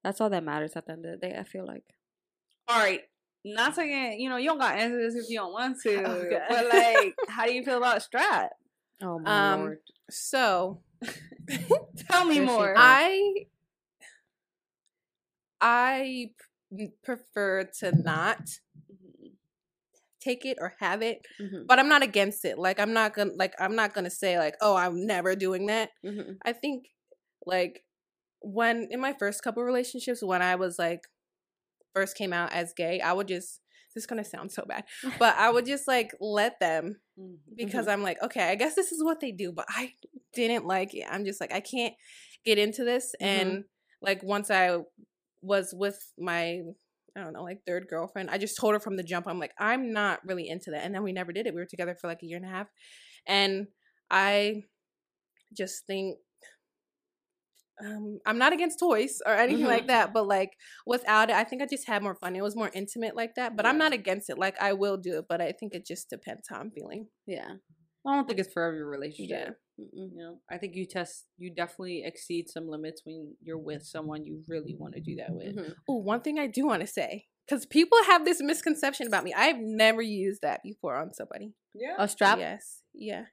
[0.04, 1.36] That's all that matters at the end of the day.
[1.38, 1.84] I feel like.
[2.68, 3.02] all right,
[3.45, 6.45] not saying you know you don't got answers if you don't want to, Okay.
[6.50, 8.52] but like, how do you feel about strap?
[9.02, 9.80] Oh my Um, lord.
[10.10, 10.82] So
[12.10, 12.74] Tell me more.
[12.78, 13.34] I
[15.62, 16.32] I
[17.04, 18.39] prefer to not
[20.20, 21.66] take it or have it, Mhm.
[21.68, 22.58] but I'm not against it.
[22.58, 25.89] Like I'm not gonna like I'm not gonna say like oh I'm never doing that.
[26.04, 26.38] Mhm.
[26.43, 26.88] I think
[27.45, 27.84] like
[28.41, 31.01] when in my first couple relationships when I was like
[31.93, 33.61] first came out as gay, I would just
[33.93, 34.83] this is gonna sound so bad,
[35.19, 37.91] but I would just like let them mm, because mm-hmm.
[37.91, 39.93] I'm like, okay, I guess this is what they do, but I
[40.33, 41.05] didn't like it.
[41.09, 41.93] I'm just like, I can't
[42.45, 43.15] get into this.
[43.21, 43.41] Mm-hmm.
[43.41, 43.63] And
[44.01, 44.77] like once I
[45.41, 46.61] was with my,
[47.15, 49.53] I don't know, like third girlfriend, I just told her from the jump, I'm like,
[49.57, 50.83] I'm not really into that.
[50.83, 51.53] And then we never did it.
[51.53, 52.67] We were together for like a year and a half.
[53.25, 53.67] And
[54.09, 54.63] I
[55.55, 56.17] just think
[57.80, 59.69] um, I'm not against toys or anything Mhm.
[59.69, 60.51] like that, but like
[60.86, 62.36] without it, I think I just had more fun.
[62.36, 64.38] It was more intimate like that, but I'm not against it.
[64.38, 67.07] Like I will do it, but I think it just depends how I'm feeling.
[67.25, 67.55] Yeah.
[68.05, 69.57] I don't think it's for every relationship.
[69.78, 69.86] Yeah.
[69.93, 74.25] You know, I think you test, you definitely exceed some limits when you're with someone
[74.25, 75.55] you really want to do that with.
[75.55, 75.73] Mhm.
[75.89, 79.34] Oh, one thing I do want to say, because people have this misconception about me.
[79.34, 81.53] I've never used that before on somebody.
[81.75, 81.95] Yeah.
[81.99, 82.39] A strap.
[82.39, 83.25] Yes, yeah.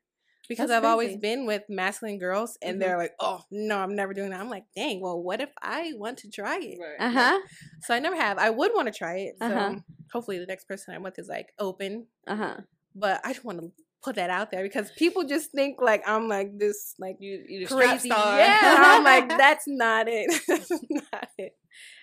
[0.49, 2.81] Because That's I've always been with masculine girls, and Mhm.
[2.81, 5.93] they're like, "Oh no, I'm never doing that." I'm like, "Dang, well, what if I
[5.97, 7.01] want to try it?" Right.
[7.01, 7.41] Uh huh.
[7.83, 8.39] So I never have.
[8.39, 9.37] I would want to try it.
[9.39, 9.75] So Uh-huh.
[10.13, 12.07] hopefully, the next person I'm with is like open.
[12.27, 12.57] Uh huh.
[12.95, 13.73] But I just want to
[14.03, 17.67] put that out there because people just think like I'm like this like You, you
[17.67, 18.09] crazy.
[18.09, 20.31] Yeah, I'm like that's not it.
[20.49, 21.57] that's not it.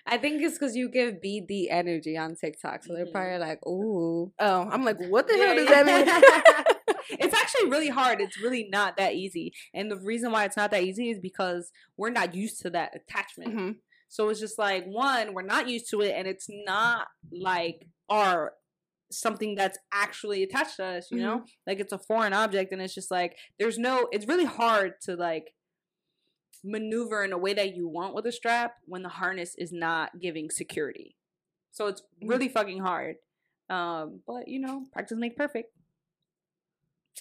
[0.04, 3.12] I think it's because you give BD energy on TikTok, so they're Mhm.
[3.12, 5.82] probably like, "Ooh." Oh, I'm like, what the Yeah, hell does yeah.
[5.82, 6.66] that mean?
[7.18, 8.20] it's actually really hard.
[8.20, 9.52] It's really not that easy.
[9.74, 12.94] And the reason why it's not that easy is because we're not used to that
[12.94, 13.54] attachment.
[13.54, 13.76] Mhm.
[14.08, 18.52] So it's just like one, we're not used to it, and it's not like our
[19.10, 21.10] something that's actually attached to us.
[21.10, 24.08] You know, like it's a foreign object, and it's just like there's no.
[24.12, 25.54] It's really hard to like
[26.64, 30.20] maneuver in a way that you want with a strap when the harness is not
[30.20, 31.16] giving security.
[31.72, 33.16] So it's really fucking hard.
[33.68, 35.72] Um, but you know, practice make perfect.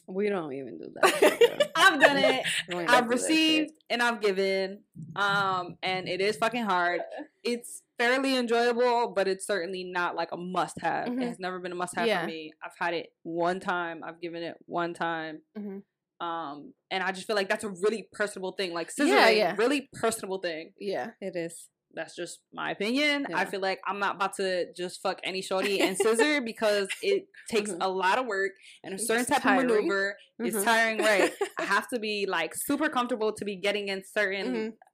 [0.07, 1.71] We don't even do that.
[1.75, 2.45] I've done it.
[2.45, 3.07] I've do that shit.
[3.09, 4.79] received and I've given.
[5.15, 7.01] Um, and it is fucking hard.
[7.43, 11.07] It's fairly enjoyable, but it's certainly not like a must have.
[11.07, 11.23] Mhm.
[11.23, 12.21] It has never been a must have Yeah.
[12.21, 12.53] for me.
[12.63, 14.03] I've had it one time.
[14.03, 15.41] I've given it one time.
[15.57, 15.81] Mhm.
[16.23, 18.73] Um, and I just feel like that's a really personable thing.
[18.75, 19.55] Like scissoring, Yeah, yeah.
[19.57, 20.73] really personable thing.
[20.79, 21.11] Yeah.
[21.19, 21.67] It is.
[21.93, 23.27] That's just my opinion.
[23.33, 27.27] I feel like I'm not about to just fuck any shorty and scissor because it
[27.49, 27.77] takes Mhm.
[27.81, 28.51] a lot of work
[28.83, 29.65] and a certain It's type tiring.
[29.65, 30.17] of maneuver.
[30.39, 30.63] It's Mhm.
[30.63, 31.33] tiring, right?
[31.59, 34.47] I have to be like super comfortable to be getting in certain.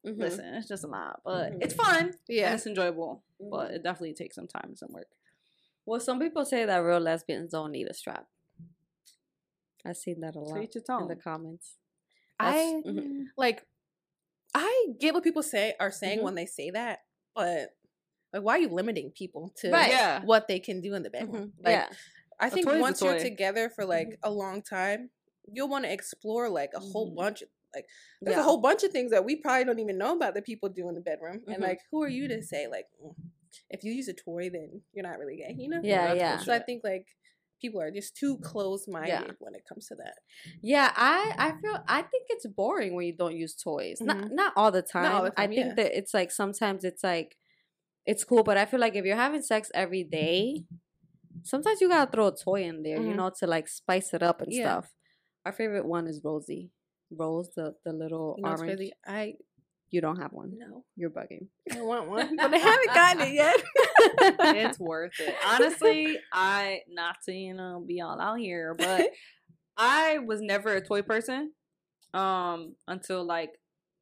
[0.05, 0.13] Mhm.
[0.13, 0.19] Mhm.
[0.19, 1.63] Listen, it's just a lot, but Mhm.
[1.63, 2.53] it's fun and Yeah.
[2.55, 3.23] it's enjoyable.
[3.39, 3.75] But Mhm.
[3.75, 5.07] it definitely takes some time and some work.
[5.85, 8.27] Well, some people say that real lesbians don't need a strap.
[9.85, 11.77] I've seen that a lot in the comments.
[12.39, 13.25] I That's- mhm.
[13.37, 13.65] like
[14.53, 16.23] I get what people say are saying Mhm.
[16.23, 16.99] when they say that,
[17.35, 17.71] but
[18.33, 19.89] like why are you limiting people to Right.
[19.91, 20.25] Yeah.
[20.25, 21.43] what they can do in the bedroom?
[21.43, 21.53] Mhm.
[21.63, 21.89] Like yeah.
[22.39, 25.11] I think toy is a once you're together for like a long time,
[25.51, 27.15] you'll want to explore like a whole Mhm.
[27.15, 27.87] bunch of like
[28.23, 28.41] there's Yeah.
[28.41, 30.89] a whole bunch of things that we probably don't even know about that people do
[30.89, 31.43] in the bedroom.
[31.49, 31.61] And Mhm.
[31.61, 33.15] like who are you to say like "Mm,
[33.69, 35.81] if you use a toy then you're not really gay, you know?
[35.83, 36.37] Yeah, that's yeah.
[36.37, 37.07] So I think like
[37.61, 39.31] people are just too close minded Yeah.
[39.39, 40.15] when it comes to that.
[40.61, 43.99] Yeah, I I feel I think it's boring when you don't use toys.
[44.01, 44.31] Not Mhm.
[44.31, 45.11] not all the time.
[45.13, 45.73] all the I time, think yeah.
[45.75, 47.37] that it's like sometimes it's like
[48.05, 50.63] it's cool, but I feel like if you're having sex every day,
[51.43, 53.15] sometimes you gotta throw a toy in there, you Mhm.
[53.15, 54.63] know, to like spice it up and Yeah.
[54.81, 54.93] stuff.
[55.45, 56.71] Our favorite one is Rosie.
[57.11, 58.61] Rose, the the little You know, orange.
[58.61, 58.93] crazy.
[59.05, 59.37] I
[59.89, 60.53] You don't have one.
[60.57, 61.47] no, You're bugging.
[61.73, 63.55] I want one, but I haven't gotten it yet.
[64.55, 65.33] it's worth it.
[65.45, 69.09] Honestly, I not to you know be all out here, but
[69.77, 71.53] I was never a toy person
[72.13, 73.51] um until like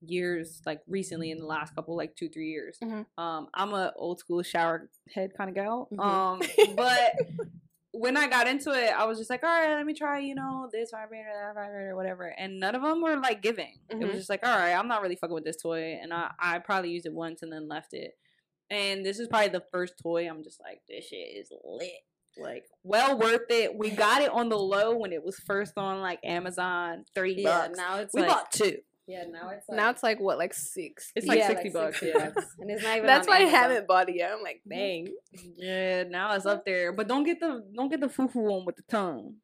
[0.01, 3.05] years like recently in the last couple like two three years Mhm.
[3.17, 5.99] um i'm a old school shower head kind of gal Mhm.
[5.99, 6.39] um
[6.75, 7.11] but
[7.97, 10.35] when i got into it i was just like all right let me try you
[10.35, 12.25] know this vibrator that vibrator whatever.
[12.37, 13.79] And none of them were like giving.
[13.89, 14.13] It was Mhm.
[14.17, 16.91] just like all right i'm not really fucking with this toy and i i probably
[16.91, 18.11] used it once and then left it.
[18.69, 21.89] And this is probably the first toy i'm just like this shit is lit.
[22.37, 23.77] Like well worth it.
[23.77, 27.67] We got it on the low when it was first on like amazon 30 Yeah,
[27.67, 27.77] bucks.
[27.77, 28.77] now it's we like bought two
[29.07, 31.11] yeah, now it's like now it's like what, like six?
[31.15, 32.31] It's like yeah, 60 bucks, 60 yeah.
[32.59, 33.05] and it's not even.
[33.07, 34.31] That's on why I haven't bought it yet.
[34.31, 34.69] I'm like, Mhm.
[34.75, 35.07] dang.
[35.57, 38.75] yeah now it's up there but don't get the don't get the foo-foo one with
[38.77, 39.35] the tongue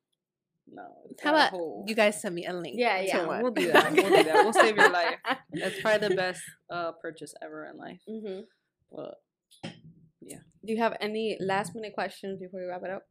[0.72, 1.84] no it's How about hole.
[1.88, 2.76] you guys send me a link?
[2.78, 3.42] Yeah, yeah, one.
[3.44, 3.92] we'll do that.
[3.92, 4.44] We'll do that.
[4.46, 5.16] We'll save your life.
[5.52, 8.00] That's probably the best uh purchase ever in life.
[8.10, 8.42] Mm-hmm.
[8.92, 9.16] But
[10.22, 10.38] yeah.
[10.66, 13.04] Do you have any last minute questions before we wrap it up?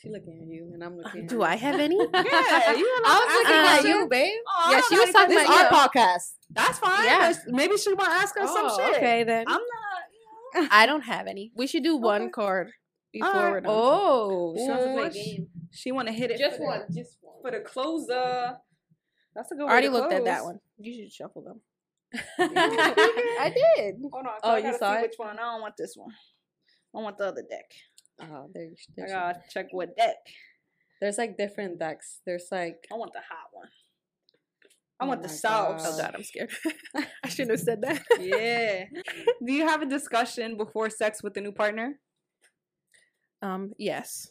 [0.00, 1.10] She looking at you, and I'm looking.
[1.10, 1.28] at you.
[1.28, 1.48] Do her.
[1.48, 1.96] I have any?
[2.14, 4.32] yeah, you I was looking Uh, at you, babe.
[4.48, 5.56] Oh, I Yeah, she was any talking questions.
[5.56, 5.88] about Our you.
[5.88, 6.32] podcast.
[6.50, 7.04] That's fine.
[7.04, 7.32] Yeah.
[7.48, 8.96] Maybe she want to ask us some Oh, shit.
[8.96, 9.44] Okay, then.
[9.46, 9.60] I'm
[10.54, 10.68] not.
[10.72, 11.52] I don't have any.
[11.54, 12.30] We should do one Okay.
[12.30, 12.70] card
[13.12, 13.52] before Alright.
[13.52, 13.70] we're done.
[13.72, 15.46] Oh, she wants to play a game.
[15.72, 16.38] She want to hit it.
[16.38, 16.82] just for one.
[16.88, 17.34] The, Just one.
[17.42, 18.56] for the closer.
[19.34, 19.62] That's a good.
[19.64, 19.68] One.
[19.70, 20.58] I already to looked at that one.
[20.78, 21.60] You should shuffle them.
[22.38, 23.96] I did.
[24.10, 24.24] Hold on.
[24.24, 25.02] 'cause Oh, I you gotta saw see it?
[25.02, 25.38] Which one?
[25.38, 26.10] I don't want this one.
[26.94, 27.70] I want the other deck.
[28.22, 28.86] Oh, there's.
[29.02, 30.16] I gotta check what deck.
[31.00, 32.20] There's like different decks.
[32.26, 33.68] There's like I want the hot one.
[35.00, 35.82] I Oh want the my sauce.
[35.86, 36.00] Oh God.
[36.00, 36.50] god, I'm scared.
[37.24, 38.02] I shouldn't have said that.
[38.20, 38.84] yeah.
[39.46, 41.98] Do you have a discussion before sex with the new partner?
[43.42, 44.30] Um, yes.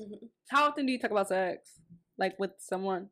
[0.50, 1.80] How often do you talk about sex?
[2.20, 3.10] Like with someone?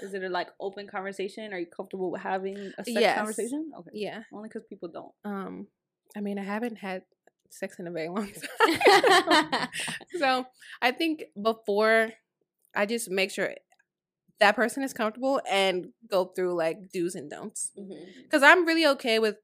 [0.00, 1.52] Is it a like open conversation?
[1.52, 3.16] Are you comfortable with having a sex Yes.
[3.16, 3.72] conversation?
[3.76, 3.90] Okay.
[3.94, 4.20] Yeah.
[4.32, 5.12] Only because people don't.
[5.24, 5.66] Um,
[6.16, 7.02] I mean, I haven't had
[7.50, 9.68] sex in a very long time.
[10.18, 10.46] so
[10.82, 12.10] I think before
[12.74, 13.54] I just make sure
[14.40, 17.70] that person is comfortable and go through like do's and don'ts.
[18.24, 19.36] Because I'm really okay with,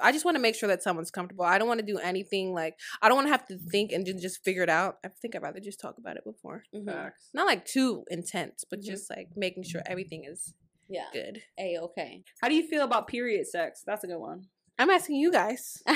[0.00, 1.44] I just want to make sure that someone's comfortable.
[1.44, 4.06] I don't want to do anything like, I don't want to have to think and
[4.06, 4.96] ju- just figure it out.
[5.04, 6.64] I think I'd rather just talk about it before.
[6.74, 7.12] Mhm.
[7.34, 8.84] Not like too intense, but Mhm.
[8.84, 10.54] just like making sure everything is
[10.88, 11.08] Yeah.
[11.12, 11.42] good.
[11.58, 12.24] A okay.
[12.40, 13.82] How do you feel about period sex?
[13.86, 14.48] That's a good one.
[14.78, 15.82] I'm asking you guys.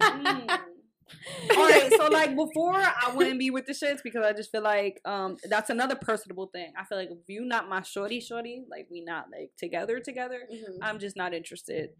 [0.00, 0.60] Mm.
[1.50, 4.62] All right, so like before, I wouldn't be with the shits because I just feel
[4.62, 6.72] like um that's another personable thing.
[6.78, 10.40] I feel like if you not my shorty, shorty, like we not like together, together.
[10.52, 10.78] Mhm.
[10.82, 11.90] I'm just not interested.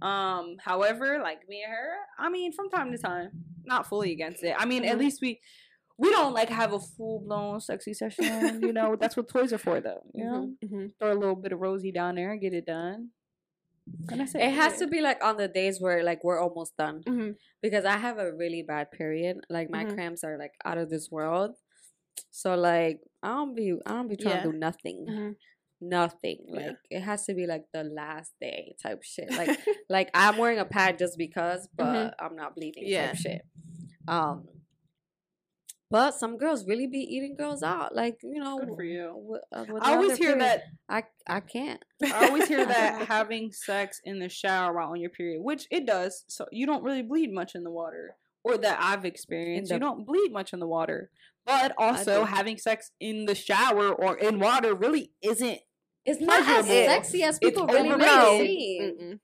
[0.00, 3.30] Um, however, like me and her, I mean, from time to time,
[3.64, 4.54] not fully against it.
[4.58, 5.00] I mean, at Mhm.
[5.00, 5.40] least we
[5.98, 8.60] we don't like have a full blown sexy session.
[8.62, 10.02] You know, that's what toys are for, though.
[10.14, 10.86] You know, Mm-hmm.
[10.98, 13.10] throw a little bit of rosy down there, and get it done.
[14.10, 16.76] And I said, It has to be like on the days where like we're almost
[16.76, 17.36] done Mhm.
[17.62, 19.38] because I have a really bad period.
[19.50, 19.94] Like my Mhm.
[19.94, 21.56] cramps are like out of this world.
[22.30, 24.42] So like I don't be I don't be trying Yeah.
[24.44, 25.06] to do nothing.
[25.08, 25.36] Mhm.
[25.80, 26.38] Nothing.
[26.46, 26.66] Yeah.
[26.68, 29.28] Like it has to be like the last day type shit.
[29.48, 29.58] Like
[29.88, 33.08] like I'm wearing a pad just because, but I'm not bleeding Yeah.
[33.08, 33.42] type shit.
[34.06, 34.48] Um
[35.92, 37.94] but some girls really be eating girls out.
[37.94, 39.12] Like, you know, Good for you.
[39.14, 40.40] with- uh, with I always hear period.
[40.40, 40.62] that.
[40.88, 41.84] I I can't.
[42.02, 45.86] I always hear that having sex in the shower while on your period, which it
[45.86, 49.68] does, so you don't really bleed much in the water, or that I've experienced.
[49.68, 51.10] the- you don't bleed much in the water,
[51.46, 52.24] but also do.
[52.26, 55.58] having sex in the shower or in water really isn't.
[56.04, 58.40] It's not as sexy as people really make it
[58.98, 59.20] seem.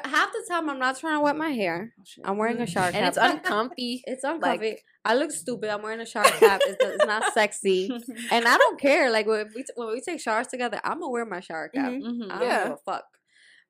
[0.00, 1.92] For half the time, I'm not trying to wet my hair.
[2.24, 2.94] I'm wearing a shower cap.
[2.94, 4.02] and it's uncomfy.
[4.06, 4.78] It's uncomfy.
[5.04, 5.68] I look stupid.
[5.70, 6.60] I'm wearing a shower cap.
[6.64, 7.90] It's, it's not sexy,
[8.30, 9.10] and I don't care.
[9.10, 11.90] Like when we when we take showers together, I'm gonna wear my shower cap.
[11.92, 12.02] Mhm.
[12.02, 12.30] Mhm.
[12.30, 12.62] I don't Yeah.
[12.68, 13.04] give a fuck.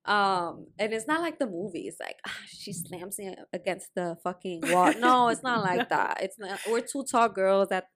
[0.04, 1.96] Um, and it's not like the movies.
[2.00, 4.92] Like ah, she slams me against the fucking wall.
[4.98, 6.18] No, it's not like that.
[6.22, 6.60] It's not.
[6.70, 7.86] We're two tall girls that.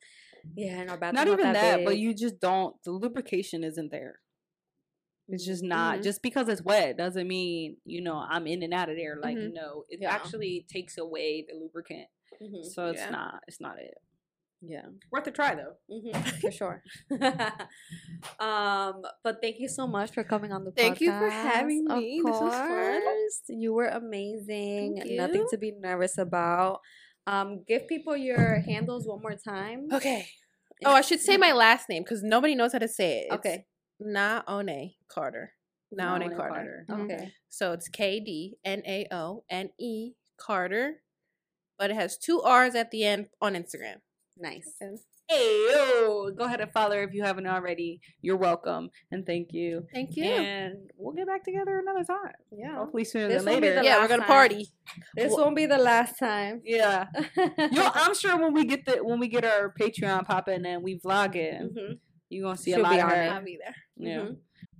[0.57, 1.24] Yeah, in our bathroom.
[1.24, 1.99] Not even that, but big.
[2.01, 2.74] you just don't.
[2.85, 4.20] The lubrication isn't there.
[5.29, 5.99] It's just not.
[5.99, 6.03] Mhm.
[6.05, 9.16] Just because it's wet doesn't mean you know I'm in and out of there.
[9.20, 9.53] Like Mhm.
[9.55, 10.12] no, it Yeah.
[10.12, 12.09] actually takes away the lubricant,
[12.41, 12.64] Mhm.
[12.64, 13.11] so it's Yeah.
[13.11, 13.43] not.
[13.49, 13.95] It's not it.
[14.62, 14.87] Yeah.
[15.12, 15.74] Worth a try though.
[15.89, 16.83] hmm for sure.
[18.41, 20.74] um, but thank you so much for coming on the podcast.
[20.77, 22.20] Thank you for having of me.
[22.24, 23.03] This was fun.
[23.03, 23.43] course.
[23.49, 24.97] You were amazing.
[24.99, 26.81] Thank Nothing to be nervous about.
[27.27, 29.89] Um, give people your handles one more time.
[29.93, 30.27] Okay.
[30.85, 33.27] Oh, I should say my last name because nobody knows how to say it.
[33.27, 33.66] It's Okay.
[34.03, 35.53] Naone Carter.
[35.99, 36.84] Naone Naone Carter.
[36.88, 37.05] Carter.
[37.05, 37.32] Okay.
[37.49, 41.03] So it's K D N A O N E Carter,
[41.78, 43.97] but it has two R's at the end on Instagram.
[44.38, 44.74] Nice.
[45.28, 48.01] Hey yo, go ahead and follow her if you haven't already.
[48.20, 49.82] You're welcome and thank you.
[49.92, 50.24] Thank you.
[50.24, 52.32] And we'll get back together another time.
[52.53, 52.76] Yeah.
[52.76, 53.80] Hopefully sooner This than later.
[53.82, 54.28] yeah, we're gonna time.
[54.28, 54.68] party.
[55.16, 56.61] This Well- won't be the last time.
[56.64, 57.07] Yeah.
[57.36, 61.01] Yo, I'm sure when we get the when we get our Patreon popping and we
[61.01, 61.99] vlog it, Mhm.
[62.29, 63.16] You're gonna see She'll a lot of her.
[63.31, 63.74] I'll be there.
[63.97, 64.18] Yeah.
[64.18, 64.37] Mhm.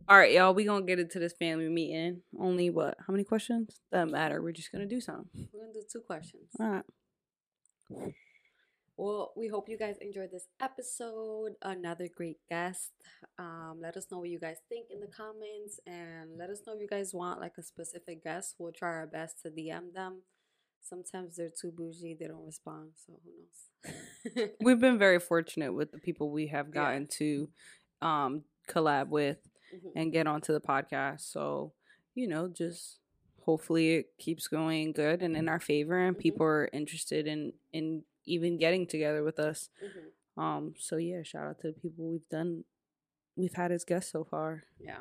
[0.09, 0.55] All right, y'all.
[0.55, 2.23] We gonna get into this family meeting.
[2.39, 2.97] Only what?
[3.07, 3.81] How many questions?
[3.93, 4.41] Doesn't matter.
[4.43, 5.49] We're just gonna do something.
[5.53, 6.51] We're gonna do two questions.
[6.61, 6.85] All right.
[8.99, 11.57] Well, we hope you guys enjoyed this episode.
[11.61, 12.93] Another great guest.
[13.39, 16.75] Um, let us know what you guys think in the comments, and let us know
[16.75, 18.55] if you guys want like a specific guest.
[18.59, 20.23] We'll try our best to DM them.
[20.89, 22.91] Sometimes they're too bougie; they don't respond.
[23.05, 24.51] So who knows?
[24.61, 26.73] We've been very fortunate with the people we have Yeah.
[26.75, 27.49] gotten to
[28.03, 29.39] um collab with
[29.75, 29.93] Mhm.
[29.97, 31.21] and get onto the podcast.
[31.23, 31.73] So,
[32.15, 32.99] you know, just
[33.43, 36.21] hopefully it keeps going good and in our favor and Mhm.
[36.21, 39.71] people are interested in in even getting together with us.
[39.83, 40.43] Mhm.
[40.43, 42.65] Um so yeah, shout out to the people we've done
[43.37, 44.65] we've had as guests so far.
[44.79, 44.99] Yeah.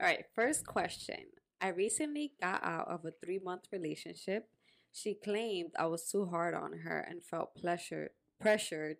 [0.00, 0.24] All right.
[0.34, 1.32] First question.
[1.60, 4.48] I recently got out of a three month relationship.
[4.96, 8.96] She claimed I was too hard on her and felt pleasure pressured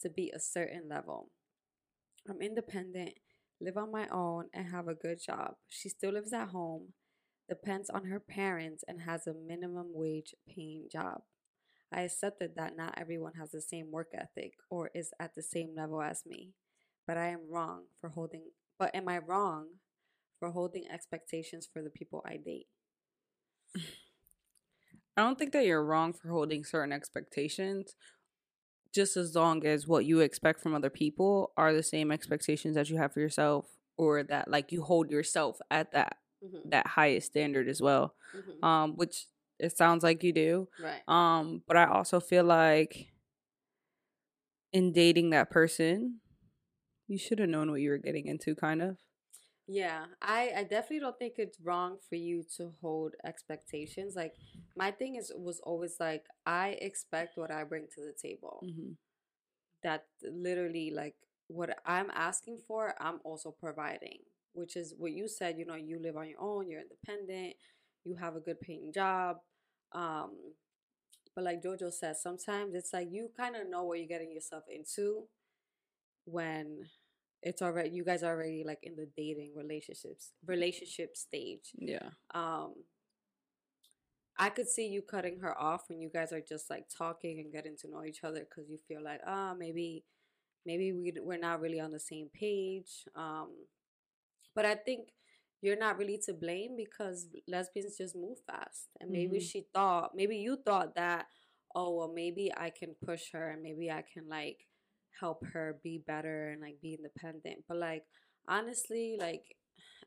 [0.00, 1.30] to be a certain level.
[2.28, 3.14] I'm independent,
[3.60, 5.56] live on my own, and have a good job.
[5.68, 6.92] She still lives at home,
[7.48, 11.22] depends on her parents, and has a minimum wage paying job.
[11.92, 15.74] I accepted that not everyone has the same work ethic or is at the same
[15.74, 16.52] level as me
[17.08, 19.66] but I am wrong for holding but am I wrong
[20.38, 22.68] for holding expectations for the people I date?
[25.16, 27.94] I don't think that you're wrong for holding certain expectations
[28.94, 32.90] just as long as what you expect from other people are the same expectations that
[32.90, 36.70] you have for yourself or that like you hold yourself at that Mm-hmm.
[36.70, 38.64] that highest standard as well Mm-hmm.
[38.64, 39.26] um which
[39.58, 41.02] it sounds like you do right.
[41.06, 43.12] um but i also feel like
[44.72, 46.20] in dating that person
[47.08, 48.96] you should have known what you were getting into kind of
[49.66, 54.16] Yeah, I, I definitely don't think it's wrong for you to hold expectations.
[54.16, 54.34] Like
[54.76, 58.62] my thing is was always like I expect what I bring to the table.
[58.64, 58.92] mm-hmm.
[59.82, 61.16] That literally like
[61.48, 64.20] what I'm asking for, I'm also providing.
[64.54, 67.54] Which is what you said, you know, you live on your own, you're independent,
[68.04, 69.38] you have a good paying job.
[69.92, 70.32] Um
[71.34, 74.64] but like Jojo says, sometimes it's like you kind of know what you're getting yourself
[74.68, 75.24] into
[76.24, 76.88] when
[77.42, 81.72] it's already you guys are already like in the dating relationships relationship stage.
[81.78, 82.10] Yeah.
[82.34, 82.74] Um
[84.38, 87.52] i could see you cutting her off when you guys are just like talking and
[87.52, 90.04] getting to know each other because you feel like ah maybe
[90.66, 93.04] maybe we, we're not really on the same page.
[93.16, 93.48] Um
[94.54, 95.08] but i think
[95.62, 99.50] you're not really to blame because lesbians just move fast and maybe Mhm.
[99.50, 101.26] she thought maybe you thought that
[101.74, 104.66] oh well maybe i can push her and maybe i can like
[105.18, 108.04] help her be better and like be independent but like
[108.48, 109.56] honestly like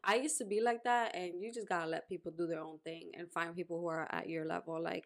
[0.04, 2.80] I used to be like that, and you just gotta let people do their own
[2.84, 4.82] thing and find people who are at your level.
[4.82, 5.06] Like,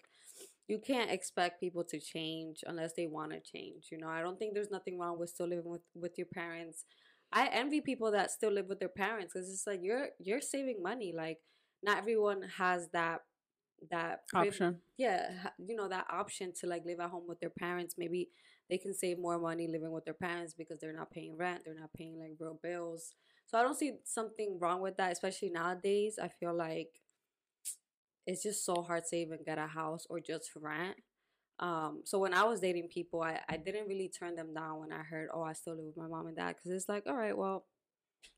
[0.68, 3.88] you can't expect people to change unless they want to change.
[3.92, 6.86] You know, I don't think there's nothing wrong with still living with with your parents.
[7.32, 10.82] I envy people that still live with their parents because it's like you're you're saving
[10.82, 11.14] money.
[11.16, 11.40] Like,
[11.84, 13.22] not everyone has that
[13.92, 14.80] that Option.
[14.98, 15.30] yeah,
[15.60, 17.96] you know that option to like live at home with their parents.
[17.98, 18.30] Maybe
[18.70, 21.80] they can save more money living with their parents because they're not paying rent, they're
[21.80, 23.14] not paying like real bills.
[23.46, 26.20] So I don't see something wrong with that, especially nowadays.
[26.22, 27.00] I feel like
[28.26, 30.98] it's just so hard to even get a house or just rent.
[31.60, 34.92] Um, so when I was dating people, I, I didn't really turn them down when
[34.92, 37.16] I heard, oh, I still live with my mom and dad, because it's like, all
[37.16, 37.66] right, well,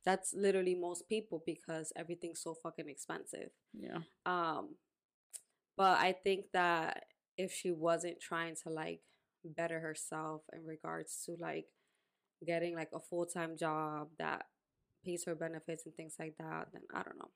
[0.05, 3.49] that's literally most people because everything's so fucking expensive.
[3.73, 3.97] Yeah.
[4.25, 4.75] Um,
[5.75, 7.05] but I think that
[7.37, 9.01] if she wasn't trying to like
[9.43, 11.65] better herself in regards to like
[12.45, 14.45] getting like a full time job that
[15.05, 17.29] pays her benefits and things like that, then I don't know.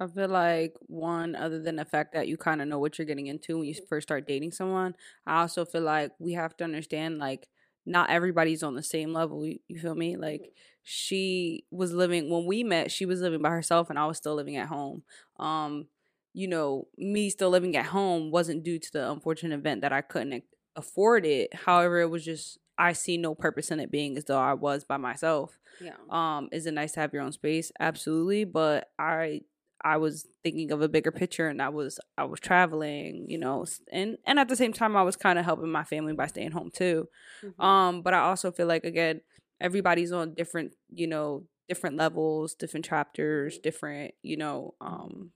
[0.00, 3.06] I feel like one, other than the fact that you kind of know what you're
[3.06, 4.94] getting into when you first start dating someone,
[5.26, 7.48] I also feel like we have to understand like
[7.84, 9.44] not everybody's on the same level.
[9.44, 10.16] You, you feel me?
[10.16, 10.52] Like
[10.82, 14.34] she was living when we met, she was living by herself and I was still
[14.34, 15.02] living at home.
[15.38, 15.86] Um,
[16.32, 20.00] you know, me still living at home wasn't due to the unfortunate event that I
[20.00, 20.44] couldn't
[20.76, 21.54] afford it.
[21.54, 24.84] However, it was just I see no purpose in it being as though I was
[24.84, 25.58] by myself.
[25.80, 25.96] Yeah.
[26.08, 27.72] Um, is it nice to have your own space?
[27.80, 29.42] Absolutely, but I
[29.82, 33.64] I was thinking of a bigger picture and I was I was traveling, you know,
[33.92, 36.52] and and at the same time I was kind of helping my family by staying
[36.52, 37.08] home too.
[37.42, 37.62] Mhm.
[37.62, 39.20] Um, but I also feel like again,
[39.60, 45.32] everybody's on different, you know, different levels, different chapters, different, you know, um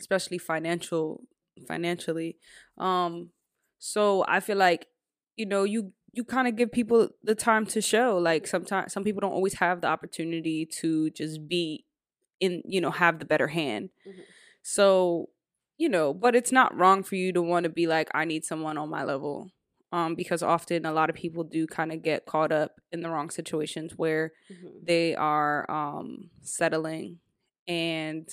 [0.00, 1.22] especially financial
[1.68, 2.38] financially.
[2.78, 3.30] Um
[3.92, 4.88] so I feel like
[5.36, 9.04] you know, you you kind of give people the time to show like sometimes some
[9.04, 11.84] people don't always have the opportunity to just be
[12.40, 13.90] in, you know, have the better hand.
[14.06, 14.24] Mhm.
[14.62, 15.30] So,
[15.78, 18.44] you know, but it's not wrong for you to want to be like I need
[18.44, 19.50] someone on my level.
[19.92, 23.10] Um because often a lot of people do kind of get caught up in the
[23.10, 24.86] wrong situations where Mhm.
[24.86, 27.20] they are um settling
[27.66, 28.28] and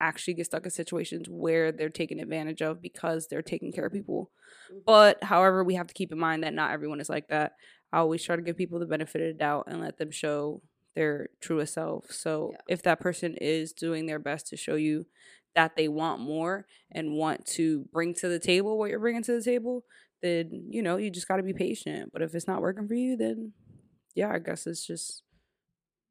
[0.00, 3.92] actually get stuck in situations where they're taken advantage of because they're taking care of
[3.92, 4.30] people.
[4.70, 4.82] Mhm.
[4.86, 7.54] But however, we have to keep in mind that not everyone is like that.
[7.92, 10.62] I always try to give people the benefit of the doubt and let them show
[10.94, 12.10] their truest self.
[12.10, 12.58] So Yeah.
[12.68, 15.06] if that person is doing their best to show you
[15.54, 19.32] that they want more and want to bring to the table what you're bringing to
[19.32, 19.84] the table,
[20.22, 22.10] then you know you just got to be patient.
[22.12, 23.52] But if it's not working for you, then
[24.14, 25.22] yeah, I guess it's just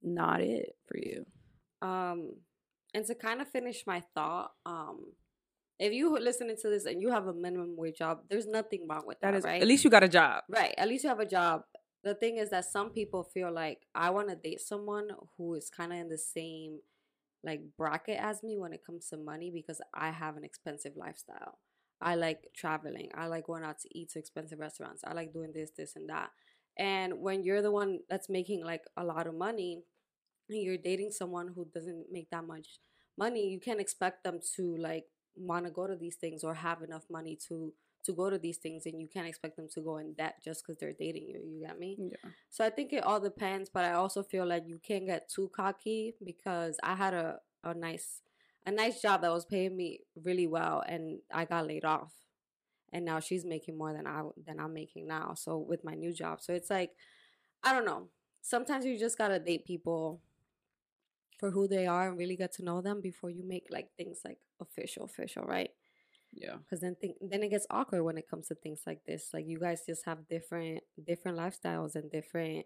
[0.02, 1.26] not it for you.
[1.82, 2.34] Um,
[2.94, 5.14] and to kind of finish my thought, um,
[5.80, 9.04] if you listening to this and you have a minimum wage job, there's nothing wrong
[9.06, 9.62] with that, That is right?
[9.62, 10.44] at least you got a job.
[10.50, 10.74] Right.
[10.78, 11.62] At least you have a job.
[12.04, 15.70] The thing is that some people feel like I want to date someone who is
[15.70, 16.80] kind of in the same
[17.44, 21.60] like bracket as me when it comes to money because I have an expensive lifestyle.
[22.02, 23.10] I like traveling.
[23.14, 25.04] I like going out to eat to expensive restaurants.
[25.06, 26.30] I like doing this, this, and that.
[26.78, 29.84] And when you're the one that's making like a lot of money
[30.58, 32.80] you're dating someone who doesn't make that much
[33.18, 35.06] money, you can't expect them to like
[35.36, 37.74] want to go to these things or have enough money to
[38.06, 40.66] to go to these things and you can't expect them to go in debt just
[40.66, 41.98] because they're dating you you get me?
[42.00, 42.32] Yeah.
[42.50, 45.52] so i think it all depends but i also feel like you can't get too
[45.54, 48.22] cocky because i had a, a nice
[48.66, 52.14] a nice job that was paying me really well and i got laid off
[52.92, 56.14] and now she's making more than i than i'm making now so with my new
[56.14, 56.42] job.
[56.42, 56.92] So it's like
[57.64, 58.08] i don't know.
[58.42, 60.22] Sometimes you just gotta date people
[61.40, 64.20] for who they are and really get to know them before you make like things
[64.26, 65.72] like official official right
[66.34, 66.58] Yeah.
[66.58, 69.46] because then think, then it gets awkward when it comes to things like this like
[69.48, 72.66] you guys just have different different lifestyles and different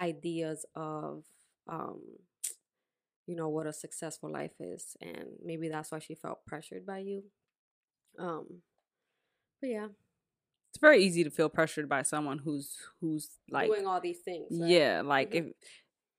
[0.00, 1.24] ideas of
[1.68, 2.00] um
[3.26, 6.98] you know what a successful life is and maybe that's why she felt pressured by
[6.98, 7.22] you
[8.18, 8.46] um
[9.60, 9.88] but yeah
[10.70, 14.48] It's very easy to feel pressured by someone who's who's like doing all these things
[14.58, 14.70] right?
[14.70, 15.34] yeah, like Mhm.
[15.34, 15.44] if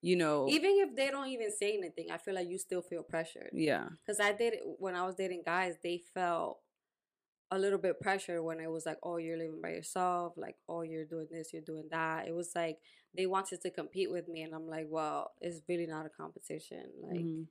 [0.04, 3.04] you know even if they don't even say anything i feel like you still feel
[3.04, 3.88] pressured yeah.
[4.06, 6.60] Because I did when I was dating guys, they felt
[7.52, 10.82] a little bit pressure when it was like, oh, you're living by yourself, like, oh,
[10.82, 12.28] you're doing this, you're doing that.
[12.28, 12.78] It was like
[13.16, 16.84] they wanted to compete with me, and I'm like, well, it's really not a competition.
[17.02, 17.48] Like, Mhm.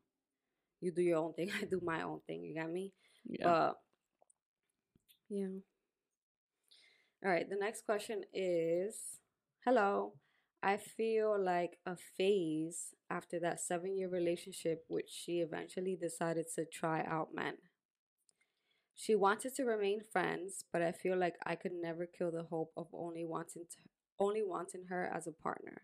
[0.81, 2.45] you do your own thing, I do my own thing.
[2.45, 2.93] You got me?
[3.27, 3.45] Yeah.
[3.45, 3.77] But
[5.31, 5.49] yeah.
[7.25, 7.49] All right.
[7.49, 9.21] The next question is,
[9.65, 10.15] hello.
[10.63, 16.65] I feel like a phase after that seven year relationship, which she eventually decided to
[16.65, 17.59] try out men.
[18.95, 22.73] She wanted to remain friends, but I feel like I could never kill the hope
[22.75, 23.77] of only wanting to,
[24.19, 25.83] only wanting her as a partner.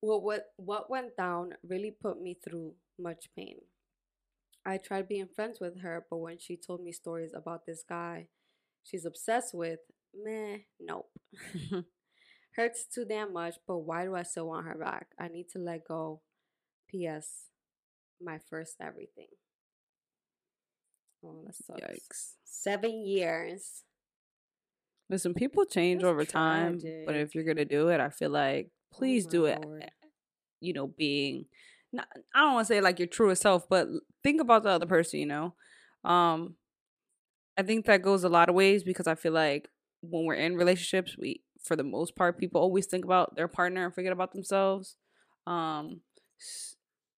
[0.00, 3.62] Well, what what went down really put me through much pain.
[4.66, 8.28] I tried being friends with her, but when she told me stories about this guy
[8.84, 9.80] she's obsessed with,
[10.14, 11.10] meh, nope.
[12.56, 15.08] Hurts too damn much, but why do I still want her back?
[15.18, 16.20] I need to let go.
[16.88, 17.46] P.S.
[18.22, 19.26] My first everything.
[21.24, 21.80] Oh, that sucks.
[21.80, 22.32] Yikes.
[22.44, 23.82] Seven years.
[25.10, 28.70] Listen, people change That's over time, but if you're gonna do it, I feel like
[28.92, 29.58] please Oh do it.
[29.62, 29.90] Lord.
[30.60, 31.46] You know, being
[31.92, 33.88] not, I don't want to say like your truest self, but
[34.22, 35.20] think about the other person.
[35.20, 35.54] You know,
[36.04, 36.54] um,
[37.56, 39.68] I think that goes a lot of ways because I feel like
[40.00, 43.84] when we're in relationships, we for the most part people always think about their partner
[43.86, 44.96] and forget about themselves.
[45.46, 46.02] Um,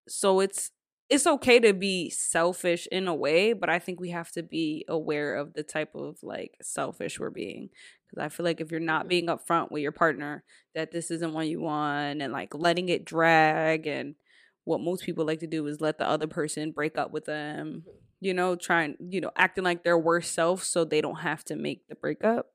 [0.09, 0.71] so it's
[1.09, 4.85] it's okay to be selfish in a way, but I think we have to be
[4.89, 7.71] aware of the type of like selfish we're being.
[8.09, 9.09] Because I feel like if you're not Mhm.
[9.09, 10.43] being upfront with your partner
[10.75, 14.17] that this isn't what you want and like letting it drag and
[14.65, 17.87] what most people like to do is let the other person break up with them,
[17.87, 17.93] Mhm.
[18.21, 21.57] you know, trying, you know, acting like their worst self so they don't have to
[21.57, 22.53] make the breakup.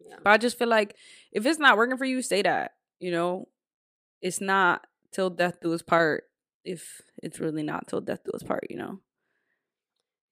[0.00, 0.16] Yeah.
[0.22, 0.96] But I just feel like
[1.32, 2.72] if it's not working for you, say that.
[2.98, 3.48] You know,
[4.22, 6.24] it's not till death do us part.
[6.64, 9.00] If it's really not till death do us part, you know.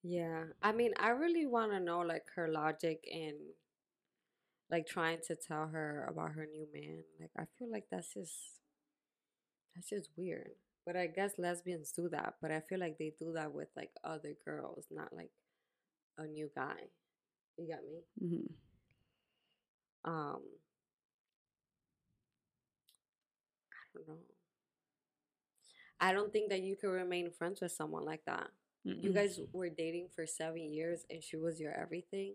[0.02, 0.44] Yeah.
[0.62, 3.36] I mean, I really want to know like her logic in
[4.70, 7.02] like trying to tell her about her new man.
[7.20, 8.34] Like I feel like that's just
[9.74, 10.50] that's just weird.
[10.86, 13.90] But I guess lesbians do that, but I feel like they do that with like
[14.04, 15.30] other girls, not like
[16.18, 16.76] a new guy.
[17.56, 18.02] You got me?
[18.20, 18.46] hmm
[20.04, 20.42] Um
[23.72, 24.18] I don't know.
[26.00, 28.48] I don't think that you can remain friends with someone like that.
[29.00, 32.34] You guys were dating for seven years and she was your everything.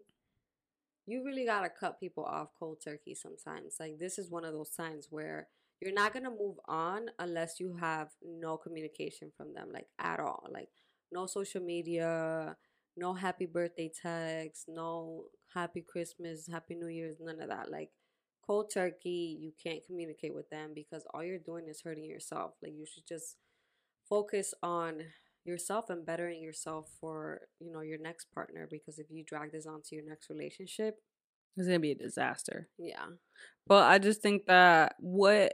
[1.05, 3.77] You really gotta cut people off cold turkey sometimes.
[3.79, 5.47] Like this is one of those signs where
[5.81, 10.47] you're not gonna move on unless you have no communication from them, like at all.
[10.51, 10.69] Like
[11.11, 12.55] no social media,
[12.95, 17.71] no happy birthday texts, no happy Christmas, happy New Year's, none of that.
[17.71, 17.89] Like
[18.45, 22.53] cold turkey, you can't communicate with them because all you're doing is hurting yourself.
[22.61, 23.37] Like you should just
[24.07, 25.01] focus on
[25.45, 29.65] yourself and bettering yourself for you know your next partner because if you drag this
[29.65, 30.97] onto your next relationship
[31.57, 32.69] it's gonna be a disaster.
[32.77, 33.05] yeah
[33.67, 35.53] But I just think that what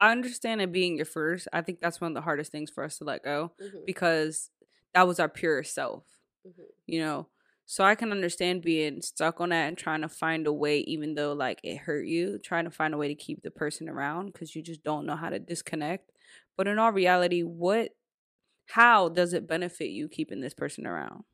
[0.00, 1.48] I understand it being your first.
[1.52, 3.78] I think that's one of the hardest things for us to let go mm-hmm.
[3.86, 4.50] because
[4.94, 6.04] that was our pure self.
[6.46, 6.62] Mm-hmm.
[6.86, 7.26] you know
[7.66, 11.14] so i can understand being stuck on that and trying to find a way even
[11.14, 14.26] though like it hurt you trying to find a way to keep the person around
[14.32, 16.12] because you just don't know how to disconnect.
[16.56, 17.92] But in all reality what
[18.68, 21.24] how does it benefit you keeping this person around?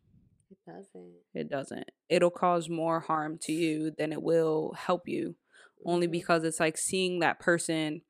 [0.50, 1.22] It doesn't.
[1.34, 1.90] It doesn't.
[2.08, 5.36] It'll cause more harm to you than it will help you
[5.84, 6.12] only Mhm.
[6.12, 8.02] because it's like seeing that person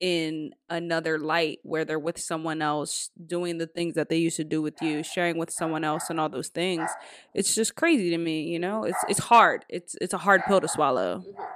[0.00, 4.44] in another light where they're with someone else doing the things that they used to
[4.44, 6.88] do with you sharing with someone else and all those things.
[7.34, 8.84] It's just crazy to me you know?
[8.84, 9.64] It's it's hard.
[9.68, 11.22] It's it's a hard pill to swallow.
[11.26, 11.46] Mhm.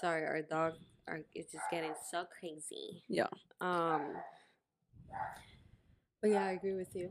[0.00, 0.74] sorry our dog
[1.08, 3.02] are is just getting so crazy.
[3.08, 3.26] Yeah.
[3.60, 4.14] um
[6.20, 7.10] but yeah i agree with you.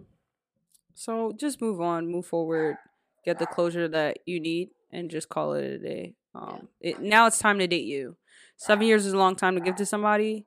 [0.96, 2.78] So just move on move forward
[3.26, 6.16] get the closure that you need and just call it a day.
[6.36, 8.16] Um it, now it's time to date you
[8.60, 10.46] seven years is a long time to give to somebody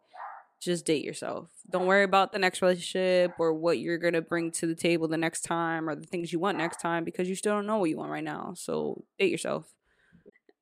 [0.61, 4.67] just date yourself don't worry about the next relationship or what you're gonna bring to
[4.67, 7.55] the table the next time or the things you want next time because you still
[7.55, 9.73] don't know what you want right now so date yourself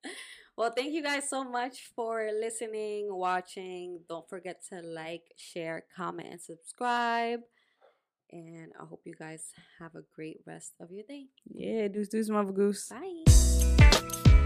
[0.57, 4.01] Well, thank you guys so much for listening, watching.
[4.11, 7.41] Don't forget to like, share, comment, and subscribe.
[8.31, 11.29] And I hope you guys have a great rest of your day.
[11.51, 14.37] yeah deuce deuce mother goose Bye.